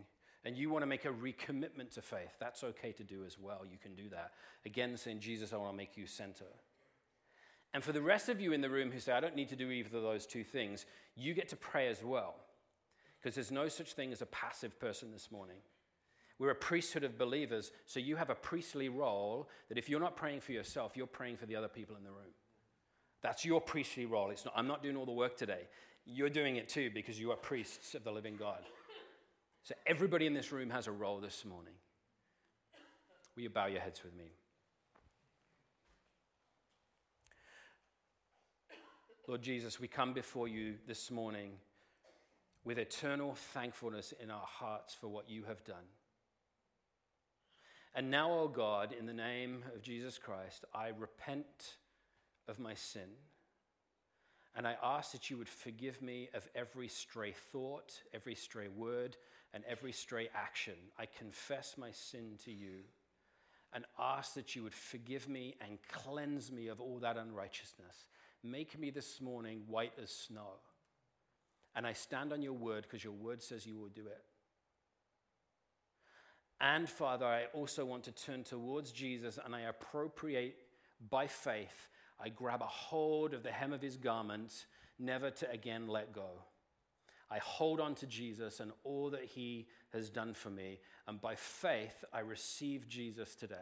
and 0.45 0.57
you 0.57 0.69
want 0.69 0.83
to 0.83 0.87
make 0.87 1.07
a 1.07 1.09
recommitment 1.09 1.95
to 1.95 2.03
faith. 2.03 2.35
That's 2.39 2.63
okay 2.63 2.93
to 2.93 3.05
do 3.05 3.25
as 3.25 3.39
well. 3.39 3.63
You 3.65 3.79
can 3.79 3.95
do 3.95 4.11
that. 4.11 4.33
Again, 4.67 4.97
saying, 4.99 5.21
Jesus, 5.21 5.53
I 5.53 5.57
want 5.57 5.73
to 5.73 5.77
make 5.77 5.97
you 5.97 6.07
center. 6.07 6.45
And 7.73 7.83
for 7.83 7.93
the 7.93 8.03
rest 8.03 8.29
of 8.29 8.41
you 8.41 8.53
in 8.53 8.61
the 8.61 8.69
room 8.69 8.91
who 8.91 9.01
say, 9.01 9.13
I 9.13 9.21
don't 9.21 9.37
need 9.37 9.49
to 9.49 9.57
do 9.57 9.71
either 9.71 9.97
of 9.97 10.03
those 10.03 10.27
two 10.27 10.45
things, 10.45 10.85
you 11.17 11.33
get 11.33 11.49
to 11.49 11.57
pray 11.57 11.89
as 11.89 12.05
well. 12.05 12.35
Because 13.23 13.37
there's 13.37 13.53
no 13.53 13.69
such 13.69 13.93
thing 13.93 14.13
as 14.13 14.21
a 14.21 14.27
passive 14.27 14.79
person 14.81 15.13
this 15.13 15.31
morning. 15.31 15.59
We're 16.39 16.51
a 16.51 16.57
priesthood 16.57 17.05
of 17.05 17.19
believers, 17.19 17.71
so 17.87 18.01
you 18.01 18.17
have 18.17 18.31
a 18.31 18.35
priestly 18.35 18.89
role 18.89 19.49
that 19.69 19.79
if 19.79 19.89
you're 19.89 20.01
not 20.01 20.17
praying 20.17 20.41
for 20.41 20.51
yourself, 20.51 20.97
you're 20.97 21.07
praying 21.07 21.37
for 21.37 21.47
the 21.47 21.55
other 21.55 21.69
people 21.69 21.95
in 21.97 22.03
the 22.03 22.11
room. 22.11 22.35
That's 23.23 23.45
your 23.45 23.61
priestly 23.61 24.07
role. 24.07 24.31
It's 24.31 24.45
not, 24.45 24.55
I'm 24.57 24.67
not 24.67 24.83
doing 24.83 24.97
all 24.97 25.07
the 25.07 25.13
work 25.13 25.37
today. 25.37 25.69
You're 26.05 26.31
doing 26.31 26.57
it 26.57 26.69
too 26.69 26.91
because 26.93 27.21
you 27.21 27.31
are 27.31 27.37
priests 27.37 27.95
of 27.95 28.03
the 28.03 28.11
living 28.11 28.37
God. 28.37 28.59
So 29.63 29.75
everybody 29.87 30.27
in 30.27 30.35
this 30.35 30.51
room 30.51 30.71
has 30.71 30.89
a 30.89 30.93
role 30.93 31.21
this 31.21 31.45
morning. 31.45 31.75
Will 33.37 33.45
you 33.45 33.51
bow 33.51 33.67
your 33.67 33.81
heads 33.81 34.03
with 34.03 34.15
me? 34.17 34.33
Lord 39.29 39.43
Jesus, 39.43 39.79
we 39.79 39.87
come 39.87 40.13
before 40.13 40.49
you 40.49 40.75
this 40.89 41.09
morning 41.09 41.53
with 42.65 42.79
eternal 42.79 43.35
thankfulness 43.35 44.15
in 44.23 44.31
our 44.31 44.47
hearts 44.47 44.95
for 44.95 45.09
what 45.09 45.29
you 45.29 45.45
have 45.45 45.65
done. 45.65 45.85
And 47.95 48.11
now, 48.11 48.33
O 48.33 48.41
oh 48.41 48.49
God, 48.49 48.95
in 48.99 49.07
the 49.07 49.13
name 49.13 49.65
of 49.75 49.83
Jesus 49.83 50.19
Christ, 50.19 50.65
I 50.75 50.89
repent 50.89 51.77
of 52.49 52.59
my 52.59 52.75
sin. 52.75 53.09
And 54.55 54.67
I 54.67 54.77
ask 54.83 55.13
that 55.13 55.31
you 55.31 55.39
would 55.39 55.49
forgive 55.49 56.01
me 56.01 56.29
of 56.35 56.49
every 56.55 56.89
stray 56.89 57.33
thought, 57.53 58.01
every 58.15 58.35
stray 58.35 58.69
word, 58.69 59.17
and 59.55 59.65
every 59.69 59.93
stray 59.93 60.29
action. 60.35 60.75
I 60.99 61.07
confess 61.07 61.77
my 61.77 61.91
sin 61.91 62.39
to 62.45 62.53
you 62.53 62.85
and 63.75 63.85
ask 63.99 64.35
that 64.35 64.55
you 64.55 64.63
would 64.63 64.75
forgive 64.75 65.29
me 65.29 65.57
and 65.61 65.79
cleanse 65.91 66.53
me 66.53 66.69
of 66.69 66.81
all 66.81 66.99
that 66.99 67.17
unrighteousness. 67.17 68.07
Make 68.43 68.79
me 68.79 68.91
this 68.91 69.21
morning 69.21 69.63
white 69.67 69.93
as 70.03 70.11
snow. 70.11 70.61
And 71.75 71.87
I 71.87 71.93
stand 71.93 72.33
on 72.33 72.43
your 72.43 72.53
word 72.53 72.83
because 72.83 73.03
your 73.03 73.13
word 73.13 73.43
says 73.43 73.67
you 73.67 73.77
will 73.77 73.89
do 73.89 74.07
it. 74.07 74.23
And 76.61 76.89
Father, 76.89 77.27
I 77.27 77.47
also 77.53 77.85
want 77.85 78.05
to 78.05 78.13
turn 78.13 78.45
towards 78.45 78.93
Jesus 78.93 79.39
and 79.45 79.55
I 79.55 79.63
appropriate 79.63 80.57
by 81.11 81.27
faith. 81.27 81.89
I 82.21 82.29
grab 82.29 82.63
a 82.63 82.67
hold 82.67 83.35
of 83.35 83.43
the 83.43 83.51
hem 83.51 83.73
of 83.73 83.83
his 83.83 83.97
garment, 83.97 84.67
never 84.99 85.31
to 85.31 85.51
again 85.51 85.89
let 85.89 86.13
go. 86.13 86.29
I 87.31 87.39
hold 87.39 87.81
on 87.81 87.95
to 87.97 88.07
Jesus 88.07 88.61
and 88.61 88.73
all 88.85 89.11
that 89.11 89.25
he 89.25 89.67
has 89.93 90.11
done 90.11 90.35
for 90.35 90.51
me. 90.51 90.79
And 91.09 91.21
by 91.21 91.35
faith, 91.35 92.05
I 92.13 92.21
receive 92.21 92.87
Jesus 92.87 93.35
today. 93.35 93.57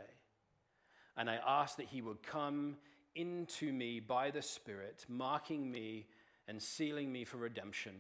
And 1.17 1.31
I 1.31 1.39
ask 1.47 1.77
that 1.77 1.87
he 1.87 2.03
would 2.03 2.23
come 2.23 2.77
into 3.15 3.73
me 3.73 4.01
by 4.01 4.31
the 4.31 4.43
Spirit, 4.43 5.07
marking 5.09 5.71
me 5.71 6.07
and 6.51 6.61
sealing 6.61 7.13
me 7.13 7.25
for 7.25 7.37
redemption, 7.37 7.93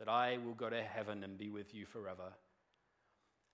that 0.00 0.08
I 0.08 0.38
will 0.44 0.54
go 0.54 0.68
to 0.68 0.82
heaven 0.82 1.22
and 1.22 1.38
be 1.38 1.48
with 1.48 1.72
you 1.72 1.86
forever. 1.86 2.34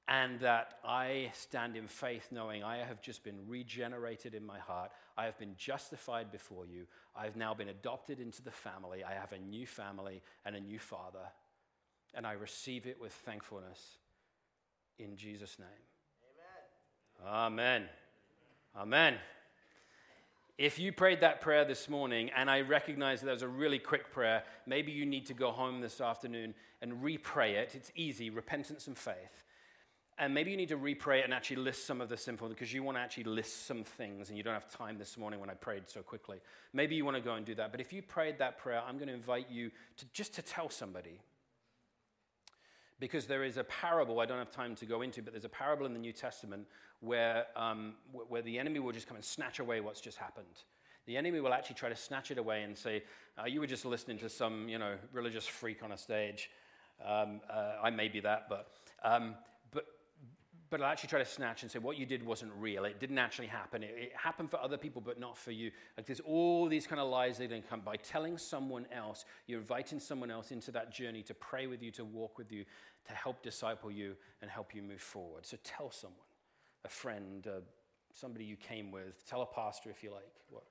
And 0.09 0.41
that 0.41 0.79
I 0.83 1.31
stand 1.35 1.77
in 1.77 1.89
faith 1.89 2.29
knowing 2.31 2.65
I 2.65 2.79
have 2.79 3.03
just 3.03 3.23
been 3.23 3.47
regenerated 3.47 4.35
in 4.35 4.45
my 4.45 4.59
heart. 4.59 4.93
I 5.19 5.27
have 5.27 5.39
been 5.39 5.55
justified 5.59 6.33
before 6.33 6.65
you. 6.65 6.87
I 7.15 7.25
have 7.25 7.37
now 7.37 7.53
been 7.53 7.69
adopted 7.69 8.19
into 8.19 8.43
the 8.43 8.51
family. 8.51 9.05
I 9.05 9.13
have 9.13 9.33
a 9.33 9.39
new 9.39 9.67
family 9.67 10.23
and 10.47 10.57
a 10.57 10.61
new 10.61 10.79
father. 10.79 11.27
And 12.15 12.27
I 12.27 12.33
receive 12.33 12.87
it 12.87 12.99
with 12.99 13.13
thankfulness 13.13 13.99
in 14.99 15.17
Jesus' 15.17 15.59
name. 15.59 15.69
Amen. 17.27 17.35
Amen. 17.35 17.89
Amen. 18.75 19.15
If 20.57 20.79
you 20.79 20.93
prayed 20.93 21.21
that 21.23 21.41
prayer 21.41 21.65
this 21.65 21.89
morning, 21.89 22.31
and 22.37 22.49
I 22.49 22.61
recognize 22.61 23.21
that 23.23 23.33
was 23.33 23.43
a 23.43 23.49
really 23.49 23.81
quick 23.81 24.13
prayer, 24.13 24.45
maybe 24.67 24.93
you 24.93 25.05
need 25.05 25.27
to 25.27 25.35
go 25.35 25.51
home 25.51 25.81
this 25.81 26.01
afternoon 26.01 26.55
and 26.81 27.03
repray 27.03 27.55
it. 27.55 27.73
It's 27.75 27.91
easy 27.97 28.31
repentance 28.31 28.87
and 28.87 28.97
faith. 28.97 29.43
And 30.17 30.33
maybe 30.33 30.53
you 30.53 30.57
need 30.57 30.69
to 30.69 30.77
repray 30.77 31.19
it 31.19 31.25
and 31.25 31.35
actually 31.35 31.57
list 31.57 31.89
some 31.89 32.01
of 32.01 32.09
the 32.09 32.17
simple, 32.17 32.49
because 32.49 32.73
you 32.73 32.85
want 32.85 32.97
to 32.97 33.01
actually 33.01 33.25
list 33.25 33.67
some 33.67 33.83
things 33.83 34.29
and 34.29 34.39
you 34.39 34.45
don't 34.45 34.55
have 34.55 34.69
time 34.69 34.97
this 34.97 35.19
morning 35.19 35.41
when 35.41 35.51
I 35.51 35.55
prayed 35.55 35.91
so 35.91 36.03
quickly. 36.03 36.39
Maybe 36.73 36.95
you 36.95 37.05
want 37.05 37.17
to 37.17 37.21
go 37.21 37.35
and 37.35 37.45
do 37.45 37.57
that. 37.57 37.73
But 37.73 37.81
if 37.81 37.93
you 37.93 38.01
prayed 38.01 38.39
that 38.39 38.57
prayer, 38.57 38.81
I'm 38.87 38.97
going 38.97 39.09
to 39.09 39.15
invite 39.15 39.51
you 39.51 39.73
to 39.97 40.07
just 40.13 40.35
to 40.35 40.43
tell 40.43 40.71
somebody. 40.71 41.19
Because 43.01 43.27
there 43.27 43.45
is 43.45 43.57
a 43.57 43.65
parable 43.65 44.21
I 44.21 44.27
don't 44.27 44.39
have 44.39 44.51
time 44.51 44.75
to 44.77 44.87
go 44.87 45.03
into, 45.03 45.23
but 45.23 45.33
there's 45.33 45.45
a 45.45 45.49
parable 45.49 45.85
in 45.85 45.93
the 45.93 45.99
New 45.99 46.13
Testament 46.13 46.67
where, 47.01 47.47
um, 47.57 47.95
where 48.29 48.43
the 48.43 48.59
enemy 48.59 48.79
will 48.79 48.93
just 48.93 49.07
come 49.07 49.17
and 49.17 49.25
snatch 49.25 49.59
away 49.59 49.81
what's 49.81 50.01
just 50.01 50.17
happened. 50.17 50.63
The 51.07 51.17
enemy 51.17 51.41
will 51.41 51.53
actually 51.53 51.77
try 51.77 51.89
to 51.89 51.97
snatch 51.97 52.31
it 52.31 52.39
away 52.39 52.63
and 52.63 52.77
say, 52.77 53.03
uh, 53.39 53.47
You 53.47 53.61
were 53.61 53.67
just 53.67 53.85
listening 53.85 54.19
to 54.19 54.29
some 54.29 54.69
you 54.69 54.79
know, 54.79 54.95
religious 55.13 55.47
freak 55.47 55.83
on 55.83 55.93
a 55.93 55.99
stage. 55.99 56.51
Um, 57.05 57.41
uh, 57.51 57.75
I 57.83 57.91
may 57.91 58.09
be 58.09 58.21
that, 58.21 58.49
but. 58.49 58.69
Um, 59.03 59.35
but 60.75 60.83
I'll 60.83 60.91
actually 60.91 61.11
try 61.11 61.21
to 61.21 61.25
snatch 61.25 61.63
and 61.63 61.71
say 61.71 61.79
what 61.79 61.97
you 61.97 62.05
did 62.05 62.27
wasn't 62.27 62.51
real. 62.59 62.85
It 62.85 62.99
didn't 62.99 63.19
actually 63.19 63.47
happen. 63.47 63.85
It, 63.85 63.95
it 63.97 64.13
happened 64.17 64.51
for 64.51 64.59
other 64.61 64.77
people, 64.77 65.01
but 65.01 65.21
not 65.21 65.39
for 65.39 65.53
you. 65.53 65.71
Like 65.97 66.05
there's 66.05 66.19
all 66.19 66.67
these 66.67 66.85
kind 66.85 67.01
of 67.01 67.09
lies 67.09 67.39
that 67.39 67.49
can 67.49 67.63
come 67.63 67.83
by 67.83 67.95
telling 67.95 68.37
someone 68.37 68.85
else. 68.91 69.25
You're 69.47 69.61
inviting 69.61 70.01
someone 70.01 70.33
else 70.33 70.51
into 70.51 70.73
that 70.73 70.93
journey 70.93 71.23
to 71.23 71.35
pray 71.35 71.69
with 71.69 71.81
you, 71.81 71.93
to 71.93 72.05
walk 72.05 72.39
with 72.39 72.51
you, 72.51 72.65
to 73.07 73.13
help 73.13 73.41
disciple 73.41 73.89
you 73.89 74.17
and 74.43 74.51
help 74.51 74.75
you 74.75 74.83
move 74.83 75.01
forward. 75.01 75.47
So 75.47 75.59
tell 75.63 75.93
someone, 75.93 76.19
a 76.85 76.89
friend, 76.89 77.47
uh, 77.47 77.61
somebody 78.13 78.45
you 78.45 78.57
came 78.57 78.91
with. 78.91 79.25
Tell 79.31 79.43
a 79.43 79.47
pastor 79.47 79.91
if 79.91 80.03
you 80.03 80.11
like. 80.11 80.25
What, 80.51 80.65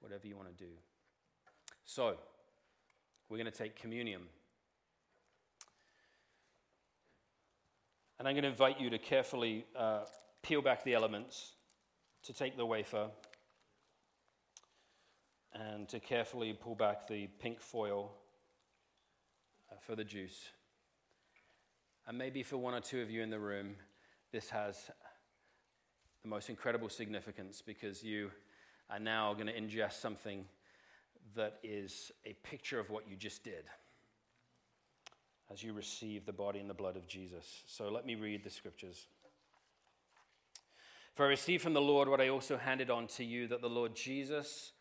whatever 0.00 0.26
you 0.26 0.36
want 0.36 0.54
to 0.54 0.62
do. 0.62 0.72
So 1.86 2.16
we're 3.30 3.38
going 3.38 3.50
to 3.50 3.58
take 3.58 3.76
communion. 3.76 4.20
And 8.22 8.28
I'm 8.28 8.36
going 8.36 8.44
to 8.44 8.50
invite 8.50 8.80
you 8.80 8.88
to 8.88 8.98
carefully 8.98 9.66
uh, 9.76 10.02
peel 10.44 10.62
back 10.62 10.84
the 10.84 10.94
elements, 10.94 11.54
to 12.22 12.32
take 12.32 12.56
the 12.56 12.64
wafer, 12.64 13.08
and 15.52 15.88
to 15.88 15.98
carefully 15.98 16.52
pull 16.52 16.76
back 16.76 17.08
the 17.08 17.26
pink 17.40 17.60
foil 17.60 18.12
uh, 19.72 19.74
for 19.84 19.96
the 19.96 20.04
juice. 20.04 20.50
And 22.06 22.16
maybe 22.16 22.44
for 22.44 22.58
one 22.58 22.74
or 22.74 22.80
two 22.80 23.02
of 23.02 23.10
you 23.10 23.22
in 23.22 23.30
the 23.30 23.40
room, 23.40 23.74
this 24.30 24.50
has 24.50 24.88
the 26.22 26.28
most 26.28 26.48
incredible 26.48 26.90
significance 26.90 27.60
because 27.60 28.04
you 28.04 28.30
are 28.88 29.00
now 29.00 29.34
going 29.34 29.48
to 29.48 29.60
ingest 29.60 29.94
something 29.94 30.44
that 31.34 31.58
is 31.64 32.12
a 32.24 32.34
picture 32.48 32.78
of 32.78 32.88
what 32.88 33.08
you 33.10 33.16
just 33.16 33.42
did 33.42 33.64
as 35.52 35.62
you 35.62 35.72
receive 35.72 36.24
the 36.24 36.32
body 36.32 36.58
and 36.58 36.70
the 36.70 36.74
blood 36.74 36.96
of 36.96 37.06
Jesus. 37.06 37.62
So 37.66 37.90
let 37.90 38.06
me 38.06 38.14
read 38.14 38.42
the 38.42 38.50
scriptures. 38.50 39.06
For 41.14 41.26
I 41.26 41.28
received 41.28 41.62
from 41.62 41.74
the 41.74 41.80
Lord 41.80 42.08
what 42.08 42.22
I 42.22 42.28
also 42.28 42.56
handed 42.56 42.88
on 42.88 43.06
to 43.08 43.24
you 43.24 43.46
that 43.48 43.60
the 43.60 43.68
Lord 43.68 43.94
Jesus, 43.94 44.72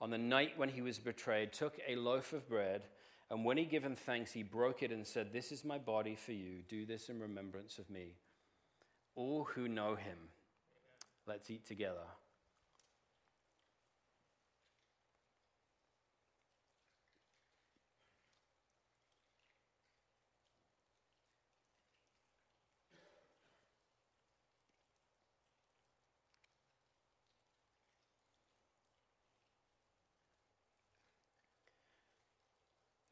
on 0.00 0.10
the 0.10 0.18
night 0.18 0.52
when 0.56 0.68
he 0.68 0.82
was 0.82 0.98
betrayed, 1.00 1.52
took 1.52 1.78
a 1.88 1.96
loaf 1.96 2.32
of 2.32 2.48
bread, 2.48 2.82
and 3.28 3.44
when 3.44 3.56
he 3.56 3.64
given 3.64 3.96
thanks, 3.96 4.30
he 4.30 4.44
broke 4.44 4.84
it 4.84 4.92
and 4.92 5.04
said, 5.04 5.32
This 5.32 5.50
is 5.50 5.64
my 5.64 5.78
body 5.78 6.14
for 6.14 6.32
you. 6.32 6.62
Do 6.68 6.86
this 6.86 7.08
in 7.08 7.18
remembrance 7.18 7.78
of 7.78 7.90
me. 7.90 8.14
All 9.16 9.44
who 9.54 9.68
know 9.68 9.96
him, 9.96 10.18
let's 11.26 11.50
eat 11.50 11.66
together. 11.66 12.06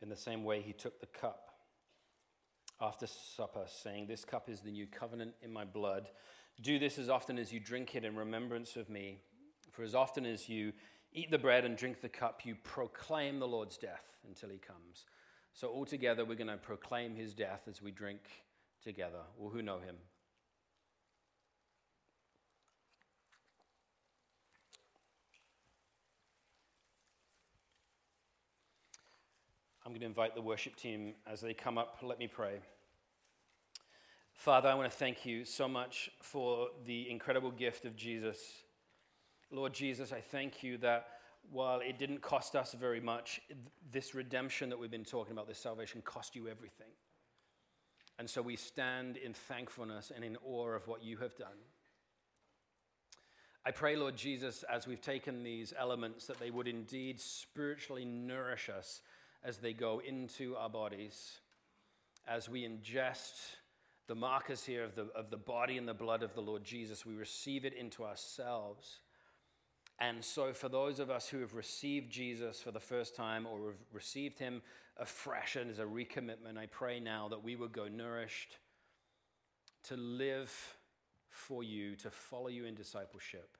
In 0.08 0.10
the 0.10 0.16
same 0.16 0.42
way, 0.42 0.62
he 0.62 0.72
took 0.72 1.00
the 1.00 1.06
cup 1.06 1.50
after 2.80 3.06
supper, 3.06 3.64
saying, 3.66 4.06
This 4.06 4.24
cup 4.24 4.48
is 4.48 4.62
the 4.62 4.70
new 4.70 4.86
covenant 4.86 5.34
in 5.42 5.52
my 5.52 5.66
blood. 5.66 6.08
Do 6.62 6.78
this 6.78 6.98
as 6.98 7.10
often 7.10 7.38
as 7.38 7.52
you 7.52 7.60
drink 7.60 7.94
it 7.94 8.06
in 8.06 8.16
remembrance 8.16 8.76
of 8.76 8.88
me. 8.88 9.18
For 9.70 9.82
as 9.82 9.94
often 9.94 10.24
as 10.24 10.48
you 10.48 10.72
eat 11.12 11.30
the 11.30 11.36
bread 11.36 11.66
and 11.66 11.76
drink 11.76 12.00
the 12.00 12.08
cup, 12.08 12.46
you 12.46 12.56
proclaim 12.64 13.38
the 13.38 13.46
Lord's 13.46 13.76
death 13.76 14.16
until 14.26 14.48
he 14.48 14.56
comes. 14.56 15.04
So, 15.52 15.68
altogether, 15.68 16.24
we're 16.24 16.36
going 16.36 16.46
to 16.46 16.56
proclaim 16.56 17.14
his 17.14 17.34
death 17.34 17.64
as 17.68 17.82
we 17.82 17.90
drink 17.90 18.22
together, 18.82 19.20
all 19.38 19.50
who 19.50 19.60
know 19.60 19.78
him. 19.78 19.96
I'm 29.88 29.92
going 29.92 30.00
to 30.00 30.06
invite 30.06 30.34
the 30.34 30.42
worship 30.42 30.76
team 30.76 31.14
as 31.26 31.40
they 31.40 31.54
come 31.54 31.78
up. 31.78 31.96
Let 32.02 32.18
me 32.18 32.26
pray. 32.26 32.56
Father, 34.34 34.68
I 34.68 34.74
want 34.74 34.90
to 34.92 34.94
thank 34.94 35.24
you 35.24 35.46
so 35.46 35.66
much 35.66 36.10
for 36.20 36.68
the 36.84 37.10
incredible 37.10 37.50
gift 37.50 37.86
of 37.86 37.96
Jesus. 37.96 38.38
Lord 39.50 39.72
Jesus, 39.72 40.12
I 40.12 40.20
thank 40.20 40.62
you 40.62 40.76
that 40.76 41.06
while 41.50 41.80
it 41.80 41.98
didn't 41.98 42.20
cost 42.20 42.54
us 42.54 42.74
very 42.74 43.00
much, 43.00 43.40
this 43.90 44.14
redemption 44.14 44.68
that 44.68 44.78
we've 44.78 44.90
been 44.90 45.06
talking 45.06 45.32
about, 45.32 45.48
this 45.48 45.58
salvation, 45.58 46.02
cost 46.02 46.36
you 46.36 46.48
everything. 46.48 46.92
And 48.18 48.28
so 48.28 48.42
we 48.42 48.56
stand 48.56 49.16
in 49.16 49.32
thankfulness 49.32 50.12
and 50.14 50.22
in 50.22 50.36
awe 50.44 50.68
of 50.68 50.86
what 50.86 51.02
you 51.02 51.16
have 51.16 51.34
done. 51.38 51.48
I 53.64 53.70
pray, 53.70 53.96
Lord 53.96 54.18
Jesus, 54.18 54.64
as 54.70 54.86
we've 54.86 55.00
taken 55.00 55.42
these 55.42 55.72
elements, 55.78 56.26
that 56.26 56.38
they 56.38 56.50
would 56.50 56.68
indeed 56.68 57.18
spiritually 57.18 58.04
nourish 58.04 58.68
us 58.68 59.00
as 59.44 59.58
they 59.58 59.72
go 59.72 60.00
into 60.00 60.56
our 60.56 60.68
bodies, 60.68 61.38
as 62.26 62.48
we 62.48 62.62
ingest 62.62 63.56
the 64.06 64.14
markers 64.14 64.64
here 64.64 64.84
of 64.84 64.94
the, 64.94 65.08
of 65.14 65.30
the 65.30 65.36
body 65.36 65.76
and 65.76 65.86
the 65.86 65.94
blood 65.94 66.22
of 66.22 66.34
the 66.34 66.40
Lord 66.40 66.64
Jesus, 66.64 67.04
we 67.04 67.14
receive 67.14 67.64
it 67.64 67.74
into 67.74 68.04
ourselves. 68.04 69.00
And 70.00 70.24
so, 70.24 70.52
for 70.52 70.68
those 70.68 71.00
of 71.00 71.10
us 71.10 71.28
who 71.28 71.40
have 71.40 71.54
received 71.54 72.10
Jesus 72.10 72.60
for 72.60 72.70
the 72.70 72.80
first 72.80 73.16
time 73.16 73.46
or 73.46 73.66
have 73.66 73.80
received 73.92 74.38
him 74.38 74.62
afresh 74.96 75.56
and 75.56 75.70
as 75.70 75.78
a 75.78 75.84
recommitment, 75.84 76.56
I 76.56 76.66
pray 76.66 77.00
now 77.00 77.28
that 77.28 77.42
we 77.42 77.56
would 77.56 77.72
go 77.72 77.88
nourished 77.88 78.58
to 79.84 79.96
live 79.96 80.52
for 81.30 81.62
you, 81.62 81.96
to 81.96 82.10
follow 82.10 82.48
you 82.48 82.64
in 82.64 82.74
discipleship, 82.74 83.56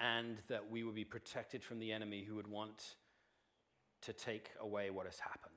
and 0.00 0.38
that 0.48 0.70
we 0.70 0.84
would 0.84 0.94
be 0.94 1.04
protected 1.04 1.62
from 1.62 1.78
the 1.78 1.92
enemy 1.92 2.24
who 2.24 2.36
would 2.36 2.46
want 2.46 2.94
to 4.02 4.12
take 4.12 4.50
away 4.60 4.90
what 4.90 5.06
has 5.06 5.18
happened. 5.18 5.52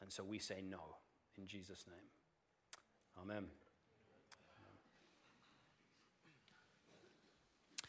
And 0.00 0.12
so 0.12 0.24
we 0.24 0.38
say 0.38 0.62
no 0.68 0.96
in 1.36 1.46
Jesus' 1.46 1.84
name. 1.86 2.08
Amen. 3.20 3.46